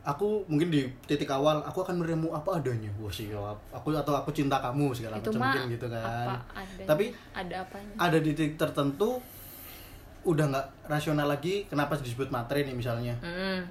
aku 0.07 0.47
mungkin 0.49 0.71
di 0.73 0.87
titik 1.05 1.29
awal 1.29 1.61
aku 1.67 1.83
akan 1.83 2.01
menerima 2.01 2.31
apa 2.33 2.63
adanya. 2.63 2.89
Wah 3.03 3.11
sih, 3.13 3.29
aku 3.75 3.93
atau 3.93 4.15
aku 4.15 4.31
cinta 4.31 4.63
kamu 4.63 4.95
segala 4.95 5.19
Itu 5.19 5.35
macam 5.35 5.51
mungkin 5.51 5.75
gitu 5.75 5.87
kan. 5.91 6.27
apa 6.31 6.35
ada 6.55 6.83
Tapi 6.87 7.05
ada 7.35 7.55
apanya? 7.67 7.95
ada 7.99 8.19
di 8.23 8.31
titik 8.33 8.55
tertentu 8.57 9.19
udah 10.23 10.45
nggak 10.53 10.67
rasional 10.87 11.27
lagi 11.27 11.65
kenapa 11.67 11.99
disebut 11.99 12.31
matre 12.31 12.63
nih 12.63 12.77
misalnya. 12.77 13.19
Hmm. 13.21 13.67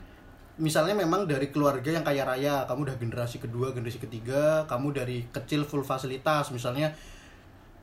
Misalnya 0.60 0.92
memang 0.94 1.24
dari 1.24 1.48
keluarga 1.48 1.88
yang 1.88 2.04
kaya 2.04 2.28
raya, 2.28 2.68
kamu 2.68 2.86
udah 2.86 2.98
generasi 3.00 3.40
kedua, 3.40 3.72
generasi 3.72 3.98
ketiga, 3.98 4.68
kamu 4.68 4.92
dari 4.92 5.24
kecil 5.32 5.64
full 5.64 5.82
fasilitas, 5.82 6.52
misalnya 6.52 6.92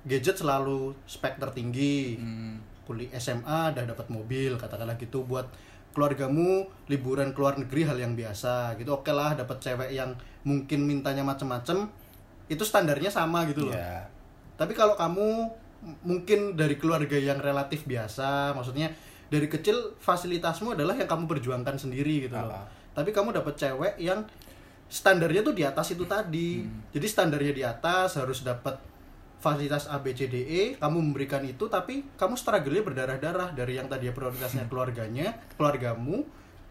gadget 0.04 0.36
selalu 0.36 0.92
spek 1.04 1.40
tertinggi, 1.40 2.20
Hmm. 2.20 2.60
kuliah 2.86 3.16
SMA 3.16 3.74
udah 3.74 3.82
dapat 3.82 4.06
mobil 4.06 4.54
katakanlah 4.54 4.94
gitu 4.94 5.26
buat 5.26 5.50
keluargamu 5.90 6.62
liburan 6.86 7.34
ke 7.34 7.38
luar 7.40 7.58
negeri 7.58 7.82
hal 7.82 7.98
yang 7.98 8.14
biasa 8.14 8.76
gitu 8.76 8.94
oke 8.94 9.10
lah 9.10 9.34
dapat 9.34 9.58
cewek 9.58 9.90
yang 9.90 10.14
mungkin 10.44 10.86
mintanya 10.86 11.26
macem-macem 11.26 11.88
itu 12.46 12.62
standarnya 12.62 13.10
sama 13.10 13.42
gitu 13.50 13.66
loh 13.66 13.74
Ya. 13.74 14.06
tapi 14.54 14.70
kalau 14.70 14.94
kamu 14.94 15.50
mungkin 16.06 16.54
dari 16.54 16.78
keluarga 16.78 17.18
yang 17.18 17.42
relatif 17.42 17.82
biasa 17.84 18.54
maksudnya 18.54 18.86
dari 19.26 19.50
kecil 19.50 19.98
fasilitasmu 19.98 20.78
adalah 20.78 20.94
yang 20.94 21.10
kamu 21.10 21.26
perjuangkan 21.26 21.76
sendiri 21.76 22.30
gitu 22.30 22.36
loh. 22.38 22.54
Ah. 22.54 22.66
tapi 22.96 23.12
kamu 23.12 23.36
dapat 23.36 23.60
cewek 23.60 24.00
yang 24.00 24.24
standarnya 24.86 25.42
tuh 25.42 25.54
di 25.54 25.66
atas 25.66 25.92
itu 25.92 26.06
tadi. 26.06 26.64
Jadi 26.94 27.06
standarnya 27.06 27.52
di 27.52 27.62
atas 27.66 28.16
harus 28.16 28.40
dapat 28.46 28.78
fasilitas 29.42 29.90
A 29.90 30.00
B 30.00 30.14
C 30.16 30.30
D 30.30 30.36
E. 30.46 30.62
Kamu 30.78 30.98
memberikan 31.02 31.42
itu 31.44 31.66
tapi 31.68 32.06
kamu 32.16 32.38
struggle-nya 32.38 32.82
berdarah-darah. 32.86 33.52
Dari 33.52 33.76
yang 33.76 33.90
tadi 33.90 34.08
prioritasnya 34.08 34.70
keluarganya 34.70 35.34
keluargamu 35.58 36.24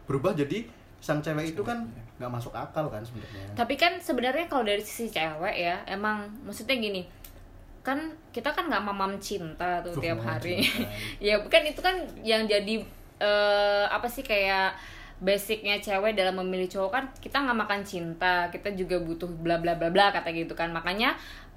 berubah 0.08 0.34
jadi 0.34 0.66
sang 0.96 1.20
cewek 1.20 1.54
itu 1.54 1.62
kan 1.62 1.86
nggak 2.16 2.32
masuk 2.32 2.56
akal 2.56 2.88
kan 2.88 3.04
sebenarnya. 3.04 3.52
Tapi 3.52 3.74
kan 3.76 4.00
sebenarnya 4.00 4.48
kalau 4.48 4.64
dari 4.64 4.80
sisi 4.80 5.12
cewek 5.12 5.54
ya, 5.54 5.84
emang 5.84 6.24
maksudnya 6.42 6.72
gini, 6.80 7.04
kan 7.86 7.98
kita 8.34 8.50
kan 8.50 8.66
nggak 8.66 8.82
mamam 8.82 9.14
cinta 9.22 9.78
tuh 9.86 9.94
Tuh, 9.94 10.02
tiap 10.02 10.18
hari. 10.26 10.66
ya 11.26 11.38
bukan 11.38 11.62
itu 11.70 11.78
kan 11.78 11.94
yang 12.26 12.42
jadi 12.44 12.82
eh, 13.22 13.84
apa 13.86 14.10
sih 14.10 14.26
kayak 14.26 14.74
basicnya 15.16 15.80
cewek 15.80 16.12
dalam 16.12 16.36
memilih 16.36 16.68
cowok 16.68 16.90
kan 16.92 17.04
kita 17.22 17.40
nggak 17.40 17.56
makan 17.56 17.80
cinta, 17.86 18.50
kita 18.50 18.74
juga 18.74 18.98
butuh 19.00 19.30
bla 19.30 19.56
bla 19.62 19.78
bla 19.78 19.88
bla 19.88 20.10
kata 20.10 20.28
gitu 20.34 20.52
kan. 20.52 20.74
Makanya 20.74 21.14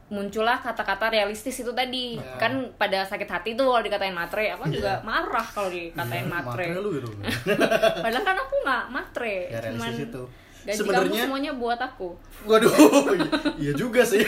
muncullah 0.09 0.57
kata-kata 0.57 1.13
realistis 1.13 1.59
itu 1.59 1.69
tadi. 1.75 2.17
Ya. 2.17 2.37
kan 2.39 2.73
pada 2.79 3.05
sakit 3.05 3.29
hati 3.29 3.49
tuh 3.53 3.69
kalau 3.69 3.83
dikatain 3.83 4.15
matre 4.15 4.49
aku 4.53 4.71
juga 4.71 5.03
marah 5.05 5.45
kalau 5.45 5.69
dikatain 5.69 6.25
Iya, 6.25 6.31
matre. 6.31 6.65
Matre 6.71 6.81
lu 6.81 6.89
gitu. 6.97 7.09
Padahal 8.05 8.23
kan 8.25 8.37
aku 8.39 8.55
nggak 8.63 8.83
matre 8.89 9.35
ya 9.51 9.59
cuman 9.69 9.91
itu 9.97 10.23
gaji 10.65 10.71
kamu 10.71 10.79
sebenarnya 10.79 11.21
semuanya 11.25 11.51
buat 11.55 11.79
aku. 11.79 12.09
Waduh 12.45 12.71
iya 13.63 13.71
juga 13.73 14.01
sih. 14.03 14.19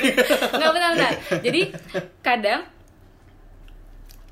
Nggak 0.52 0.72
benar-benar 0.72 1.12
jadi 1.44 1.62
kadang 2.22 2.62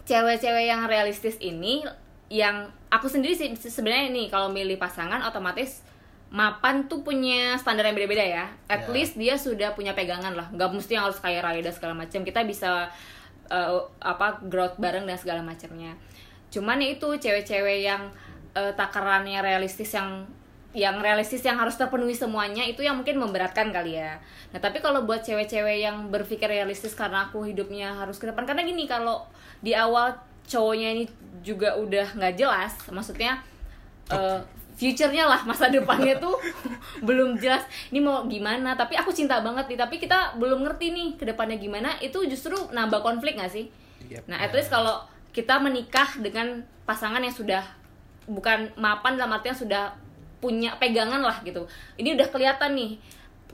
cewek-cewek 0.06 0.66
yang 0.66 0.86
realistis 0.86 1.38
ini 1.39 1.86
yang 2.30 2.70
aku 2.89 3.10
sendiri 3.10 3.34
sih 3.34 3.54
sebenarnya 3.58 4.10
nih 4.10 4.28
kalau 4.30 4.50
milih 4.50 4.78
pasangan 4.78 5.22
otomatis 5.22 5.82
mapan 6.30 6.86
tuh 6.86 7.02
punya 7.02 7.58
standar 7.58 7.89
yang 7.89 7.97
beda-beda 7.97 8.22
ya. 8.22 8.45
At 8.70 8.86
Ya. 8.86 8.93
least 8.93 9.18
dia 9.18 9.34
sudah 9.34 9.74
punya 9.74 9.97
pegangan 9.97 10.38
lah. 10.38 10.45
Nggak 10.54 10.70
mesti 10.78 10.93
yang 10.93 11.10
harus 11.10 11.18
kayak 11.18 11.41
raya 11.41 11.62
dan 11.62 11.74
segala 11.74 11.93
macam 11.97 12.22
kita 12.22 12.45
bisa 12.45 12.86
eh, 13.50 13.80
apa 14.00 14.38
growth 14.45 14.78
bareng 14.78 15.10
dan 15.10 15.18
segala 15.18 15.41
macamnya 15.41 15.97
cuman 16.50 16.82
ya 16.82 16.97
itu 16.97 17.06
cewek-cewek 17.06 17.86
yang 17.86 18.10
eh, 18.54 18.74
takarannya 18.74 19.41
realistis 19.41 19.93
yang 19.93 20.26
yang 20.70 21.01
realistis 21.01 21.41
yang 21.41 21.57
harus 21.57 21.74
terpenuhi 21.74 22.13
semuanya 22.13 22.61
itu 22.61 22.86
yang 22.86 23.01
mungkin 23.01 23.17
memberatkan 23.17 23.74
kali 23.74 23.97
ya. 23.97 24.22
Nah 24.53 24.61
tapi 24.61 24.78
kalau 24.86 25.01
buat 25.01 25.26
cewek-cewek 25.26 25.82
yang 25.82 26.13
berpikir 26.13 26.45
realistis 26.45 26.93
karena 26.93 27.26
aku 27.26 27.41
hidupnya 27.41 27.97
harus 27.97 28.22
ke 28.22 28.30
depan 28.30 28.45
karena 28.45 28.61
gini 28.61 28.86
kalau 28.86 29.26
di 29.65 29.74
awal 29.74 30.13
cowoknya 30.45 30.89
ini 30.93 31.03
juga 31.41 31.74
udah 31.74 32.13
nggak 32.13 32.34
jelas, 32.38 32.74
maksudnya 32.93 33.41
eh, 34.13 34.41
future-nya 34.80 35.28
lah 35.28 35.43
masa 35.43 35.67
depannya 35.67 36.15
tuh 36.22 36.39
belum 37.07 37.36
jelas. 37.36 37.67
Ini 37.91 37.99
mau 37.99 38.24
gimana? 38.30 38.80
Tapi 38.80 38.95
aku 38.95 39.11
cinta 39.11 39.43
banget 39.43 39.67
nih. 39.67 39.80
Tapi 39.84 39.99
kita 39.99 40.39
belum 40.39 40.63
ngerti 40.63 40.95
nih 40.95 41.07
ke 41.20 41.28
depannya 41.28 41.59
gimana. 41.59 41.99
Itu 41.99 42.24
justru 42.24 42.55
nambah 42.72 43.03
konflik 43.03 43.36
nggak 43.36 43.51
sih? 43.51 43.67
Yep. 44.07 44.32
Nah, 44.32 44.39
at 44.39 44.55
least 44.55 44.72
kalau 44.72 45.03
kita 45.36 45.59
menikah 45.59 46.07
dengan 46.24 46.63
pasangan 46.88 47.20
yang 47.20 47.36
sudah 47.36 47.61
bukan 48.26 48.72
mapan 48.80 49.20
dalam 49.20 49.36
artian 49.36 49.53
sudah 49.53 49.93
punya 50.40 50.76
pegangan 50.80 51.20
lah 51.20 51.40
gitu. 51.44 51.68
Ini 52.00 52.16
udah 52.16 52.28
kelihatan 52.32 52.76
nih 52.76 52.92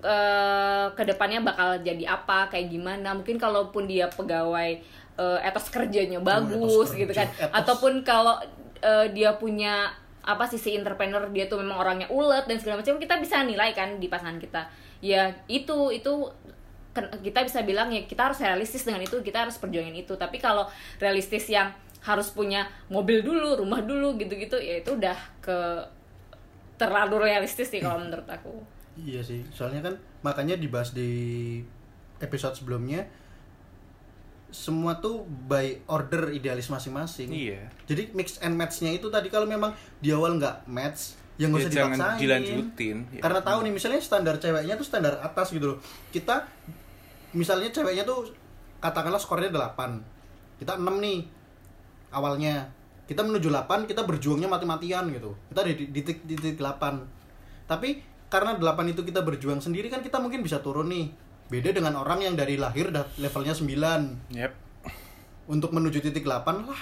eh 0.05 0.87
ke 0.93 1.03
depannya 1.07 1.41
bakal 1.41 1.81
jadi 1.81 2.05
apa, 2.05 2.49
kayak 2.49 2.69
gimana. 2.69 3.17
Mungkin 3.17 3.41
kalaupun 3.41 3.89
dia 3.89 4.05
pegawai 4.09 4.69
eh, 5.17 5.39
etos 5.47 5.69
kerjanya 5.73 6.21
bagus 6.21 6.93
etos 6.93 6.97
gitu 6.97 7.11
kan. 7.13 7.27
etos. 7.27 7.51
Ataupun 7.51 8.05
kalau 8.05 8.37
eh, 8.81 9.07
dia 9.11 9.33
punya 9.35 9.89
apa 10.25 10.49
sisi 10.49 10.73
entrepreneur 10.73 11.21
dia 11.29 11.45
tuh 11.45 11.61
memang 11.61 11.77
orangnya 11.77 12.09
ulet 12.09 12.49
dan 12.49 12.57
segala 12.57 12.81
macam 12.81 12.97
kita 12.97 13.21
bisa 13.21 13.45
nilai 13.45 13.73
kan 13.73 13.97
di 13.97 14.07
pasangan 14.09 14.37
kita. 14.41 14.65
Ya 15.01 15.33
itu 15.49 15.93
itu 15.93 16.33
kita 16.95 17.43
bisa 17.43 17.59
bilang 17.67 17.91
ya 17.91 18.07
kita 18.07 18.31
harus 18.31 18.39
realistis 18.39 18.87
dengan 18.87 19.03
itu 19.03 19.19
kita 19.19 19.43
harus 19.43 19.59
perjuangin 19.59 19.91
itu 19.99 20.15
tapi 20.15 20.39
kalau 20.39 20.63
realistis 21.03 21.43
yang 21.51 21.75
harus 22.05 22.31
punya 22.31 22.69
mobil 22.87 23.19
dulu 23.19 23.59
rumah 23.59 23.83
dulu 23.83 24.15
gitu-gitu 24.15 24.55
ya 24.61 24.79
itu 24.79 24.95
udah 24.95 25.17
ke 25.43 25.57
terlalu 26.75 27.15
realistis 27.23 27.67
sih 27.67 27.79
kalau 27.79 27.99
menurut 27.99 28.27
aku 28.27 28.51
Iya 28.95 29.19
sih, 29.19 29.43
soalnya 29.51 29.83
kan 29.83 29.95
makanya 30.23 30.55
dibahas 30.55 30.95
di 30.95 31.59
episode 32.17 32.55
sebelumnya 32.55 33.03
semua 34.47 34.95
tuh 34.95 35.27
by 35.27 35.83
order 35.91 36.31
idealis 36.31 36.71
masing-masing. 36.71 37.27
Iya. 37.27 37.67
Jadi 37.83 38.15
mix 38.15 38.39
and 38.39 38.55
match-nya 38.55 38.95
itu 38.95 39.11
tadi 39.11 39.27
kalau 39.27 39.43
memang 39.43 39.75
di 39.99 40.15
awal 40.15 40.39
nggak 40.39 40.63
match, 40.63 41.19
ya 41.35 41.51
nggak 41.51 41.59
Ya, 41.59 41.67
usah 41.67 41.75
jangan 41.75 41.97
dipaksain. 41.99 42.19
dilanjutin. 42.23 42.97
Ya. 43.11 43.19
Karena 43.19 43.39
tahu 43.43 43.59
nih 43.67 43.73
misalnya 43.75 43.99
standar 43.99 44.39
ceweknya 44.39 44.79
tuh 44.79 44.87
standar 44.87 45.19
atas 45.19 45.51
gitu 45.51 45.75
loh. 45.75 45.79
Kita 46.07 46.47
misalnya 47.35 47.67
ceweknya 47.75 48.07
tuh 48.07 48.31
katakanlah 48.79 49.19
skornya 49.19 49.51
8. 49.51 49.99
Kita 50.55 50.79
6 50.79 50.87
nih 51.03 51.19
awalnya. 52.15 52.63
Kita 53.05 53.21
menuju 53.21 53.53
8, 53.53 53.85
kita 53.85 54.01
berjuangnya 54.01 54.49
mati-matian 54.49 55.09
gitu. 55.13 55.37
Kita 55.53 55.61
di 55.61 55.73
di 55.89 56.01
titik 56.01 56.25
di 56.25 56.33
titik 56.33 56.57
8. 56.57 57.69
Tapi 57.69 58.15
karena 58.29 58.57
8 58.57 58.91
itu 58.91 59.01
kita 59.05 59.21
berjuang 59.21 59.61
sendiri 59.61 59.87
kan 59.87 60.01
kita 60.01 60.17
mungkin 60.17 60.41
bisa 60.41 60.59
turun 60.59 60.89
nih 60.89 61.13
beda 61.45 61.77
dengan 61.77 61.93
orang 62.01 62.25
yang 62.25 62.33
dari 62.33 62.57
lahir 62.57 62.89
dah 62.89 63.05
levelnya 63.21 63.53
9 63.53 64.33
Yep. 64.33 64.51
untuk 65.47 65.69
menuju 65.71 66.01
titik 66.01 66.25
8 66.25 66.65
lah 66.65 66.81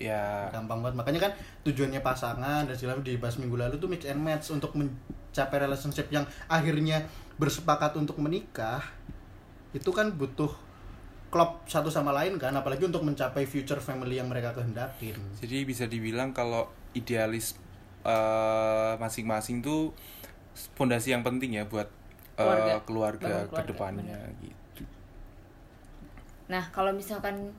Ya, 0.00 0.48
gampang 0.48 0.80
banget 0.80 0.96
makanya 0.96 1.20
kan 1.28 1.32
tujuannya 1.60 2.00
pasangan 2.00 2.64
dan 2.64 2.72
segala 2.72 3.04
dibahas 3.04 3.36
minggu 3.36 3.52
lalu 3.52 3.76
tuh 3.76 3.84
mix 3.84 4.08
and 4.08 4.16
match 4.16 4.48
untuk 4.48 4.72
mencapai 4.72 5.60
relationship 5.60 6.08
yang 6.08 6.24
akhirnya 6.48 7.04
bersepakat 7.36 8.00
untuk 8.00 8.16
menikah 8.16 8.80
itu 9.76 9.92
kan 9.92 10.08
butuh 10.16 10.48
klop 11.30 11.62
satu 11.70 11.88
sama 11.88 12.10
lain 12.10 12.36
kan 12.36 12.50
apalagi 12.52 12.84
untuk 12.84 13.06
mencapai 13.06 13.46
future 13.46 13.78
family 13.78 14.18
yang 14.18 14.26
mereka 14.26 14.50
kehendakin 14.52 15.14
jadi 15.38 15.62
bisa 15.62 15.86
dibilang 15.86 16.34
kalau 16.34 16.66
idealis 16.92 17.54
eh, 18.02 18.92
masing-masing 18.98 19.62
tuh 19.62 19.94
fondasi 20.74 21.14
yang 21.14 21.22
penting 21.22 21.56
ya 21.56 21.64
buat 21.70 21.86
eh, 21.86 22.42
Keluarga. 22.42 22.74
keluarga, 22.82 23.28
keluarga, 23.46 23.56
ke 23.56 23.62
depannya 23.70 24.20
gitu. 24.42 24.82
Nah, 26.50 26.66
kalau 26.74 26.90
misalkan 26.90 27.54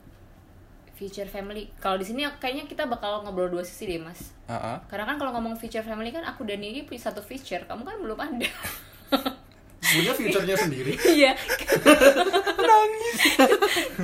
future 1.00 1.26
family, 1.26 1.72
kalau 1.80 1.96
di 1.98 2.06
sini 2.06 2.28
kayaknya 2.38 2.68
kita 2.68 2.86
bakal 2.86 3.24
ngobrol 3.24 3.50
dua 3.50 3.64
sisi 3.64 3.88
deh, 3.88 3.98
Mas. 3.98 4.36
Ah, 4.46 4.76
ah. 4.76 4.78
Karena 4.92 5.08
kan 5.08 5.16
kalau 5.18 5.32
ngomong 5.34 5.56
future 5.56 5.82
family 5.82 6.12
kan 6.12 6.22
aku 6.28 6.44
dan 6.44 6.60
Nini 6.62 6.84
punya 6.84 7.08
satu 7.10 7.24
future, 7.24 7.64
kamu 7.66 7.82
kan 7.88 7.98
belum 8.04 8.20
ada. 8.20 8.50
punya 9.82 10.14
future-nya 10.14 10.56
sendiri 10.56 10.94
Iya. 11.18 11.34
Nangis. 12.56 13.16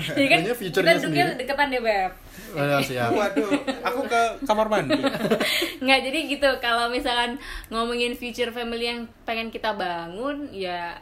Jadi 0.09 0.27
kan 0.27 0.39
Punya 0.39 0.45
kita 0.47 0.55
future-nya 0.55 0.93
duduknya 0.97 1.25
sendiri. 1.27 1.39
deketan 1.39 1.67
deh, 1.69 1.81
Beb. 1.81 2.11
Oh, 2.49 2.79
siap 2.79 3.11
Waduh, 3.11 3.51
aku 3.83 3.99
ke 4.05 4.21
kamar 4.43 4.67
mandi. 4.67 4.97
Nggak, 5.83 5.99
jadi 6.01 6.19
gitu. 6.27 6.49
Kalau 6.57 6.87
misalkan 6.87 7.37
ngomongin 7.67 8.13
future 8.13 8.49
family 8.49 8.85
yang 8.87 8.99
pengen 9.23 9.47
kita 9.47 9.73
bangun, 9.73 10.49
ya 10.49 10.95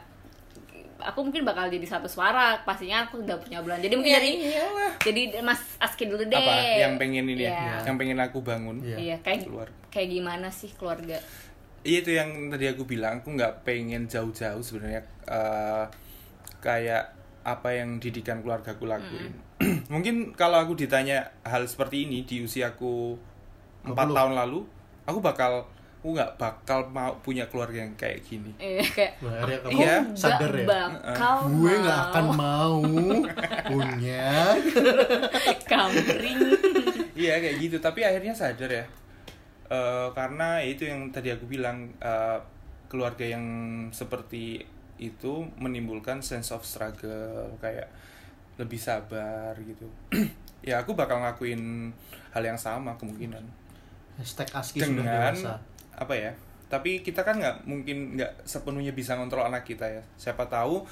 aku 0.98 1.22
mungkin 1.22 1.42
bakal 1.42 1.66
jadi 1.66 1.86
satu 1.86 2.06
suara. 2.06 2.60
Pastinya 2.60 3.06
aku 3.06 3.22
udah 3.22 3.38
punya 3.38 3.60
bulan. 3.60 3.78
Jadi 3.78 3.94
mungkin 3.94 4.10
Ya 4.10 4.18
dari 4.18 4.30
iyalah. 4.42 4.92
jadi 5.00 5.22
Mas 5.40 5.60
Aski 5.78 6.04
dulu 6.04 6.20
deh. 6.20 6.36
Apa 6.36 6.52
yang 6.78 6.94
pengen 6.96 7.24
ini 7.26 7.42
Iya. 7.42 7.54
ya? 7.80 7.86
Yang 7.86 7.96
pengen 7.96 8.18
aku 8.18 8.38
bangun. 8.40 8.76
Iya. 8.82 8.96
Iya, 8.98 9.16
kayak 9.20 9.40
Keluar. 9.44 9.68
kayak 9.88 10.08
gimana 10.10 10.48
sih 10.50 10.68
keluarga? 10.70 11.16
Iya 11.86 11.98
itu 12.02 12.10
yang 12.12 12.50
tadi 12.50 12.66
aku 12.66 12.82
bilang, 12.82 13.22
aku 13.22 13.30
nggak 13.32 13.62
pengen 13.62 14.04
jauh-jauh 14.04 14.58
sebenarnya 14.58 15.06
eh, 15.24 15.84
kayak 16.58 17.14
apa 17.40 17.68
yang 17.70 18.02
didikan 18.02 18.42
keluarga 18.42 18.74
aku 18.74 18.84
lakuin. 18.84 19.30
Mungkin 19.94 20.34
kalau 20.34 20.58
aku 20.58 20.74
ditanya 20.74 21.22
hal 21.40 21.62
seperti 21.64 22.04
ini 22.04 22.26
di 22.26 22.42
usiaku 22.42 23.14
4 23.86 23.94
20. 23.94 24.12
tahun 24.12 24.32
lalu, 24.34 24.66
aku 25.06 25.22
bakal 25.22 25.62
aku 25.96 26.12
nggak 26.12 26.38
bakal 26.38 26.86
mau 26.86 27.14
punya 27.18 27.46
keluarga 27.46 27.82
yang 27.82 27.94
kayak 27.94 28.22
gini. 28.22 28.50
Eh, 28.58 28.82
kayak 28.84 29.18
Iya. 29.66 30.06
nggak 30.06 30.18
sadar 30.18 30.50
ya 30.52 30.66
bakal 30.66 31.36
gue 31.48 31.72
nggak 31.76 32.00
akan 32.04 32.26
mau 32.34 32.78
punya. 33.70 34.54
Iya 37.14 37.34
kayak 37.40 37.56
gitu, 37.58 37.76
tapi 37.78 38.02
akhirnya 38.02 38.34
sadar 38.34 38.70
ya. 38.72 38.84
Eh, 39.66 40.08
karena 40.14 40.62
itu 40.62 40.86
yang 40.86 41.10
tadi 41.10 41.34
aku 41.34 41.50
bilang 41.50 41.90
eh, 41.98 42.38
keluarga 42.86 43.26
yang 43.26 43.44
seperti 43.90 44.62
itu 44.96 45.44
menimbulkan 45.58 46.22
sense 46.22 46.54
of 46.54 46.62
struggle 46.62 47.50
kayak 47.58 47.90
lebih 48.56 48.78
sabar 48.78 49.52
gitu. 49.58 49.90
ya 50.68 50.80
aku 50.82 50.94
bakal 50.94 51.18
ngakuin 51.20 51.92
hal 52.32 52.42
yang 52.42 52.56
sama 52.58 52.96
kemungkinan 52.96 53.44
hashtag 54.16 54.48
aski 54.56 54.80
sudah 54.80 54.88
dengan 55.02 55.34
dewasa 55.34 55.52
apa 55.98 56.14
ya? 56.14 56.32
Tapi 56.66 57.02
kita 57.02 57.26
kan 57.26 57.38
nggak 57.42 57.66
mungkin 57.66 58.16
nggak 58.16 58.46
sepenuhnya 58.46 58.94
bisa 58.94 59.18
ngontrol 59.18 59.44
anak 59.50 59.66
kita 59.66 59.86
ya. 59.90 60.02
Siapa 60.14 60.46
tahu 60.46 60.86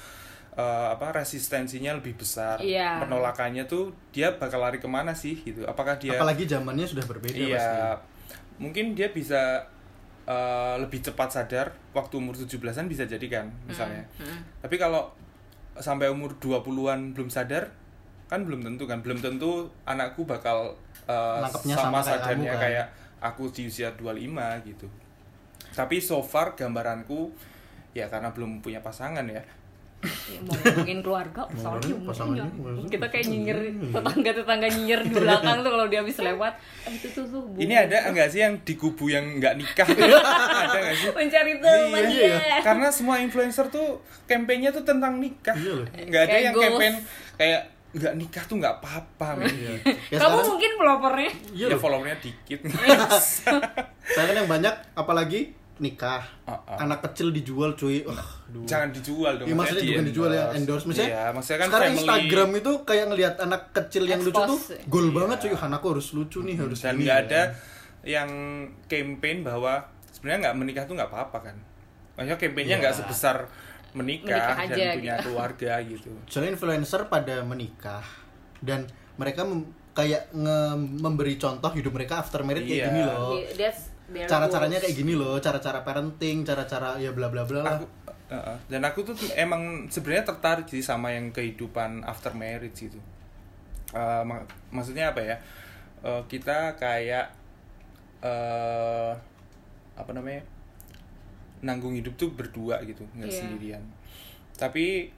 eh, 0.59 0.87
apa 0.91 1.15
resistensinya 1.15 1.95
lebih 1.95 2.19
besar, 2.19 2.59
Iya. 2.59 2.99
penolakannya 3.07 3.63
tuh 3.71 3.95
dia 4.11 4.35
bakal 4.35 4.59
lari 4.59 4.83
ke 4.83 4.87
mana 4.91 5.15
sih 5.15 5.39
gitu? 5.41 5.63
Apakah 5.63 5.95
dia 5.95 6.19
apalagi 6.19 6.43
zamannya 6.43 6.85
sudah 6.85 7.07
berbeda 7.07 7.39
Iya, 7.39 7.55
pasti 7.55 7.79
mungkin 8.57 8.95
dia 8.95 9.11
bisa 9.11 9.63
uh, 10.25 10.75
lebih 10.79 11.03
cepat 11.03 11.29
sadar 11.31 11.67
waktu 11.91 12.19
umur 12.19 12.35
17-an 12.35 12.85
bisa 12.87 13.03
jadi 13.07 13.27
kan, 13.27 13.45
misalnya. 13.67 14.03
Hmm, 14.19 14.41
Tapi 14.63 14.75
kalau 14.75 15.11
sampai 15.75 16.07
umur 16.07 16.35
20-an 16.39 17.11
belum 17.15 17.27
sadar, 17.27 17.67
kan 18.25 18.41
belum 18.41 18.65
tentu 18.65 18.89
kan, 18.89 19.03
belum 19.05 19.21
tentu 19.21 19.69
anakku 19.85 20.25
bakal 20.25 20.73
uh, 21.05 21.43
sama, 21.45 21.75
sama 21.77 21.99
kayak 22.01 22.07
sadarnya 22.09 22.51
kamu 22.51 22.57
kan. 22.57 22.63
kayak 22.63 22.85
aku 23.21 23.43
di 23.53 23.69
usia 23.69 23.89
25 23.97 24.69
gitu. 24.69 24.87
Tapi 25.75 25.99
so 25.99 26.23
far 26.23 26.55
gambaranku 26.55 27.29
ya 27.95 28.07
karena 28.07 28.31
belum 28.31 28.63
punya 28.63 28.79
pasangan 28.79 29.23
ya. 29.27 29.43
Ya, 30.05 30.39
mau 30.41 30.53
ngomongin 30.55 30.99
keluarga, 30.99 31.41
soalnya 31.53 31.95
pasangannya, 32.01 32.45
ngomongin. 32.51 32.87
Kita 32.87 33.05
kayak 33.07 33.25
nyinyir 33.25 33.57
tetangga-tetangga 33.89 34.67
nyinyir 34.69 34.99
di 35.01 35.13
belakang 35.15 35.57
tuh 35.59 35.71
kalau 35.71 35.85
dia 35.85 35.99
habis 35.99 36.15
lewat. 36.15 36.53
Eh, 36.85 36.93
itu 36.93 37.07
tuh 37.11 37.25
tuh. 37.25 37.41
Bu. 37.43 37.57
Ini 37.57 37.73
ada 37.81 37.97
enggak 38.07 38.27
sih 38.27 38.39
yang 38.39 38.53
di 38.59 38.73
kubu 38.73 39.05
yang 39.07 39.25
nggak 39.35 39.53
nikah? 39.55 39.87
ada 40.63 40.77
nggak 40.77 40.95
sih? 40.95 41.09
mencari 41.11 41.53
teman 41.57 42.03
iya, 42.05 42.37
ya. 42.37 42.59
karena 42.61 42.87
semua 42.87 43.17
influencer 43.17 43.65
tuh 43.67 43.99
kampanyenya 44.23 44.69
tuh 44.71 44.83
tentang 44.83 45.17
nikah 45.17 45.53
Iya 45.53 45.73
nggak 46.05 46.21
ada 46.23 46.37
yang 46.39 46.53
campaign 46.53 46.93
kayak 47.35 47.61
nggak 47.91 48.13
nikah 48.13 48.43
tuh 48.43 48.55
nggak 48.57 48.75
apa-apa 48.77 49.27
Iya. 49.41 49.71
Ya, 50.13 50.17
Kamu 50.17 50.35
sekarang- 50.35 50.47
mungkin 50.47 50.71
pelopornya. 50.75 51.31
iya 51.49 51.65
ya 51.67 51.77
followernya 51.77 52.17
dikit 52.19 52.59
Saya 54.05 54.23
kan 54.23 54.35
yang 54.35 54.45
banyak 54.45 54.73
apalagi 54.93 55.55
nikah. 55.77 56.23
Ah, 56.43 56.55
ah. 56.65 56.77
Anak 56.81 57.03
kecil 57.03 57.29
dijual 57.29 57.73
cuy. 57.73 58.01
Wah, 58.01 58.15
aduh. 58.15 58.63
jangan 58.63 58.89
dijual 58.89 59.35
dong 59.35 59.45
Iya, 59.45 59.55
maksudnya 59.55 59.81
di 59.81 59.89
bukan 59.91 60.05
dijual 60.07 60.31
ya, 60.31 60.43
endorse. 60.51 60.85
Maksudnya, 60.85 61.09
iya, 61.09 61.23
maksudnya 61.29 61.59
kan 61.59 61.67
sekarang 61.67 61.83
family 61.85 61.99
Instagram 62.01 62.49
itu 62.55 62.71
kayak 62.83 63.05
ngelihat 63.09 63.35
anak 63.39 63.61
kecil 63.71 64.03
yang 64.05 64.19
lucu 64.19 64.31
tuh 64.33 64.57
Expose. 64.57 64.75
gol 64.85 65.07
banget 65.11 65.37
cuy. 65.41 65.51
Anakku 65.53 65.87
harus 65.91 66.07
lucu 66.11 66.39
nih, 66.41 66.55
harus 66.55 66.79
dan 66.79 66.95
nggak 66.95 67.17
ya. 67.17 67.25
ada 67.25 67.41
yang 68.03 68.29
campaign 68.85 69.41
bahwa 69.41 69.81
sebenarnya 70.07 70.39
nggak 70.43 70.57
menikah 70.57 70.83
tuh 70.85 70.93
nggak 70.93 71.09
apa-apa 71.09 71.37
kan 71.43 71.57
maksudnya 72.13 72.37
campaignnya 72.39 72.77
Iya. 72.77 72.81
nggak 72.81 72.95
sebesar 72.95 73.35
menikah, 73.91 74.55
Menikah 74.55 74.55
dan 74.69 74.95
punya 74.95 75.13
gitu. 75.15 75.23
keluarga 75.25 75.71
gitu 75.81 76.09
Soalnya 76.25 76.51
influencer 76.53 77.01
pada 77.05 77.41
menikah 77.41 78.05
dan 78.59 78.85
mereka 79.15 79.41
mem- 79.41 79.65
kayak 79.91 80.29
nge- 80.29 80.75
memberi 80.97 81.35
contoh 81.35 81.67
hidup 81.69 81.91
mereka 81.91 82.19
after 82.19 82.39
married 82.41 82.63
kayak 82.63 82.77
Iya. 82.77 82.85
gini 82.85 83.01
loh. 83.01 83.31
Iya, 83.33 83.47
That's 83.57 83.94
Cara-caranya 84.07 84.77
kayak 84.77 84.95
gini 84.95 85.13
loh, 85.13 85.37
cara-cara 85.37 85.81
parenting, 85.81 86.41
cara-cara 86.41 86.95
ya 86.95 87.09
bla 87.09 87.27
bla 87.27 87.41
bla 87.41 87.59
lah. 87.59 87.75
aku 87.75 87.85
uh-uh. 88.27 88.57
dan 88.67 88.81
aku 88.81 89.01
tuh 89.03 89.13
emang 89.33 89.61
sebenarnya 89.87 90.25
tertarik 90.25 90.65
sih 90.65 90.79
sama 90.79 91.09
yang 91.09 91.29
kehidupan 91.29 92.01
after 92.03 92.31
marriage 92.31 92.77
gitu 92.83 92.97
Uh, 93.87 94.21
mak- 94.21 94.45
maksudnya 94.69 95.09
apa 95.09 95.21
ya 95.21 95.37
Uh, 96.01 96.21
kita 96.25 96.73
kayak 96.75 97.33
uh, 98.19 99.09
apa 99.95 100.11
namanya 100.11 100.45
nanggung 101.61 101.93
hidup 101.93 102.13
tuh 102.13 102.29
berdua 102.29 102.77
gitu 102.83 103.01
nggak 103.11 103.25
Iya. 103.25 103.39
sendirian 103.39 103.83
tapi 104.53 105.09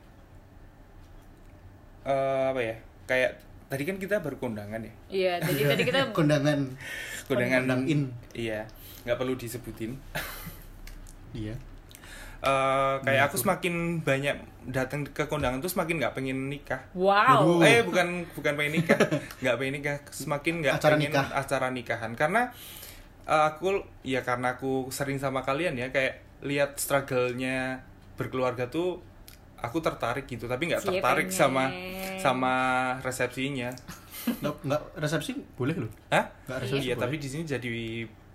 uh, 2.03 2.51
apa 2.51 2.61
ya 2.61 2.75
kayak 3.03 3.31
tadi 3.67 3.83
kan 3.83 3.97
kita 3.97 4.15
baru 4.19 4.37
kondangan 4.37 4.79
ya 4.79 4.93
Iya, 5.09 5.33
jadi 5.43 5.61
tadi 5.69 5.83
kita 5.83 5.99
kondangan. 6.15 6.59
kondangan 7.25 7.61
Kondang-in. 7.65 8.01
iya 8.31 8.63
nggak 9.07 9.15
perlu 9.15 9.33
disebutin 9.33 9.95
Iya. 11.31 11.55
Eh, 12.37 12.95
kayak 13.01 13.23
aku 13.27 13.35
semakin 13.35 13.99
banyak 13.99 14.37
datang 14.67 15.01
ke 15.03 15.25
kondangan 15.25 15.57
tuh 15.57 15.67
semakin 15.67 15.97
nggak 15.97 16.13
pengen 16.13 16.47
nikah. 16.47 16.77
wow. 16.93 17.57
Eh 17.59 17.81
bukan 17.81 18.29
bukan 18.31 18.53
pengen 18.53 18.77
nikah, 18.77 18.99
nggak 19.41 19.55
pengen 19.57 19.73
nikah, 19.75 19.97
semakin 20.07 20.53
nggak 20.61 20.75
Acara 20.77 20.93
pengen 20.93 21.09
nikah. 21.09 21.25
acara 21.33 21.67
nikahan 21.69 22.11
karena 22.13 22.41
eh, 23.23 23.43
aku 23.47 23.73
ya 24.03 24.21
karena 24.21 24.53
aku 24.53 24.87
sering 24.89 25.17
sama 25.17 25.41
kalian 25.41 25.73
ya 25.75 25.89
kayak 25.89 26.21
lihat 26.45 26.77
struggle-nya 26.77 27.81
berkeluarga 28.15 28.67
tuh 28.67 29.01
aku 29.57 29.81
tertarik 29.81 30.29
gitu 30.29 30.45
tapi 30.45 30.69
nggak 30.69 30.85
Cie 30.85 30.89
tertarik 30.93 31.27
pengen. 31.27 31.41
sama 31.41 31.63
sama 32.17 32.53
resepsinya. 33.01 33.73
Nggak, 34.27 34.55
nggak 34.61 34.81
resepsi 34.95 35.31
boleh 35.53 35.75
loh. 35.75 35.91
Hah? 36.07 36.27
Nggak 36.45 36.57
resepsi 36.61 36.83
Iya 36.83 36.93
boleh. 36.93 37.03
tapi 37.03 37.15
di 37.17 37.27
sini 37.27 37.43
jadi 37.43 37.75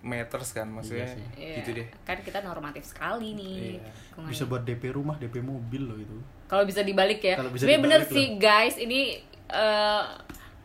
meters 0.03 0.51
kan 0.51 0.67
maksudnya 0.67 1.07
Iya 1.07 1.15
sih. 1.15 1.25
Iya, 1.39 1.57
gitu 1.63 1.71
deh. 1.79 1.87
Kan 2.03 2.19
kita 2.21 2.43
normatif 2.43 2.83
sekali 2.85 3.39
nih. 3.39 3.79
Iya. 3.79 4.27
Bisa 4.27 4.45
buat 4.51 4.67
DP 4.67 4.93
rumah, 4.93 5.17
DP 5.17 5.41
mobil 5.41 5.83
loh 5.87 5.99
itu. 5.99 6.19
Kalau 6.51 6.67
bisa 6.67 6.83
dibalik 6.83 7.23
ya. 7.23 7.39
Kalau 7.39 7.55
bisa 7.55 7.65
Tapi 7.65 7.79
bener 7.79 8.03
dibalik 8.03 8.15
sih 8.19 8.27
guys, 8.37 8.77
ini 8.77 9.23
eh, 9.49 10.05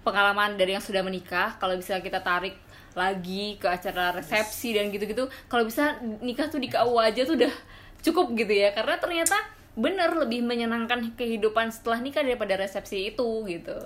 pengalaman 0.01 0.57
dari 0.57 0.73
yang 0.73 0.83
sudah 0.83 1.05
menikah. 1.05 1.55
Kalau 1.61 1.77
bisa 1.77 2.01
kita 2.01 2.25
tarik 2.25 2.57
lagi 2.97 3.61
ke 3.61 3.69
acara 3.69 4.09
resepsi 4.17 4.73
dan 4.73 4.89
gitu-gitu. 4.89 5.29
Kalau 5.45 5.63
bisa 5.63 6.01
nikah 6.01 6.49
tuh 6.49 6.57
di 6.57 6.73
KUA 6.73 7.13
aja 7.13 7.21
tuh 7.23 7.37
udah 7.37 7.53
cukup 8.01 8.33
gitu 8.33 8.53
ya. 8.57 8.73
Karena 8.73 8.97
ternyata 8.97 9.37
bener 9.77 10.09
lebih 10.17 10.41
menyenangkan 10.41 11.13
kehidupan 11.13 11.69
setelah 11.69 12.01
nikah 12.01 12.25
daripada 12.25 12.57
resepsi 12.57 13.13
itu 13.13 13.45
gitu. 13.45 13.77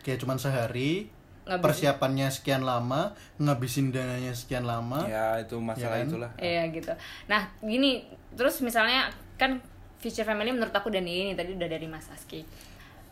Kayak 0.00 0.24
cuman 0.24 0.40
sehari 0.40 1.12
ngabisin 1.44 1.64
persiapannya 1.64 2.28
sekian 2.32 2.62
lama 2.64 3.12
ngabisin 3.36 3.92
dananya 3.92 4.32
sekian 4.32 4.64
lama 4.64 5.04
ya 5.04 5.36
itu 5.36 5.60
masalah 5.60 6.00
Ya 6.00 6.04
kan? 6.04 6.08
itulah 6.08 6.30
Iya 6.40 6.62
gitu. 6.72 6.92
Nah 7.28 7.42
gini, 7.60 8.08
terus 8.32 8.64
misalnya 8.64 9.12
kan 9.36 9.60
future 10.00 10.24
family 10.24 10.52
menurut 10.52 10.72
aku 10.72 10.88
dan 10.88 11.04
ini 11.04 11.32
tadi 11.32 11.52
udah 11.52 11.68
dari 11.68 11.84
Mas 11.84 12.08
Aski. 12.08 12.44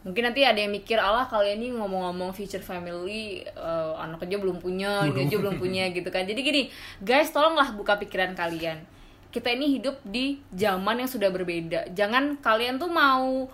Mungkin 0.02 0.26
nanti 0.26 0.42
ada 0.42 0.58
yang 0.58 0.74
mikir 0.74 0.98
Allah 0.98 1.30
kalian 1.30 1.62
ini 1.62 1.68
ngomong-ngomong 1.78 2.34
future 2.34 2.64
family 2.64 3.44
eh, 3.44 3.92
anak 3.96 4.24
aja 4.26 4.34
belum 4.34 4.58
punya, 4.58 5.06
ini 5.06 5.30
aja 5.30 5.36
belum 5.38 5.62
punya 5.62 5.92
gitu 5.94 6.10
kan. 6.10 6.26
Jadi 6.26 6.40
gini, 6.42 6.62
guys 6.98 7.30
tolonglah 7.30 7.70
buka 7.70 8.00
pikiran 8.02 8.34
kalian. 8.34 8.82
Kita 9.30 9.48
ini 9.48 9.78
hidup 9.78 10.02
di 10.02 10.42
zaman 10.52 11.00
yang 11.00 11.08
sudah 11.08 11.30
berbeda. 11.30 11.92
Jangan 11.94 12.40
kalian 12.42 12.76
tuh 12.76 12.90
mau 12.90 13.46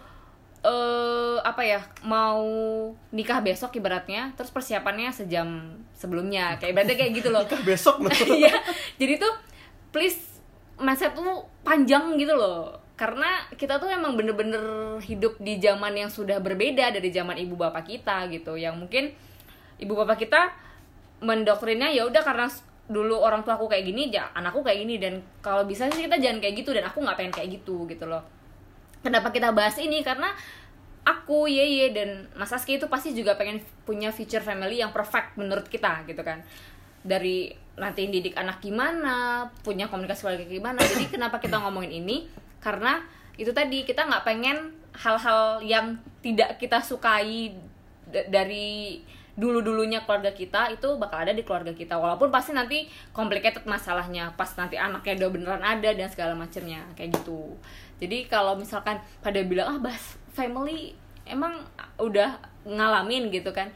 eh 0.59 1.39
apa 1.39 1.63
ya 1.63 1.81
mau 2.03 2.43
nikah 3.15 3.39
besok 3.39 3.79
ibaratnya 3.79 4.35
terus 4.35 4.51
persiapannya 4.51 5.15
sejam 5.15 5.71
sebelumnya 5.95 6.59
kayak 6.59 6.75
ibaratnya 6.75 6.97
kayak 6.99 7.13
gitu 7.15 7.29
loh 7.31 7.43
Nikah 7.47 7.63
besok 7.63 7.97
loh 8.03 8.11
Iya. 8.43 8.55
Jadi 8.99 9.23
tuh 9.23 9.35
please 9.95 10.39
mindset 10.79 11.15
tuh 11.15 11.47
panjang 11.67 12.15
gitu 12.17 12.35
loh. 12.35 12.75
Karena 12.99 13.47
kita 13.55 13.79
tuh 13.79 13.87
emang 13.91 14.19
bener-bener 14.19 14.99
hidup 15.07 15.39
di 15.39 15.63
zaman 15.63 15.95
yang 15.95 16.11
sudah 16.11 16.43
berbeda 16.43 16.91
dari 16.91 17.11
zaman 17.15 17.39
ibu 17.39 17.55
bapak 17.55 17.87
kita 17.87 18.27
gitu. 18.31 18.59
Yang 18.59 18.75
mungkin 18.79 19.05
ibu 19.79 19.95
bapak 19.95 20.27
kita 20.27 20.51
mendoktrinnya 21.23 21.91
ya 21.95 22.07
udah 22.07 22.23
karena 22.23 22.47
dulu 22.89 23.21
orang 23.21 23.45
tua 23.45 23.55
aku 23.55 23.71
kayak 23.71 23.85
gini, 23.87 24.11
ya 24.11 24.33
anakku 24.35 24.65
kayak 24.65 24.83
gini 24.83 24.97
dan 24.99 25.21
kalau 25.45 25.63
bisa 25.69 25.87
sih 25.93 26.09
kita 26.09 26.17
jangan 26.19 26.41
kayak 26.41 26.57
gitu 26.59 26.71
dan 26.73 26.89
aku 26.89 27.05
nggak 27.05 27.17
pengen 27.21 27.35
kayak 27.35 27.49
gitu 27.63 27.87
gitu 27.87 28.07
loh. 28.09 28.23
Kenapa 29.09 29.33
kita 29.33 29.57
bahas 29.57 29.81
ini? 29.81 30.05
Karena 30.05 30.37
aku, 31.01 31.49
Yeye 31.49 31.97
dan 31.97 32.29
Mas 32.37 32.53
Aski 32.53 32.77
itu 32.77 32.93
pasti 32.93 33.17
juga 33.17 33.41
pengen 33.41 33.65
punya 33.89 34.13
future 34.13 34.45
family 34.45 34.85
yang 34.85 34.93
perfect 34.93 35.41
menurut 35.41 35.65
kita 35.65 36.05
gitu 36.05 36.21
kan. 36.21 36.45
Dari 37.01 37.49
nanti 37.81 38.05
didik 38.13 38.37
anak 38.37 38.61
gimana, 38.61 39.49
punya 39.65 39.89
komunikasi 39.89 40.29
keluarga 40.29 40.45
gimana. 40.45 40.79
Jadi 40.85 41.09
kenapa 41.17 41.41
kita 41.41 41.57
ngomongin 41.57 42.05
ini? 42.05 42.29
Karena 42.61 43.01
itu 43.41 43.49
tadi 43.57 43.89
kita 43.89 44.05
nggak 44.05 44.29
pengen 44.29 44.77
hal-hal 44.93 45.65
yang 45.65 45.97
tidak 46.21 46.61
kita 46.61 46.85
sukai 46.85 47.57
dari 48.13 49.01
dulu-dulunya 49.39 50.03
keluarga 50.03 50.35
kita 50.35 50.75
itu 50.75 50.99
bakal 50.99 51.23
ada 51.23 51.31
di 51.31 51.47
keluarga 51.47 51.71
kita 51.71 51.95
walaupun 51.95 52.27
pasti 52.27 52.51
nanti 52.51 52.91
complicated 53.15 53.63
masalahnya 53.71 54.35
pas 54.35 54.51
nanti 54.59 54.75
anaknya 54.75 55.15
udah 55.23 55.31
beneran 55.31 55.63
ada 55.63 55.95
dan 55.95 56.11
segala 56.11 56.35
macamnya 56.35 56.83
kayak 56.99 57.15
gitu 57.23 57.55
jadi 57.99 58.30
kalau 58.30 58.55
misalkan 58.55 59.03
pada 59.20 59.42
bilang 59.42 59.74
ah 59.74 59.78
bahas 59.82 60.18
family 60.32 60.94
emang 61.26 61.61
udah 61.99 62.38
ngalamin 62.64 63.28
gitu 63.34 63.51
kan. 63.51 63.68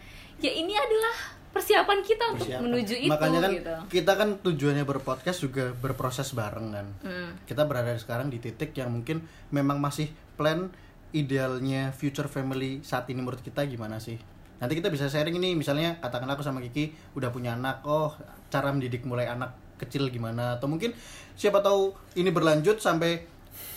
Ya 0.42 0.50
ini 0.50 0.74
adalah 0.74 1.14
persiapan 1.52 2.00
kita 2.00 2.24
untuk 2.32 2.48
Persiapan. 2.48 2.64
menuju 2.64 2.94
itu 2.96 3.12
makanya 3.12 3.40
kan 3.44 3.52
gitu. 3.52 3.74
kita 4.00 4.12
kan 4.16 4.28
tujuannya 4.40 4.84
berpodcast 4.88 5.44
juga 5.44 5.70
berproses 5.76 6.32
bareng 6.32 6.72
kan. 6.72 6.86
Hmm. 7.04 7.30
kita 7.44 7.68
berada 7.68 7.92
sekarang 8.00 8.32
di 8.32 8.40
titik 8.40 8.72
yang 8.72 8.88
mungkin 8.88 9.20
memang 9.52 9.76
masih 9.76 10.08
plan 10.40 10.72
idealnya 11.12 11.92
future 11.92 12.24
family 12.26 12.80
saat 12.80 13.04
ini 13.12 13.20
menurut 13.20 13.44
kita 13.44 13.68
gimana 13.68 14.00
sih? 14.00 14.16
Nanti 14.64 14.78
kita 14.80 14.88
bisa 14.88 15.12
sharing 15.12 15.36
ini 15.36 15.52
misalnya 15.52 16.00
katakan 16.00 16.30
aku 16.32 16.40
sama 16.40 16.64
Kiki 16.64 16.94
udah 17.18 17.28
punya 17.28 17.52
anak 17.52 17.84
oh 17.84 18.16
cara 18.48 18.72
mendidik 18.72 19.04
mulai 19.04 19.28
anak 19.28 19.52
kecil 19.76 20.08
gimana? 20.08 20.56
Atau 20.56 20.72
mungkin 20.72 20.96
siapa 21.36 21.60
tahu 21.60 21.92
ini 22.16 22.32
berlanjut 22.32 22.80
sampai 22.80 23.28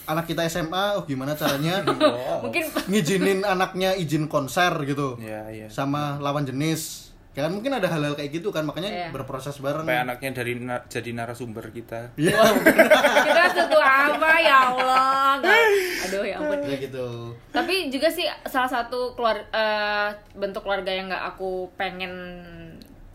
anak 0.06 0.26
kita 0.26 0.46
SMA 0.46 0.96
oh 0.96 1.04
gimana 1.04 1.34
caranya? 1.34 1.82
Mungkin 2.44 2.64
ngizinin 2.86 3.42
anaknya 3.42 3.94
izin 3.94 4.26
konser 4.26 4.74
gitu. 4.84 5.18
Ya 5.18 5.50
ya 5.50 5.68
sama 5.68 6.18
lawan 6.18 6.44
jenis. 6.44 7.04
Kan 7.36 7.52
mungkin 7.52 7.68
ada 7.70 7.84
hal-hal 7.86 8.16
kayak 8.16 8.32
gitu 8.34 8.48
kan 8.48 8.64
makanya 8.64 8.88
Iya. 8.88 9.08
berproses 9.12 9.60
bareng. 9.60 9.84
Sampai 9.84 10.00
anaknya 10.00 10.32
dari 10.34 10.56
na- 10.56 10.88
jadi 10.88 11.12
narasumber 11.12 11.68
kita. 11.70 12.16
Iya, 12.16 12.32
kita 12.32 13.44
setu 13.52 13.76
apa 13.76 14.32
ya 14.40 14.72
Allah. 14.72 15.36
Nggak- 15.38 15.68
aduh 16.08 16.24
ya 16.24 16.36
ampun. 16.40 16.64
Kayak 16.64 16.80
gitu. 16.86 17.08
tapi 17.52 17.92
juga 17.92 18.08
sih 18.08 18.24
salah 18.46 18.72
satu 18.72 19.12
keluar 19.14 19.36
eh, 19.46 20.10
bentuk 20.32 20.64
keluarga 20.64 20.88
yang 20.88 21.12
nggak 21.12 21.36
aku 21.36 21.68
pengen 21.76 22.14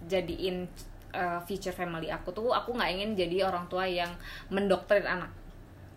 jadiin 0.04 0.68
eh, 1.10 1.40
future 1.42 1.72
family 1.72 2.06
aku 2.06 2.30
tuh 2.30 2.52
aku 2.52 2.76
nggak 2.76 2.90
ingin 2.92 3.10
jadi 3.16 3.48
orang 3.48 3.64
tua 3.66 3.88
yang 3.88 4.12
mendoktrin 4.46 5.02
anak. 5.02 5.32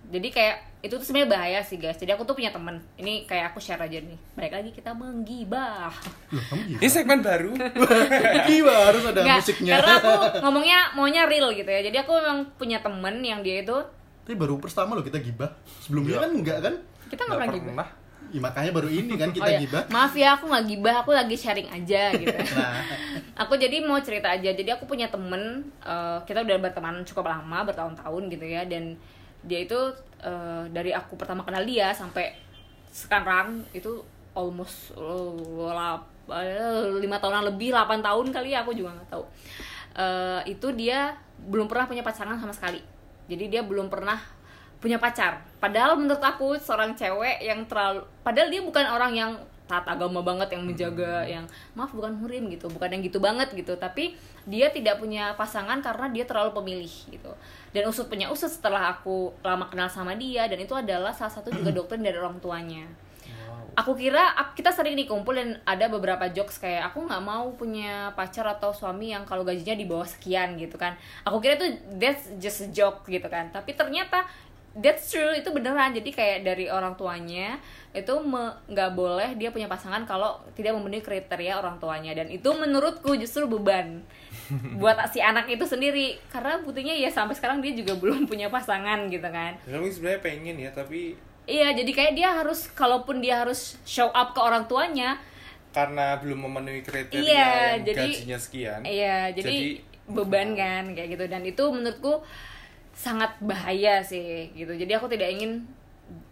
Jadi 0.07 0.31
kayak 0.31 0.57
itu 0.83 0.91
tuh 0.91 1.01
sebenarnya 1.01 1.29
bahaya 1.31 1.59
sih 1.63 1.79
guys 1.79 1.95
jadi 1.95 2.11
aku 2.13 2.27
tuh 2.27 2.35
punya 2.35 2.51
temen 2.51 2.75
ini 2.99 3.23
kayak 3.23 3.49
aku 3.49 3.57
share 3.57 3.79
aja 3.79 3.97
nih 3.97 4.19
balik 4.35 4.51
lagi 4.51 4.69
kita 4.69 4.91
menggibah 4.91 5.95
Loh, 6.29 6.43
kamu 6.43 6.75
ini 6.75 6.87
segmen 6.87 7.23
baru 7.23 7.55
Gila, 8.51 8.75
harus 8.91 9.03
ada 9.07 9.21
Nggak, 9.23 9.39
musiknya. 9.39 9.71
karena 9.79 9.93
aku 9.95 10.11
ngomongnya 10.43 10.79
maunya 10.91 11.23
real 11.23 11.55
gitu 11.55 11.67
ya 11.67 11.81
jadi 11.81 12.03
aku 12.03 12.11
memang 12.13 12.39
punya 12.53 12.83
temen 12.83 13.15
yang 13.19 13.39
dia 13.39 13.63
itu 13.63 13.77
Tapi 14.23 14.35
baru 14.35 14.55
pertama 14.55 14.95
loh 14.95 15.03
kita 15.03 15.19
gibah. 15.19 15.51
Sebelumnya 15.79 16.15
Iya. 16.15 16.23
kan 16.23 16.31
enggak 16.31 16.57
kan? 16.59 16.73
kita 17.07 17.21
nggak 17.23 17.39
pernah 17.39 17.55
gibah 17.55 17.87
Ya, 18.33 18.39
makanya 18.41 18.71
baru 18.73 18.89
ini 18.89 19.13
kan 19.13 19.29
kita 19.29 19.45
Oh, 19.45 19.51
iya. 19.51 19.61
gibah. 19.61 19.83
Maaf 19.87 20.13
ya, 20.15 20.33
aku 20.33 20.49
nggak 20.49 20.65
gibah, 20.65 20.95
aku 20.99 21.11
lagi 21.13 21.35
sharing 21.37 21.69
aja 21.69 22.09
gitu. 22.17 22.33
Nah, 22.57 22.81
aku 23.37 23.53
jadi 23.55 23.85
mau 23.85 24.01
cerita 24.01 24.31
aja. 24.31 24.49
Jadi 24.49 24.65
aku 24.67 24.89
punya 24.89 25.05
temen, 25.05 25.61
eh, 25.79 26.17
kita 26.23 26.41
udah 26.41 26.57
berteman 26.57 27.05
cukup 27.05 27.29
lama, 27.29 27.61
bertahun-tahun 27.61 28.23
gitu 28.27 28.45
ya. 28.47 28.65
Dan 28.65 28.97
dia 29.43 29.61
itu 29.61 29.77
eh, 30.23 30.63
dari 30.71 30.95
aku 30.95 31.19
pertama 31.19 31.43
kenal 31.43 31.67
dia 31.67 31.91
sampai 31.91 32.33
sekarang 32.89 33.65
itu 33.75 34.01
almost 34.33 34.95
lap- 35.73 36.09
eh, 36.31 36.87
lima 36.97 37.19
tahunan 37.19 37.53
lebih, 37.53 37.75
8 37.75 38.01
tahun 38.01 38.31
kali 38.31 38.55
ya, 38.55 38.63
aku 38.63 38.73
juga 38.73 38.95
nggak 38.95 39.09
tahu. 39.11 39.23
Eh, 39.93 40.41
itu 40.55 40.67
dia 40.73 41.13
belum 41.43 41.67
pernah 41.69 41.85
punya 41.85 42.01
pasangan 42.01 42.39
sama 42.39 42.55
sekali. 42.55 42.81
Jadi 43.27 43.51
dia 43.51 43.61
belum 43.61 43.91
pernah 43.91 44.17
punya 44.83 44.99
pacar. 44.99 45.39
Padahal 45.63 45.95
menurut 45.95 46.19
aku 46.19 46.59
seorang 46.59 46.91
cewek 46.91 47.39
yang 47.39 47.63
terlalu 47.71 48.03
padahal 48.19 48.51
dia 48.51 48.59
bukan 48.59 48.83
orang 48.83 49.15
yang 49.15 49.31
taat 49.63 49.87
agama 49.87 50.19
banget 50.19 50.51
yang 50.51 50.67
menjaga 50.67 51.23
yang 51.23 51.47
maaf 51.71 51.95
bukan 51.95 52.11
murim 52.19 52.51
gitu, 52.51 52.67
bukan 52.67 52.91
yang 52.91 53.01
gitu 53.01 53.23
banget 53.23 53.47
gitu, 53.55 53.79
tapi 53.79 54.11
dia 54.43 54.67
tidak 54.75 54.99
punya 54.99 55.31
pasangan 55.39 55.79
karena 55.79 56.11
dia 56.11 56.27
terlalu 56.27 56.51
pemilih 56.51 56.93
gitu. 57.07 57.31
Dan 57.73 57.89
usut 57.89 58.05
punya 58.05 58.29
usut 58.29 58.47
setelah 58.53 58.93
aku 58.93 59.33
lama 59.41 59.65
kenal 59.65 59.89
sama 59.89 60.13
dia 60.13 60.45
dan 60.45 60.61
itu 60.61 60.77
adalah 60.77 61.09
salah 61.09 61.33
satu 61.33 61.49
juga 61.49 61.73
doktrin 61.77 62.05
dari 62.05 62.15
orang 62.15 62.37
tuanya. 62.37 62.85
Aku 63.73 63.97
kira 63.97 64.37
kita 64.53 64.69
sering 64.69 64.93
nih 64.93 65.09
kumpul 65.09 65.33
dan 65.33 65.57
ada 65.65 65.89
beberapa 65.89 66.29
jokes 66.29 66.61
kayak 66.61 66.93
aku 66.93 67.09
nggak 67.09 67.23
mau 67.25 67.49
punya 67.57 68.13
pacar 68.13 68.45
atau 68.45 68.69
suami 68.69 69.09
yang 69.09 69.25
kalau 69.25 69.41
gajinya 69.41 69.73
di 69.73 69.89
bawah 69.89 70.05
sekian 70.05 70.53
gitu 70.61 70.77
kan. 70.77 70.93
Aku 71.25 71.41
kira 71.41 71.57
itu 71.57 71.81
that's 71.97 72.29
just 72.37 72.61
a 72.61 72.69
joke 72.69 73.01
gitu 73.09 73.25
kan. 73.25 73.49
Tapi 73.49 73.73
ternyata 73.73 74.29
that's 74.77 75.09
true 75.09 75.33
itu 75.33 75.49
beneran. 75.49 75.89
Jadi 75.97 76.13
kayak 76.13 76.45
dari 76.45 76.69
orang 76.69 76.93
tuanya 76.93 77.57
itu 77.97 78.13
nggak 78.69 78.91
boleh 78.93 79.33
dia 79.41 79.49
punya 79.49 79.65
pasangan 79.65 80.05
kalau 80.05 80.37
tidak 80.53 80.77
memenuhi 80.77 81.01
kriteria 81.01 81.57
orang 81.57 81.77
tuanya 81.77 82.13
dan 82.13 82.29
itu 82.29 82.49
menurutku 82.53 83.13
justru 83.17 83.45
beban 83.45 84.05
buat 84.81 84.97
si 85.07 85.19
anak 85.19 85.45
itu 85.47 85.63
sendiri 85.63 86.17
karena 86.27 86.57
buktinya 86.57 86.91
ya 86.91 87.07
sampai 87.07 87.33
sekarang 87.33 87.59
dia 87.59 87.73
juga 87.73 87.93
belum 88.01 88.23
punya 88.23 88.47
pasangan 88.47 89.05
gitu 89.07 89.25
kan. 89.25 89.55
kami 89.63 89.87
sebenarnya 89.87 90.21
pengen 90.21 90.55
ya 90.57 90.69
tapi 90.69 91.15
Iya, 91.43 91.75
jadi 91.75 91.91
kayak 91.91 92.13
dia 92.13 92.29
harus 92.33 92.71
kalaupun 92.71 93.19
dia 93.19 93.35
harus 93.37 93.75
show 93.83 94.07
up 94.09 94.31
ke 94.31 94.39
orang 94.39 94.63
tuanya, 94.63 95.19
karena 95.69 96.15
belum 96.15 96.39
memenuhi 96.41 96.79
kriteria 96.79 97.19
Iya, 97.19 97.43
yang 97.75 97.83
jadi- 97.83 98.15
gajinya 98.15 98.37
sekian 98.37 98.79
iya, 98.81 99.27
jadi, 99.29 99.51
Jadi- 99.51 99.79
beban 100.05 100.53
kan 100.53 100.83
kayak 100.89 101.09
gitu 101.11 101.25
dan 101.27 101.43
itu 101.43 101.63
menurutku 101.65 102.23
sangat 102.93 103.35
bahaya 103.39 103.99
sih 103.99 104.53
gitu. 104.53 104.71
Jadi 104.71 104.91
aku 104.93 105.07
tidak 105.07 105.31
ingin 105.31 105.67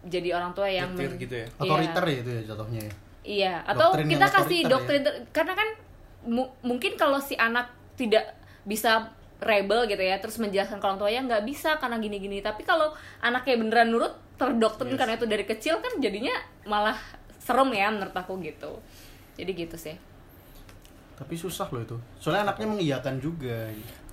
jadi 0.02 0.32
orang 0.32 0.52
tua 0.52 0.68
yang 0.68 0.92
men- 0.92 1.16
gitu 1.16 1.34
ya? 1.34 1.46
otoriter 1.56 2.02
Iya. 2.02 2.08
ya 2.08 2.18
itu 2.18 2.30
ya 2.30 2.42
jatuhnya 2.46 2.80
ya. 2.80 2.92
Iya, 3.22 3.54
atau 3.66 3.88
Doktrin 3.92 4.08
kita 4.08 4.26
kasih 4.28 4.58
otoriter 4.60 4.72
doktrin 4.72 5.00
ter- 5.02 5.18
karena 5.30 5.52
kan 5.52 5.68
mu- 6.24 6.52
mungkin 6.62 6.92
kalau 6.94 7.18
si 7.18 7.34
anak 7.34 7.68
tidak 7.98 8.36
bisa 8.64 9.12
rebel 9.42 9.90
gitu 9.90 10.00
ya, 10.00 10.22
terus 10.22 10.38
menjelaskan 10.38 10.78
ke 10.78 10.84
orang 10.86 11.00
tuanya 11.02 11.20
nggak 11.26 11.44
bisa 11.46 11.76
karena 11.82 11.98
gini-gini. 11.98 12.38
Tapi 12.40 12.62
kalau 12.62 12.94
anaknya 13.18 13.58
beneran 13.58 13.88
nurut, 13.90 14.14
terdoktrin 14.38 14.94
karena 14.94 15.18
itu 15.18 15.26
dari 15.26 15.44
kecil 15.46 15.82
kan 15.82 15.98
jadinya 15.98 16.34
malah 16.66 16.96
serem 17.42 17.74
ya 17.74 17.90
menurut 17.90 18.14
aku 18.14 18.38
gitu. 18.42 18.78
Jadi 19.34 19.50
gitu 19.54 19.76
sih. 19.76 19.96
Tapi 21.18 21.34
susah 21.34 21.66
loh 21.70 21.82
itu. 21.82 21.96
Soalnya 22.22 22.50
anaknya 22.50 22.66
mengiyakan 22.70 23.14
juga. 23.18 23.70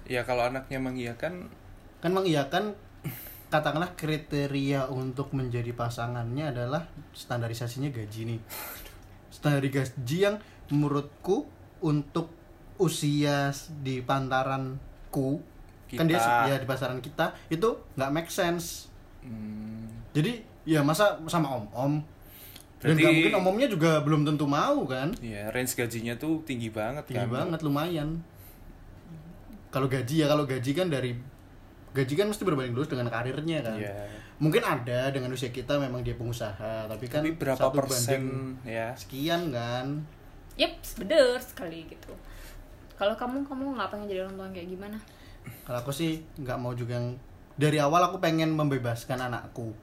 ya 0.10 0.26
kalau 0.26 0.50
anaknya 0.50 0.82
mengiyakan 0.82 1.54
Kan 2.00 2.16
mengiyakan 2.16 2.80
katakanlah 3.52 3.92
kriteria 4.00 4.88
untuk 4.88 5.36
menjadi 5.36 5.76
pasangannya 5.76 6.56
adalah 6.56 6.88
standarisasinya 7.12 7.92
gaji 7.92 8.36
nih. 8.36 8.40
Standar 9.28 9.64
gaji 9.68 10.18
yang 10.18 10.40
menurutku 10.72 11.44
untuk 11.84 12.32
usia 12.80 13.52
di 13.78 14.00
pantaranku 14.00 15.44
kan 15.90 16.06
dia 16.06 16.22
ya 16.46 16.56
di 16.56 16.66
pasaran 16.66 16.98
kita 16.98 17.32
itu 17.48 17.68
nggak 17.94 18.12
make 18.12 18.30
sense 18.30 18.88
hmm, 19.20 20.12
jadi 20.12 20.38
ya 20.64 20.80
masa 20.80 21.18
sama 21.26 21.50
om 21.52 21.66
om 21.70 21.94
dan 22.80 22.90
Berarti- 22.90 23.02
nggak 23.02 23.14
mungkin 23.14 23.36
omomnya 23.36 23.68
juga 23.68 23.92
belum 24.00 24.24
tentu 24.24 24.46
mau 24.46 24.86
kan 24.86 25.12
Iya, 25.20 25.50
range 25.50 25.76
gajinya 25.76 26.16
tuh 26.16 26.40
tinggi 26.42 26.70
banget 26.70 27.04
tinggi 27.06 27.20
kan. 27.22 27.36
banget 27.44 27.60
lumayan 27.60 28.24
kalau 29.70 29.86
gaji 29.86 30.16
ya 30.16 30.28
kalau 30.28 30.46
gaji 30.46 30.72
kan 30.72 30.88
dari 30.88 31.14
gaji 31.92 32.14
kan 32.16 32.26
mesti 32.26 32.42
berbanding 32.42 32.72
lurus 32.72 32.88
dengan 32.88 33.06
karirnya 33.08 33.60
kan 33.62 33.76
Iya. 33.76 33.94
mungkin 34.38 34.62
ada 34.62 35.10
dengan 35.10 35.30
usia 35.30 35.50
kita 35.50 35.76
memang 35.76 36.00
dia 36.00 36.16
pengusaha 36.16 36.86
tapi 36.86 37.06
kan 37.06 37.20
Tapi 37.20 37.36
berapa 37.36 37.60
satu 37.60 37.76
persen 37.76 38.22
banding 38.24 38.26
ya? 38.64 38.94
sekian 38.96 39.50
kan 39.50 40.06
Yep, 40.56 40.76
bener 41.00 41.40
sekali 41.40 41.88
gitu. 41.88 42.12
Kalau 43.00 43.16
kamu 43.16 43.48
kamu 43.48 43.80
nggak 43.80 43.90
pengen 43.90 44.06
jadi 44.12 44.20
orang 44.28 44.36
tua 44.36 44.46
yang 44.52 44.56
kayak 44.56 44.70
gimana? 44.70 44.98
kalau 45.64 45.80
aku 45.82 45.92
sih 45.94 46.26
nggak 46.42 46.58
mau 46.60 46.74
juga 46.74 46.98
yang 47.00 47.16
dari 47.60 47.78
awal 47.78 48.02
aku 48.10 48.18
pengen 48.18 48.54
membebaskan 48.54 49.20
anakku 49.20 49.74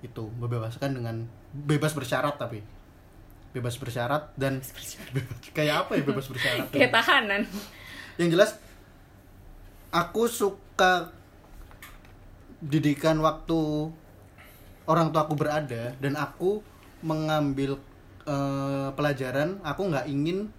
itu 0.00 0.30
membebaskan 0.38 0.94
dengan 0.94 1.26
bebas 1.52 1.92
bersyarat 1.94 2.38
tapi 2.38 2.62
bebas 3.50 3.74
bersyarat 3.80 4.30
dan 4.38 4.60
kayak 5.56 5.86
apa 5.86 5.98
ya 5.98 6.02
bebas 6.04 6.26
bersyarat 6.28 6.68
Kayak 6.74 6.92
tahanan. 7.02 7.42
yang 8.20 8.28
jelas 8.30 8.58
aku 9.90 10.28
suka 10.28 11.10
didikan 12.58 13.18
waktu 13.22 13.90
orang 14.90 15.10
tua 15.14 15.26
aku 15.26 15.34
berada 15.38 15.94
dan 15.98 16.14
aku 16.18 16.60
mengambil 17.02 17.78
eh, 18.26 18.88
pelajaran 18.92 19.62
aku 19.62 19.86
nggak 19.88 20.06
ingin 20.10 20.50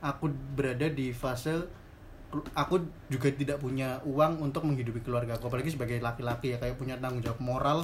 aku 0.00 0.32
berada 0.56 0.88
di 0.88 1.12
fase 1.12 1.64
aku 2.54 2.78
juga 3.10 3.28
tidak 3.34 3.58
punya 3.58 3.98
uang 4.06 4.40
untuk 4.40 4.62
menghidupi 4.62 5.02
keluarga 5.02 5.34
aku 5.34 5.50
apalagi 5.50 5.74
sebagai 5.74 5.98
laki-laki 5.98 6.54
ya 6.54 6.58
kayak 6.62 6.78
punya 6.78 6.96
tanggung 6.98 7.22
jawab 7.24 7.40
moral. 7.42 7.78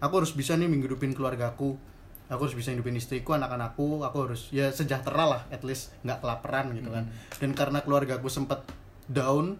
Aku 0.00 0.16
harus 0.24 0.32
bisa 0.32 0.56
nih 0.56 0.64
menghidupin 0.64 1.12
keluargaku 1.12 1.76
aku 2.30 2.46
harus 2.46 2.54
bisa 2.54 2.70
hidupin 2.70 2.94
istriku 2.94 3.34
anak-anakku 3.34 4.06
aku 4.06 4.16
harus 4.30 4.54
ya 4.54 4.70
sejahtera 4.70 5.26
lah 5.26 5.42
at 5.50 5.66
least 5.66 5.90
nggak 6.06 6.22
kelaparan 6.22 6.70
gitu 6.78 6.88
kan. 6.94 7.10
Dan 7.42 7.50
karena 7.58 7.82
keluargaku 7.82 8.30
sempat 8.30 8.62
down 9.10 9.58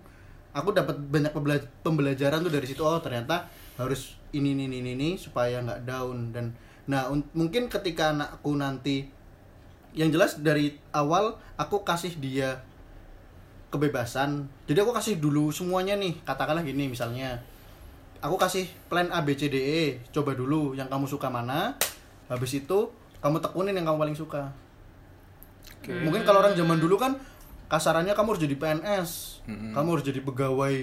aku 0.54 0.70
dapat 0.70 0.94
banyak 0.96 1.34
pembela- 1.34 1.70
pembelajaran 1.82 2.46
tuh 2.46 2.52
dari 2.54 2.66
situ 2.70 2.86
oh 2.86 3.02
ternyata 3.02 3.50
harus 3.74 4.14
ini 4.30 4.54
ini 4.54 4.70
ini 4.70 4.94
ini 4.94 5.08
supaya 5.18 5.58
nggak 5.66 5.82
down. 5.82 6.30
Dan 6.30 6.54
nah 6.86 7.10
un- 7.10 7.26
mungkin 7.34 7.66
ketika 7.66 8.14
anakku 8.14 8.54
nanti 8.54 9.10
yang 9.92 10.08
jelas 10.08 10.38
dari 10.38 10.78
awal 10.90 11.34
aku 11.56 11.82
kasih 11.82 12.14
dia 12.16 12.62
kebebasan. 13.70 14.46
Jadi 14.66 14.78
aku 14.82 14.90
kasih 14.90 15.18
dulu 15.18 15.50
semuanya 15.50 15.94
nih. 15.94 16.18
Katakanlah 16.22 16.62
gini 16.62 16.90
misalnya 16.90 17.38
aku 18.18 18.34
kasih 18.36 18.66
plan 18.90 19.10
A 19.10 19.22
B 19.22 19.34
C 19.34 19.46
D 19.46 19.56
E. 19.56 19.82
Coba 20.10 20.34
dulu 20.34 20.74
yang 20.74 20.90
kamu 20.90 21.06
suka 21.06 21.30
mana. 21.30 21.74
Habis 22.26 22.62
itu 22.62 22.78
kamu 23.18 23.38
tekunin 23.38 23.74
yang 23.74 23.86
kamu 23.86 23.98
paling 24.08 24.18
suka. 24.18 24.50
Oke. 25.80 25.96
mungkin 26.04 26.28
kalau 26.28 26.44
orang 26.44 26.52
zaman 26.52 26.76
dulu 26.76 27.00
kan 27.00 27.16
kasarannya 27.72 28.12
kamu 28.12 28.36
harus 28.36 28.42
jadi 28.44 28.56
PNS 28.60 29.10
Mm-mm. 29.48 29.72
kamu 29.72 29.88
harus 29.96 30.04
jadi 30.04 30.20
pegawai 30.20 30.74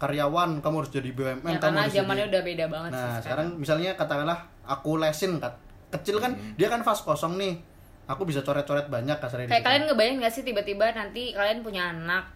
karyawan 0.00 0.64
kamu 0.64 0.74
harus 0.80 0.92
jadi 0.94 1.10
BUMN 1.12 1.44
Ya, 1.44 1.58
kamu 1.58 1.60
karena 1.60 1.80
harus 1.84 1.92
zamannya 1.92 2.24
jadi... 2.24 2.32
udah 2.32 2.42
beda 2.48 2.64
banget 2.72 2.90
sih 2.94 3.04
nah 3.04 3.20
sekarang. 3.20 3.46
misalnya 3.60 3.90
katakanlah 3.92 4.38
aku 4.64 4.96
lesin 4.96 5.36
kat 5.36 5.52
kecil 5.92 6.16
kan 6.16 6.32
dia 6.56 6.72
kan 6.72 6.80
fast 6.80 7.04
kosong 7.04 7.36
nih 7.36 7.60
aku 8.08 8.24
bisa 8.24 8.40
coret-coret 8.40 8.88
banyak 8.88 9.20
kasarnya 9.20 9.52
Kayak 9.52 9.64
kalian 9.68 9.84
ngebayang 9.86 10.16
gak 10.24 10.32
sih 10.32 10.42
tiba-tiba 10.42 10.88
nanti 10.96 11.36
kalian 11.36 11.60
punya 11.60 11.92
anak 11.92 12.32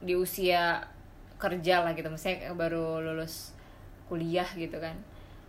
di 0.00 0.14
usia 0.14 0.80
kerja 1.36 1.82
lah 1.82 1.92
gitu, 1.98 2.08
misalnya 2.08 2.54
baru 2.54 3.02
lulus 3.02 3.52
kuliah 4.06 4.46
gitu 4.54 4.78
kan. 4.78 4.94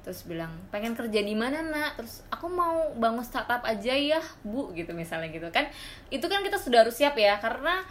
Terus 0.01 0.25
bilang, 0.25 0.49
pengen 0.73 0.97
kerja 0.97 1.21
di 1.21 1.37
mana 1.37 1.61
nak? 1.61 1.93
Terus 2.01 2.25
aku 2.33 2.49
mau 2.49 2.89
bangun 2.97 3.21
startup 3.21 3.61
aja 3.61 3.93
ya 3.93 4.17
bu 4.41 4.73
gitu 4.73 4.97
misalnya 4.97 5.29
gitu 5.29 5.47
kan. 5.53 5.69
Itu 6.09 6.25
kan 6.25 6.41
kita 6.41 6.57
sudah 6.57 6.81
harus 6.81 6.97
siap 6.97 7.13
ya 7.13 7.37
karena 7.37 7.85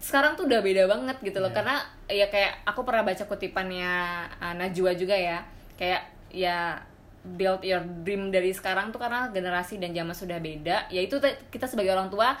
sekarang 0.00 0.36
tuh 0.36 0.44
udah 0.48 0.60
beda 0.60 0.84
banget 0.84 1.16
gitu 1.24 1.40
loh 1.40 1.48
Iya. 1.48 1.56
karena 1.56 1.76
ya 2.12 2.26
kayak 2.28 2.52
aku 2.68 2.84
pernah 2.84 3.08
baca 3.08 3.24
kutipannya 3.24 3.92
uh, 4.36 4.52
Najwa 4.52 4.92
juga 4.92 5.16
ya 5.16 5.40
kayak 5.80 6.02
ya 6.28 6.76
build 7.24 7.64
your 7.64 7.80
dream 8.04 8.28
dari 8.28 8.52
sekarang 8.52 8.92
tuh 8.92 9.00
karena 9.00 9.32
generasi 9.32 9.80
dan 9.80 9.96
zaman 9.96 10.12
sudah 10.12 10.38
beda. 10.38 10.92
Yaitu 10.92 11.16
kita 11.48 11.64
sebagai 11.64 11.96
orang 11.96 12.12
tua 12.12 12.36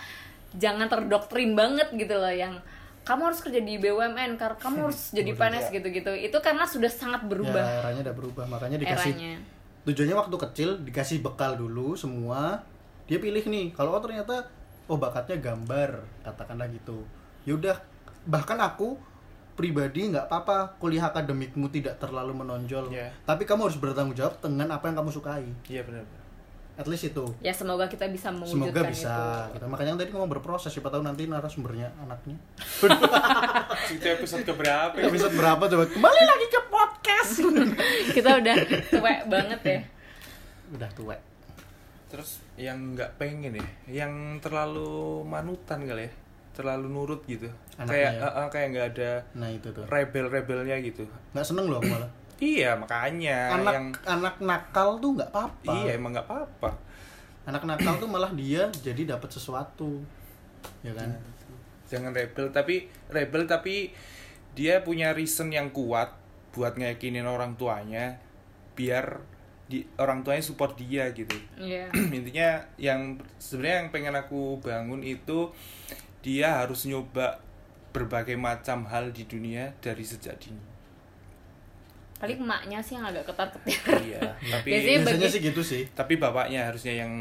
jangan 0.54 0.86
terdoktrin 0.86 1.56
banget 1.56 1.90
gitu 1.96 2.14
loh 2.14 2.30
yang 2.30 2.60
kamu 3.04 3.32
harus 3.32 3.40
kerja 3.44 3.60
di 3.60 3.76
BUMN 3.76 4.40
karena 4.40 4.56
kamu 4.56 4.88
harus 4.88 5.10
jadi 5.18 5.32
PNS 5.32 5.72
gitu-gitu. 5.72 6.12
Itu 6.12 6.38
karena 6.44 6.68
sudah 6.68 6.92
sangat 6.92 7.24
berubah. 7.24 7.64
Ya 7.64 7.80
eranya 7.84 8.00
udah 8.10 8.16
berubah 8.16 8.44
makanya 8.48 8.76
dikasih 8.80 9.12
eranya. 9.16 9.34
tujuannya 9.84 10.16
waktu 10.16 10.36
kecil 10.48 10.68
dikasih 10.80 11.20
bekal 11.20 11.60
dulu 11.60 11.92
semua 11.92 12.64
dia 13.04 13.20
pilih 13.20 13.44
nih 13.44 13.76
kalau 13.76 13.92
oh 13.92 14.00
ternyata 14.00 14.48
oh 14.88 14.96
bakatnya 14.96 15.36
gambar 15.40 16.00
katakanlah 16.24 16.68
gitu. 16.72 17.04
Yaudah 17.44 17.76
bahkan 18.24 18.56
aku 18.60 18.96
pribadi 19.54 20.08
nggak 20.08 20.26
apa-apa 20.26 20.76
kuliah 20.76 21.06
akademikmu 21.06 21.66
tidak 21.68 21.96
terlalu 21.96 22.34
menonjol 22.34 22.86
Iya. 22.88 23.14
tapi 23.22 23.42
kamu 23.42 23.66
harus 23.66 23.78
bertanggung 23.78 24.12
jawab 24.12 24.38
dengan 24.38 24.68
apa 24.68 24.84
yang 24.84 24.96
kamu 24.96 25.10
sukai 25.10 25.46
Iya 25.64 25.82
benar. 25.82 26.02
at 26.74 26.84
least 26.84 27.06
itu 27.06 27.22
ya 27.38 27.50
semoga 27.50 27.86
kita 27.86 28.02
bisa 28.08 28.28
mewujudkan 28.28 28.66
semoga 28.74 28.82
bisa 28.84 29.14
itu 29.46 29.54
gitu. 29.54 29.64
makanya 29.68 29.94
tadi 29.96 30.10
ngomong 30.10 30.26
berproses 30.28 30.68
siapa 30.68 30.88
tahu 30.88 31.00
nanti 31.00 31.24
narasumbernya 31.24 31.86
anaknya 31.98 32.34
Itu 33.94 34.06
episode 34.08 34.42
keberapa? 34.42 34.90
ya? 34.92 35.06
episode 35.06 35.34
berapa 35.34 35.62
coba 35.64 35.84
kembali 35.86 36.22
lagi 36.24 36.46
ke 36.48 36.60
podcast 36.66 37.32
kita 38.18 38.30
udah 38.36 38.54
tua 38.90 39.12
banget 39.24 39.60
ya 39.62 39.80
udah 40.72 40.90
tua 40.92 41.16
Terus 42.04 42.38
yang 42.54 42.94
nggak 42.94 43.18
pengen 43.18 43.58
ya, 43.58 43.66
yang 44.06 44.12
terlalu 44.38 45.22
manutan 45.24 45.82
kali 45.82 46.06
ya, 46.06 46.10
terlalu 46.54 46.86
nurut 46.88 47.20
gitu. 47.26 47.50
Anaknya 47.76 47.90
kayak 47.90 48.12
ya? 48.14 48.22
eh, 48.22 48.32
eh, 48.38 48.48
kayak 48.48 48.66
nggak 48.70 48.86
ada 48.94 49.12
nah 49.34 49.48
itu 49.50 49.68
tuh 49.74 49.84
rebel-rebelnya 49.90 50.76
gitu. 50.80 51.04
nggak 51.34 51.46
seneng 51.46 51.66
loh 51.68 51.82
malah 51.82 52.10
Iya 52.34 52.74
makanya 52.74 53.62
anak 53.62 53.72
yang 53.72 53.86
anak 54.04 54.34
nakal 54.42 54.98
tuh 54.98 55.14
nggak 55.14 55.30
apa-apa 55.30 55.72
iya 55.86 55.94
emang 55.94 56.10
nggak 56.14 56.26
apa-apa. 56.26 56.70
anak 57.46 57.62
nakal 57.62 57.94
tuh 57.98 58.08
malah 58.10 58.30
dia 58.34 58.66
jadi 58.82 59.14
dapat 59.16 59.30
sesuatu 59.30 60.02
ya 60.82 60.90
kan 60.96 61.12
Jangan 61.84 62.16
rebel 62.16 62.48
tapi 62.50 62.88
rebel 63.12 63.44
tapi 63.44 63.92
dia 64.56 64.80
punya 64.82 65.12
reason 65.12 65.52
yang 65.52 65.70
kuat 65.70 66.10
buat 66.54 66.74
ngeyakinin 66.78 67.26
orang 67.26 67.58
tuanya 67.58 68.18
biar 68.78 69.22
di 69.64 69.80
orang 69.96 70.20
tuanya 70.20 70.44
support 70.44 70.76
dia 70.76 71.10
gitu. 71.12 71.34
Iya. 71.56 71.88
intinya 72.16 72.60
yang 72.80 73.16
sebenarnya 73.40 73.76
yang 73.84 73.88
pengen 73.92 74.14
aku 74.16 74.58
bangun 74.60 75.00
itu 75.04 75.50
dia 76.24 76.56
harus 76.56 76.82
nyoba 76.84 77.36
berbagai 77.92 78.34
macam 78.34 78.82
hal 78.84 79.12
di 79.12 79.22
dunia 79.22 79.70
dari 79.78 80.02
sejak 80.02 80.34
dini. 80.36 80.64
Paling 82.14 82.40
emaknya 82.40 82.80
sih 82.80 82.96
yang 82.96 83.04
agak 83.04 83.28
ketar 83.28 83.52
ketir 83.52 83.78
iya 84.02 84.22
tapi 84.52 84.68
Biasanya 84.72 84.98
biasanya 84.98 85.20
bagi- 85.20 85.30
sih 85.30 85.40
gitu 85.42 85.62
sih. 85.62 85.82
tapi 85.92 86.16
bapaknya 86.16 86.64
harusnya 86.64 86.94
yang 86.96 87.12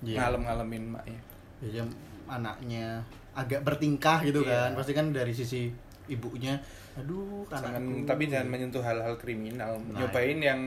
Iya. 0.00 0.20
ngalem-ngalemin 0.20 0.84
maknya 0.86 1.20
biasanya 1.58 1.84
anaknya 2.26 3.00
agak 3.32 3.60
bertingkah 3.62 4.20
gitu 4.22 4.40
Iya. 4.42 4.68
kan. 4.68 4.70
Pasti 4.76 4.92
kan 4.92 5.06
dari 5.10 5.32
sisi 5.32 5.72
ibunya 6.06 6.54
aduh 6.94 7.42
jangan 7.50 7.82
anakku. 7.82 8.06
tapi 8.06 8.28
jangan 8.28 8.48
menyentuh 8.48 8.78
hal-hal 8.78 9.16
kriminal. 9.16 9.74
Nah, 9.88 9.98
nyobain 9.98 10.38
yang 10.38 10.60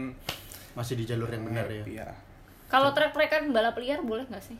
masih 0.73 0.93
di 0.93 1.05
jalur 1.05 1.29
yang 1.29 1.41
benar 1.43 1.65
ya. 1.65 1.81
Iya. 1.81 2.07
kalau 2.67 2.91
trek-trekan 2.91 3.49
balap 3.49 3.73
liar 3.75 4.01
boleh 4.01 4.27
nggak 4.27 4.43
sih 4.43 4.59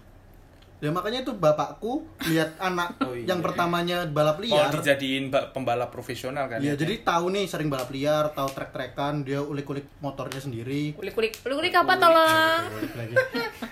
ya 0.78 0.93
makanya 0.93 1.25
itu 1.25 1.34
bapakku 1.34 2.05
lihat 2.23 2.53
anak 2.59 3.01
Oh, 3.01 3.17
iya. 3.17 3.25
yang 3.25 3.41
pertamanya 3.41 4.05
balap 4.05 4.38
oh 4.38 4.43
liar 4.43 4.69
dijadiin 4.69 5.34
ba- 5.34 5.49
pembalap 5.49 5.89
profesional 5.89 6.45
kan 6.45 6.61
ya 6.61 6.73
ya? 6.73 6.73
jadi 6.78 7.01
tahu 7.01 7.34
nih 7.34 7.49
sering 7.49 7.65
balap 7.65 7.89
liar 7.89 8.30
tahu 8.30 8.45
trek-trekan 8.51 9.23
dia 9.23 9.39
ulik-ulik 9.39 9.89
motornya 9.97 10.38
sendiri. 10.38 10.93
Kulik-kulik 10.93 11.34
kulik-kulik 11.39 11.73
apa 11.73 11.93
tolong? 11.95 12.61
Ulik 12.73 12.93
lagi. 12.93 13.15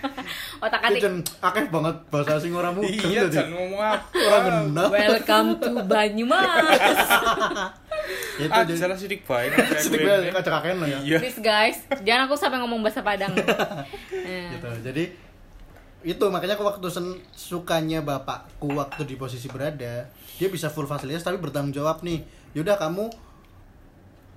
Otak 0.64 0.80
atik. 0.82 1.00
jen 1.00 1.16
akeh 1.38 1.64
banget 1.68 1.96
bahasa 2.08 2.30
asing 2.36 2.52
orang 2.52 2.72
mudeng 2.74 2.98
iya 3.06 3.22
jangan 3.28 3.50
ngomong 3.52 3.80
apa. 3.80 4.06
Orang 4.10 4.42
genah 4.66 4.88
welcome 4.88 5.50
to 5.60 5.70
Banyumas. 5.86 7.06
Itu 8.42 8.50
ah 8.52 8.62
jadi 8.62 8.78
salah 8.78 8.98
sidik 8.98 9.22
baik. 9.22 9.54
Sedikit 9.84 10.06
banget 10.06 10.34
kacak 10.34 10.52
kakean 10.58 10.76
lo 10.78 10.86
ya. 10.86 10.98
Iya. 11.02 11.18
Please 11.22 11.38
guys 11.38 11.78
jangan 12.02 12.26
aku 12.26 12.34
sampai 12.34 12.58
ngomong 12.58 12.82
bahasa 12.82 13.00
Padang. 13.00 13.30
Eh, 14.10 14.50
gitu. 14.52 14.68
Jadi 14.82 15.25
itu 16.06 16.22
makanya 16.30 16.54
aku 16.54 16.62
waktu 16.62 16.86
sen- 16.86 17.18
sukanya 17.34 17.98
bapakku 17.98 18.70
waktu 18.78 19.02
di 19.02 19.18
posisi 19.18 19.50
berada 19.50 20.06
dia 20.38 20.48
bisa 20.48 20.70
full 20.70 20.86
fasilitas 20.86 21.26
tapi 21.26 21.42
bertanggung 21.42 21.74
jawab 21.74 22.06
nih. 22.06 22.22
Yaudah 22.54 22.78
kamu 22.78 23.10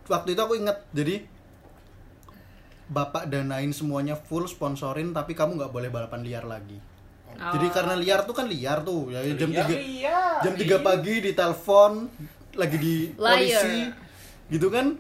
waktu 0.10 0.34
itu 0.34 0.42
aku 0.42 0.58
inget 0.58 0.82
jadi 0.90 1.22
bapak 2.90 3.30
danain 3.30 3.70
semuanya 3.70 4.18
full 4.18 4.50
sponsorin 4.50 5.14
tapi 5.14 5.38
kamu 5.38 5.62
nggak 5.62 5.70
boleh 5.70 5.94
balapan 5.94 6.26
liar 6.26 6.50
lagi. 6.50 6.82
Oh. 7.30 7.54
jadi 7.54 7.70
karena 7.70 7.94
liar 7.94 8.26
tuh 8.26 8.34
kan 8.34 8.50
liar 8.50 8.82
tuh 8.82 9.14
ya 9.14 9.22
jam 9.38 9.54
tiga 9.54 9.70
liar. 9.70 10.42
jam 10.42 10.54
3 10.58 10.82
pagi 10.82 11.16
di 11.22 11.32
telepon 11.38 12.10
lagi 12.58 12.78
di 12.82 12.96
polisi 13.14 13.86
gitu 14.50 14.74
kan. 14.74 14.98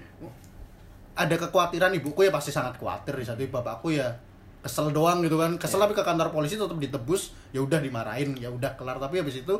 Ada 1.17 1.36
kekhawatiran 1.36 1.97
ibuku 1.97 2.30
ya 2.30 2.32
pasti 2.32 2.53
sangat 2.53 2.78
khawatir 2.78 3.17
di 3.17 3.26
satu 3.26 3.41
bapakku 3.49 3.89
ya 3.91 4.29
kesel 4.60 4.91
doang 4.91 5.24
gitu 5.24 5.39
kan. 5.39 5.55
Kesel 5.55 5.80
tapi 5.80 5.93
ke 5.95 6.03
kantor 6.03 6.30
polisi 6.32 6.60
tetap 6.60 6.76
ditebus 6.76 7.32
ya 7.55 7.64
udah 7.64 7.80
dimarahin 7.80 8.36
ya 8.36 8.51
udah 8.51 8.76
kelar. 8.76 8.99
Tapi 8.99 9.24
habis 9.24 9.39
itu 9.39 9.55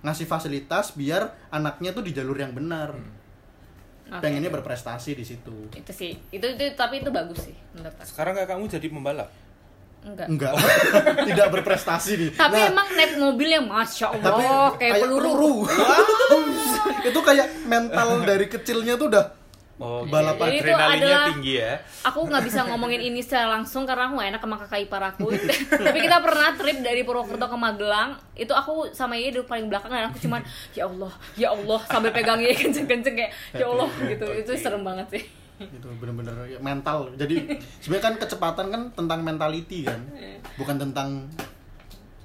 ngasih 0.00 0.24
fasilitas 0.24 0.96
biar 0.96 1.28
anaknya 1.52 1.92
tuh 1.92 2.04
di 2.04 2.12
jalur 2.16 2.36
yang 2.36 2.56
benar. 2.56 2.96
Oke. 4.10 4.26
pengennya 4.26 4.50
berprestasi 4.50 5.14
di 5.14 5.22
situ. 5.22 5.70
Itu 5.70 5.92
sih. 5.94 6.18
Itu 6.34 6.42
itu 6.42 6.74
tapi 6.74 6.98
itu 6.98 7.14
bagus 7.14 7.46
sih 7.46 7.54
menurut 7.70 7.94
aku. 7.94 8.10
Sekarang 8.10 8.34
kakakmu 8.34 8.66
jadi 8.66 8.90
pembalap. 8.90 9.30
enggak. 10.02 10.26
Enggak. 10.26 10.52
Tidak 11.30 11.46
berprestasi 11.54 12.10
nih. 12.18 12.30
Tapi 12.34 12.58
Nah, 12.58 12.70
emang 12.74 12.88
naik 12.90 13.14
mobil 13.22 13.48
yang 13.54 13.70
masya 13.70 14.10
tapi 14.10 14.42
allah 14.42 14.74
kayak, 14.74 15.06
peluru, 15.06 15.62
itu 17.12 17.20
kayak 17.22 17.46
mental 17.70 18.24
dari 18.26 18.46
kecilnya 18.50 18.98
tuh 18.98 19.14
udah 19.14 19.24
Oh, 19.80 20.04
Balapan. 20.04 20.52
Jadi 20.52 20.56
itu 20.60 20.68
adrenalinnya 20.68 21.08
adalah- 21.08 21.28
tinggi 21.32 21.52
ya. 21.56 21.72
aku 22.04 22.18
nggak 22.28 22.44
bisa 22.44 22.60
ngomongin 22.68 23.00
ini 23.00 23.24
secara 23.24 23.48
langsung 23.56 23.88
karena 23.88 24.12
aku 24.12 24.20
gak 24.20 24.28
enak 24.36 24.42
sama 24.44 24.56
kakak 24.60 24.80
ipar 24.84 25.02
aku. 25.08 25.32
Tapi 25.88 25.98
kita 26.04 26.20
pernah 26.20 26.52
trip 26.52 26.78
dari 26.84 27.00
Purwokerto 27.00 27.48
ke 27.48 27.56
Magelang. 27.56 28.20
Itu 28.36 28.52
aku 28.52 28.92
sama 28.92 29.16
dia 29.16 29.32
duduk 29.32 29.48
paling 29.48 29.72
belakang 29.72 29.88
dan 29.88 30.12
aku 30.12 30.20
cuman 30.20 30.44
ya 30.76 30.84
Allah 30.84 31.12
ya 31.32 31.48
Allah 31.56 31.80
sambil 31.88 32.12
pegang 32.12 32.44
dia 32.44 32.52
kenceng-kenceng 32.52 33.14
kayak 33.16 33.32
ya 33.56 33.64
Allah 33.72 33.88
gitu. 34.04 34.26
itu 34.28 34.50
serem 34.60 34.84
banget 34.84 35.06
sih. 35.16 35.24
Itu 35.64 35.88
bener-bener 35.96 36.36
ya, 36.44 36.58
mental. 36.60 37.16
Jadi 37.16 37.56
sebenarnya 37.80 38.04
kan 38.04 38.14
kecepatan 38.20 38.66
kan 38.68 38.82
tentang 38.92 39.24
mentality 39.24 39.88
kan? 39.88 40.00
Bukan 40.60 40.76
tentang 40.76 41.24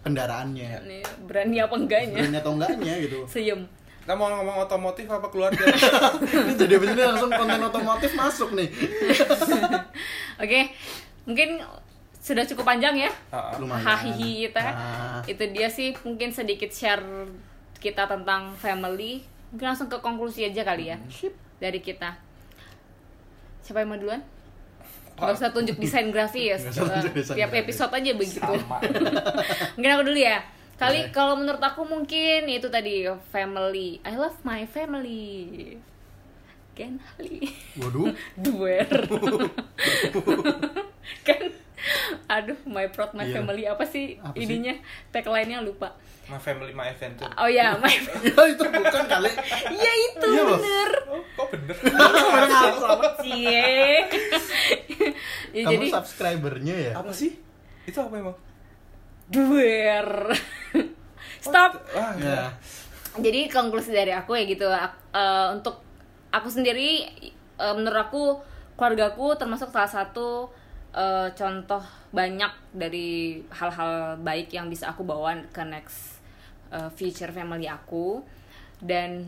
kendaraannya 0.03 0.83
berani 1.23 1.57
apa 1.63 1.75
enggaknya? 1.79 2.19
Berani 2.19 2.37
atau 2.37 2.51
enggaknya 2.51 2.93
gitu. 2.99 3.19
Seyem 3.31 3.63
Kita 4.05 4.13
mau 4.13 4.29
ngomong 4.29 4.69
otomotif 4.69 5.09
apa 5.09 5.33
keluarga? 5.33 5.65
ini 6.45 6.53
jadi 6.53 6.77
abis 6.77 6.93
ini 6.93 7.01
langsung 7.01 7.33
konten 7.33 7.57
otomotif 7.57 8.13
masuk 8.13 8.53
nih 8.53 8.69
Oke, 10.45 10.69
mungkin 11.25 11.65
sudah 12.21 12.45
cukup 12.45 12.69
panjang 12.69 13.01
ya. 13.01 13.09
Ah, 13.33 13.57
ah. 13.57 13.81
Hahihi 13.81 14.45
kita. 14.45 14.61
Ah. 14.61 15.19
Itu 15.25 15.49
dia 15.49 15.73
sih 15.73 15.97
mungkin 16.05 16.29
sedikit 16.29 16.69
share 16.69 17.01
kita 17.81 18.05
tentang 18.05 18.53
family. 18.61 19.25
Mungkin 19.49 19.73
langsung 19.73 19.89
ke 19.89 19.97
konklusi 19.97 20.45
aja 20.45 20.61
kali 20.61 20.93
ya. 20.93 21.01
Dari 21.57 21.81
kita. 21.81 22.13
Siapa 23.65 23.81
yang 23.81 23.89
mau 23.89 23.97
duluan? 23.97 24.21
Gak 25.17 25.33
usah 25.33 25.49
tunjuk 25.49 25.81
desain 25.81 26.09
grafis. 26.13 26.61
Nggak 26.61 26.77
usah 26.77 26.93
tunjuk 26.93 27.13
desain 27.17 27.37
Tiap 27.41 27.49
grafis. 27.49 27.65
episode 27.73 27.91
aja 27.97 28.11
begitu. 28.13 28.53
Mungkin 29.81 29.89
aku 29.97 30.03
dulu 30.13 30.19
ya. 30.21 30.45
Kali 30.75 30.99
Boleh. 31.01 31.11
kalau 31.11 31.35
menurut 31.35 31.59
aku 31.59 31.81
mungkin 31.83 32.45
itu 32.45 32.67
tadi 32.67 33.03
family. 33.25 34.03
I 34.03 34.13
love 34.13 34.35
my 34.41 34.67
family. 34.67 35.79
Ken 36.71 36.99
Ali. 37.13 37.47
waduh 37.75 38.11
Duer. 38.43 38.83
kan 41.23 41.41
aduh 42.27 42.59
my 42.65 42.89
proud 42.89 43.13
my 43.13 43.23
Iya. 43.23 43.39
family 43.39 43.63
apa 43.63 43.85
sih 43.85 44.17
Apa 44.17 44.33
sih? 44.33 44.43
ininya 44.43 44.75
tagline-nya 45.09 45.61
lupa. 45.61 45.95
My 46.25 46.35
family, 46.35 46.73
my 46.73 46.89
adventure. 46.89 47.29
Oh 47.31 47.45
ya, 47.45 47.77
my 47.77 47.87
ya 48.25 48.43
itu 48.43 48.63
bukan 48.65 49.03
kali 49.05 49.29
Ya 49.71 49.93
itu 50.03 50.27
Iya, 50.27 50.43
bener. 50.43 50.89
Oh, 51.07 51.21
kok 51.37 51.47
bener? 51.53 51.75
Selamat 52.75 53.13
cie. 53.21 53.63
ya, 55.53 55.63
kamu 55.63 55.71
jadi 55.71 55.85
subscribernya 55.87 56.75
ya 56.81 56.91
apa 56.97 57.13
sih? 57.13 57.37
Itu 57.85 58.01
apa 58.01 58.17
emang? 58.17 58.35
Duer. 59.29 60.07
Stop. 61.45 61.77
Wah, 61.93 62.13
ya 62.17 62.49
Jadi 63.15 63.47
konklusi 63.47 63.95
dari 63.95 64.11
aku 64.11 64.35
ya 64.35 64.43
gitu. 64.43 64.67
eh, 64.67 65.47
untuk 65.55 65.79
aku 66.33 66.49
sendiri 66.51 67.07
eh, 67.55 67.73
menurut 67.75 68.11
aku 68.11 68.23
keluargaku 68.75 69.39
termasuk 69.39 69.71
salah 69.71 69.87
satu 69.87 70.51
eh, 70.91 71.31
contoh 71.31 71.79
banyak 72.11 72.51
dari 72.75 73.39
hal-hal 73.51 74.19
baik 74.19 74.51
yang 74.51 74.67
bisa 74.67 74.91
aku 74.91 75.07
bawa 75.07 75.35
ke 75.55 75.63
next 75.63 76.19
eh, 76.75 76.91
future 76.91 77.31
family 77.31 77.71
aku 77.71 78.19
dan 78.83 79.23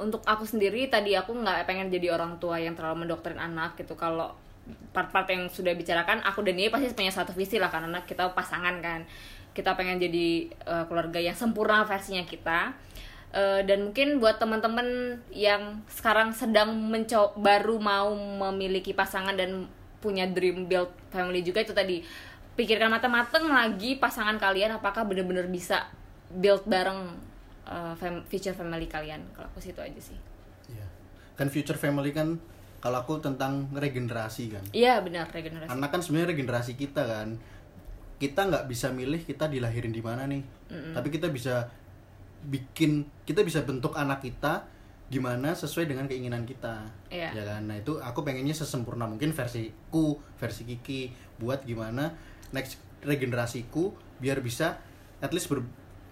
untuk 0.00 0.24
aku 0.24 0.48
sendiri 0.48 0.88
tadi 0.88 1.12
aku 1.12 1.36
nggak 1.36 1.68
pengen 1.68 1.92
jadi 1.92 2.16
orang 2.16 2.40
tua 2.40 2.56
yang 2.56 2.72
terlalu 2.72 3.04
mendoktrin 3.04 3.36
anak 3.36 3.76
gitu 3.76 3.92
kalau 4.00 4.32
part-part 4.90 5.26
yang 5.30 5.46
sudah 5.50 5.72
bicarakan 5.76 6.22
aku 6.26 6.42
dan 6.42 6.58
dia 6.58 6.68
pasti 6.72 6.90
punya 6.92 7.12
satu 7.12 7.32
visi 7.36 7.56
lah 7.60 7.70
karena 7.70 8.02
kita 8.06 8.30
pasangan 8.34 8.78
kan. 8.82 9.06
Kita 9.50 9.74
pengen 9.74 9.98
jadi 9.98 10.46
eh, 10.50 10.84
keluarga 10.86 11.18
yang 11.18 11.34
sempurna 11.34 11.82
versinya 11.86 12.22
kita. 12.26 12.74
Eh, 13.30 13.62
dan 13.62 13.86
mungkin 13.90 14.18
buat 14.18 14.42
teman-teman 14.42 15.18
yang 15.30 15.82
sekarang 15.86 16.34
sedang 16.34 16.74
mencoba 16.74 17.34
baru 17.38 17.78
mau 17.78 18.10
memiliki 18.14 18.90
pasangan 18.90 19.38
dan 19.38 19.70
punya 20.02 20.26
dream 20.26 20.66
build 20.66 20.90
family 21.14 21.42
juga 21.46 21.62
itu 21.62 21.70
tadi. 21.70 22.02
Pikirkan 22.58 22.90
matang-matang 22.90 23.46
lagi 23.46 23.96
pasangan 23.96 24.34
kalian 24.36 24.74
apakah 24.74 25.06
benar-benar 25.06 25.46
bisa 25.46 25.86
build 26.34 26.66
bareng 26.66 27.14
eh, 27.70 27.94
fam- 27.94 28.26
future 28.26 28.54
family 28.54 28.90
kalian. 28.90 29.22
Kalau 29.34 29.46
aku 29.46 29.62
sih 29.62 29.70
itu 29.70 29.82
aja 29.82 30.00
sih. 30.02 30.18
Iya. 30.70 30.86
kan 31.34 31.48
future 31.50 31.74
family 31.74 32.12
kan 32.12 32.36
kalau 32.80 33.04
aku 33.04 33.20
tentang 33.20 33.68
regenerasi 33.76 34.56
kan. 34.56 34.64
Iya 34.72 35.04
benar 35.04 35.28
regenerasi. 35.28 35.68
Anak 35.68 35.92
kan 35.92 36.00
sebenarnya 36.00 36.32
regenerasi 36.32 36.72
kita 36.80 37.04
kan. 37.04 37.36
Kita 38.16 38.48
nggak 38.48 38.64
bisa 38.68 38.92
milih 38.92 39.20
kita 39.24 39.48
dilahirin 39.48 39.92
di 39.92 40.00
mana 40.00 40.24
nih. 40.24 40.42
Tapi 40.96 41.08
kita 41.12 41.28
bisa 41.28 41.68
bikin 42.40 43.04
kita 43.28 43.44
bisa 43.44 43.60
bentuk 43.68 43.92
anak 43.92 44.24
kita 44.24 44.64
gimana 45.10 45.52
sesuai 45.52 45.90
dengan 45.90 46.06
keinginan 46.06 46.46
kita. 46.48 46.88
Iya. 47.12 47.36
ya 47.36 47.44
kan? 47.44 47.68
Nah 47.68 47.76
itu 47.76 47.98
aku 48.00 48.22
pengennya 48.24 48.54
sesempurna 48.54 49.04
mungkin 49.04 49.34
versiku 49.36 50.16
versi 50.38 50.62
Kiki 50.64 51.12
buat 51.36 51.66
gimana 51.66 52.14
next 52.54 52.78
regenerasiku 53.04 53.92
biar 54.22 54.40
bisa 54.40 54.78
at 55.20 55.32
least 55.32 55.48
ber- 55.52 55.66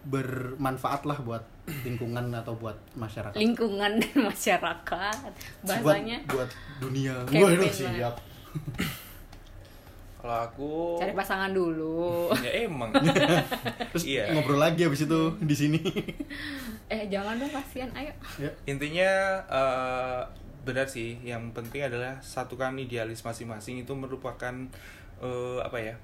bermanfaat 0.09 1.05
lah 1.05 1.21
buat 1.21 1.45
lingkungan 1.85 2.33
atau 2.33 2.57
buat 2.57 2.77
masyarakat 2.95 3.37
lingkungan 3.37 4.01
dan 4.01 4.17
masyarakat 4.25 5.31
bahasanya 5.63 6.19
buat, 6.27 6.49
buat 6.49 6.51
dunia 6.81 7.15
waduh 7.29 7.61
lah. 7.61 7.73
siap 7.73 8.15
Kalau 10.19 10.51
aku 10.51 10.71
cari 10.99 11.15
pasangan 11.15 11.55
dulu 11.55 12.27
ya 12.43 12.67
emang. 12.67 12.91
terus 13.95 14.03
Iya. 14.03 14.35
ngobrol 14.35 14.59
lagi 14.59 14.83
abis 14.83 15.07
itu 15.07 15.21
di 15.39 15.55
sini 15.55 15.79
eh 16.91 17.07
jangan 17.07 17.39
dong 17.39 17.53
kasihan 17.55 17.87
ayo 17.95 18.11
ya 18.35 18.51
Intinya 18.67 19.11
eh, 19.47 20.21
benar 20.67 20.85
sih. 20.85 21.23
Yang 21.23 21.55
penting 21.55 21.87
adalah 21.87 22.19
satukan 22.19 22.75
idealis 22.77 23.23
masing-masing 23.23 23.87
itu 23.87 23.93
merupakan 23.95 24.53
eh, 25.23 25.59
apa 25.63 25.79
ya? 25.79 25.95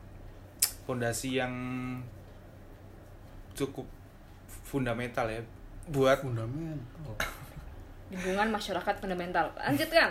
Fondasi 0.87 1.35
yang 1.35 1.53
cukup 3.55 3.87
fundamental 4.75 5.27
ya. 5.31 5.39
Buat 5.87 6.19
fundamental. 6.27 7.15
Lingkungan 8.11 8.51
masyarakat 8.51 8.95
fundamental. 8.99 9.47
Lanjutkan. 9.55 10.11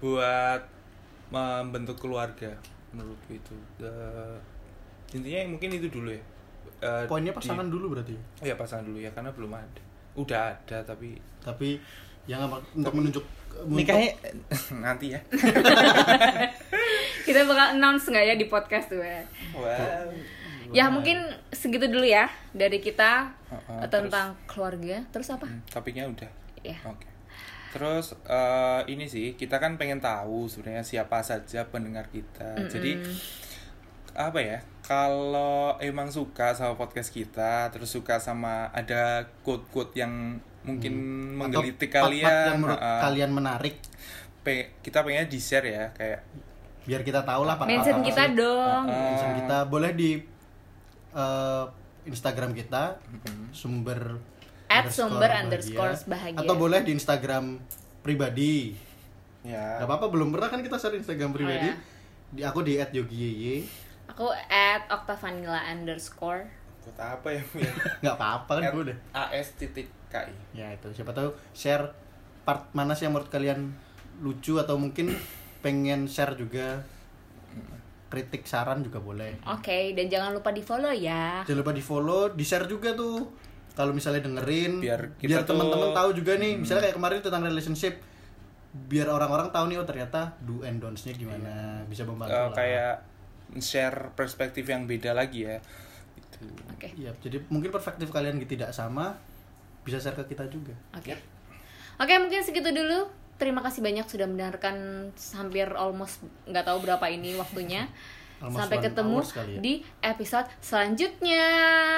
Buat 0.00 0.64
membentuk 1.28 2.00
keluarga 2.00 2.56
menurutku 2.96 3.36
itu. 3.36 3.54
Eh, 3.84 4.36
intinya 5.12 5.52
mungkin 5.52 5.68
itu 5.76 5.92
dulu 5.92 6.08
ya. 6.08 6.22
Eh, 6.80 7.04
poinnya 7.04 7.32
di- 7.32 7.36
pasangan 7.36 7.68
dulu 7.68 7.92
berarti 7.92 8.16
ya? 8.40 8.56
Pasangan 8.56 8.88
dulu 8.88 9.04
ya 9.04 9.12
karena 9.12 9.28
belum 9.36 9.52
ada. 9.52 9.82
Udah 10.16 10.56
ada 10.56 10.80
tapi 10.80 11.20
tapi 11.44 11.76
yang 12.24 12.48
apa 12.48 12.56
untuk 12.72 12.96
menunjuk 12.96 13.24
nikahnya 13.68 14.16
nanti 14.84 15.12
ya. 15.12 15.20
Kita 17.24 17.40
bakal 17.48 17.76
announce 17.76 18.08
nggak 18.08 18.24
ya 18.24 18.34
di 18.36 18.46
podcast 18.48 18.88
tuh 18.92 19.00
ya? 19.04 19.20
Wow 19.52 20.12
Ya 20.70 20.88
mungkin 20.88 21.18
segitu 21.50 21.84
dulu 21.84 22.02
ya 22.02 22.26
dari 22.50 22.78
kita 22.78 23.34
Heeh, 23.46 23.80
eh, 23.80 23.88
tentang 23.88 24.32
keluarga. 24.44 25.02
Terus 25.10 25.28
apa? 25.28 25.44
Hmm, 25.44 25.60
topiknya 25.66 26.06
udah 26.06 26.30
Ya. 26.60 26.80
oke 26.82 27.04
terus 27.70 28.14
eh, 28.24 28.80
ini 28.86 29.04
sih 29.04 29.34
kita 29.34 29.58
kan 29.58 29.74
pengen 29.74 29.98
tahu 29.98 30.46
sebenarnya 30.46 30.80
siapa 30.80 31.20
saja 31.20 31.66
pendengar 31.66 32.06
kita 32.06 32.54
jadi 32.70 33.02
apa 34.14 34.38
ya 34.38 34.58
kalau 34.80 35.74
emang 35.78 36.06
suka 36.06 36.54
sama 36.54 36.72
podcast 36.72 37.10
kita 37.10 37.66
terus 37.68 37.90
suka 37.90 38.16
sama 38.16 38.70
ada 38.70 39.26
quote-quote 39.42 39.92
yang 39.92 40.38
mungkin 40.62 40.94
menggelitik 41.34 41.90
Hmm. 41.90 42.00
Part-part 42.00 42.14
kalian 42.14 42.46
yang 42.46 42.60
menurut 42.62 42.78
heeh, 42.78 43.00
kalian 43.02 43.30
menarik 43.34 43.74
pe- 44.40 44.70
kita 44.80 45.02
pengennya 45.02 45.26
di 45.26 45.36
share 45.36 45.66
ya 45.66 45.84
kayak 45.92 46.20
biar 46.84 47.02
kita 47.02 47.20
tahu 47.20 47.42
lah 47.42 47.58
Mention 47.58 47.74
apa-apa 47.96 48.06
kita 48.06 48.24
dong. 48.32 48.82
Heeh. 48.86 49.02
Mention 49.10 49.32
kita 49.36 49.58
boleh 49.66 49.90
di 49.92 50.10
eh, 51.14 51.64
Instagram 52.04 52.52
kita 52.52 52.98
sumber 53.50 54.18
At 54.66 54.90
sumber 54.90 55.24
bahagia. 55.24 55.40
underscore 55.40 55.94
bahagia. 56.04 56.38
atau 56.40 56.54
boleh 56.54 56.80
di 56.82 56.92
Instagram 56.92 57.62
pribadi. 58.00 58.74
Ya. 59.40 59.78
Gak 59.78 59.86
apa-apa 59.86 60.08
belum 60.08 60.28
pernah 60.30 60.48
kan 60.48 60.60
kita 60.60 60.76
share 60.76 60.94
Instagram 60.94 61.30
pribadi. 61.30 61.68
ya. 61.68 61.76
di 62.26 62.42
aku 62.42 62.60
di 62.60 62.74
@yogiyeye 62.74 63.62
Aku 64.06 64.26
at 64.50 64.90
octavanilla 64.90 65.70
underscore. 65.70 66.50
quote 66.82 66.98
apa 66.98 67.28
ya 67.30 67.40
ya? 67.54 67.72
Nggak 68.02 68.14
apa-apa 68.14 68.52
kan 68.58 68.62
gue 68.70 68.82
udah. 68.90 68.98
As 69.14 69.54
titik 69.54 69.88
ki 70.10 70.28
ya 70.52 70.68
itu. 70.70 70.90
Siapa 70.92 71.10
tahu 71.10 71.32
share 71.52 71.94
part 72.42 72.68
mana 72.72 72.92
sih 72.92 73.06
yang 73.06 73.14
menurut 73.14 73.30
kalian 73.30 73.72
lucu 74.20 74.58
atau 74.58 74.76
mungkin 74.76 75.14
pengen 75.60 76.04
share 76.04 76.34
juga 76.34 76.84
kritik 78.14 78.46
saran 78.46 78.78
juga 78.80 79.02
boleh 79.02 79.42
Oke, 79.44 79.90
dan 79.92 80.06
jangan 80.06 80.30
lupa 80.30 80.48
di 80.48 80.62
follow 80.62 80.94
ya. 80.94 81.42
jangan 81.42 81.60
lupa 81.60 81.74
di 81.74 81.82
follow 81.82 82.30
di 82.30 82.40
share 82.40 82.64
juga 82.64 82.94
tuh 82.94 83.26
kalau 83.74 83.90
misalnya 83.90 84.22
dengerin 84.22 84.78
Biar 84.78 85.18
kita 85.18 85.28
biar 85.28 85.40
tuh- 85.42 85.50
teman-teman 85.50 85.90
tahu 85.90 86.14
juga 86.14 86.38
nih 86.38 86.54
misalnya 86.54 86.86
kayak 86.86 86.96
kemarin 86.96 87.18
tentang 87.18 87.42
relationship 87.42 87.94
biar 88.86 89.06
orang-orang 89.06 89.50
tahu 89.50 89.66
nih 89.66 89.76
oh 89.76 89.84
ternyata 89.84 90.34
do 90.40 90.62
and 90.62 90.78
don'ts-nya 90.78 91.14
gimana 91.14 91.82
bisa 91.84 92.02
membantu 92.02 92.34
lah. 92.34 92.54
kayak 92.54 92.94
share 93.58 94.10
perspektif 94.12 94.62
yang 94.64 94.82
beda 94.84 95.10
lagi 95.10 95.42
ya 95.44 95.58
gitu. 96.14 96.46
Oke. 96.70 96.90
Iya, 96.94 97.10
jadi 97.18 97.38
mungkin 97.46 97.70
perspektif 97.70 98.10
kalian 98.10 98.38
tidak 98.40 98.70
sama 98.70 99.14
bisa 99.82 99.98
share 99.98 100.14
ke 100.16 100.34
kita 100.34 100.46
juga 100.46 100.74
Oke. 100.94 101.14
Oke, 101.94 102.14
mungkin 102.18 102.42
segitu 102.42 102.70
dulu. 102.70 103.06
Terima 103.34 103.60
kasih 103.60 103.82
banyak 103.82 104.06
sudah 104.06 104.26
mendengarkan 104.30 105.10
hampir 105.34 105.66
almost 105.74 106.22
nggak 106.46 106.64
tahu 106.64 106.78
berapa 106.86 107.06
ini 107.10 107.34
waktunya. 107.34 107.86
Almost 108.44 108.60
Sampai 108.60 108.78
ketemu 108.82 109.18
ya. 109.24 109.60
di 109.62 109.74
episode 110.04 110.50
selanjutnya. 110.60 111.46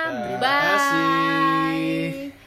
Terima 0.07 0.39
Bye. 0.39 0.62
kasih. 0.62 2.45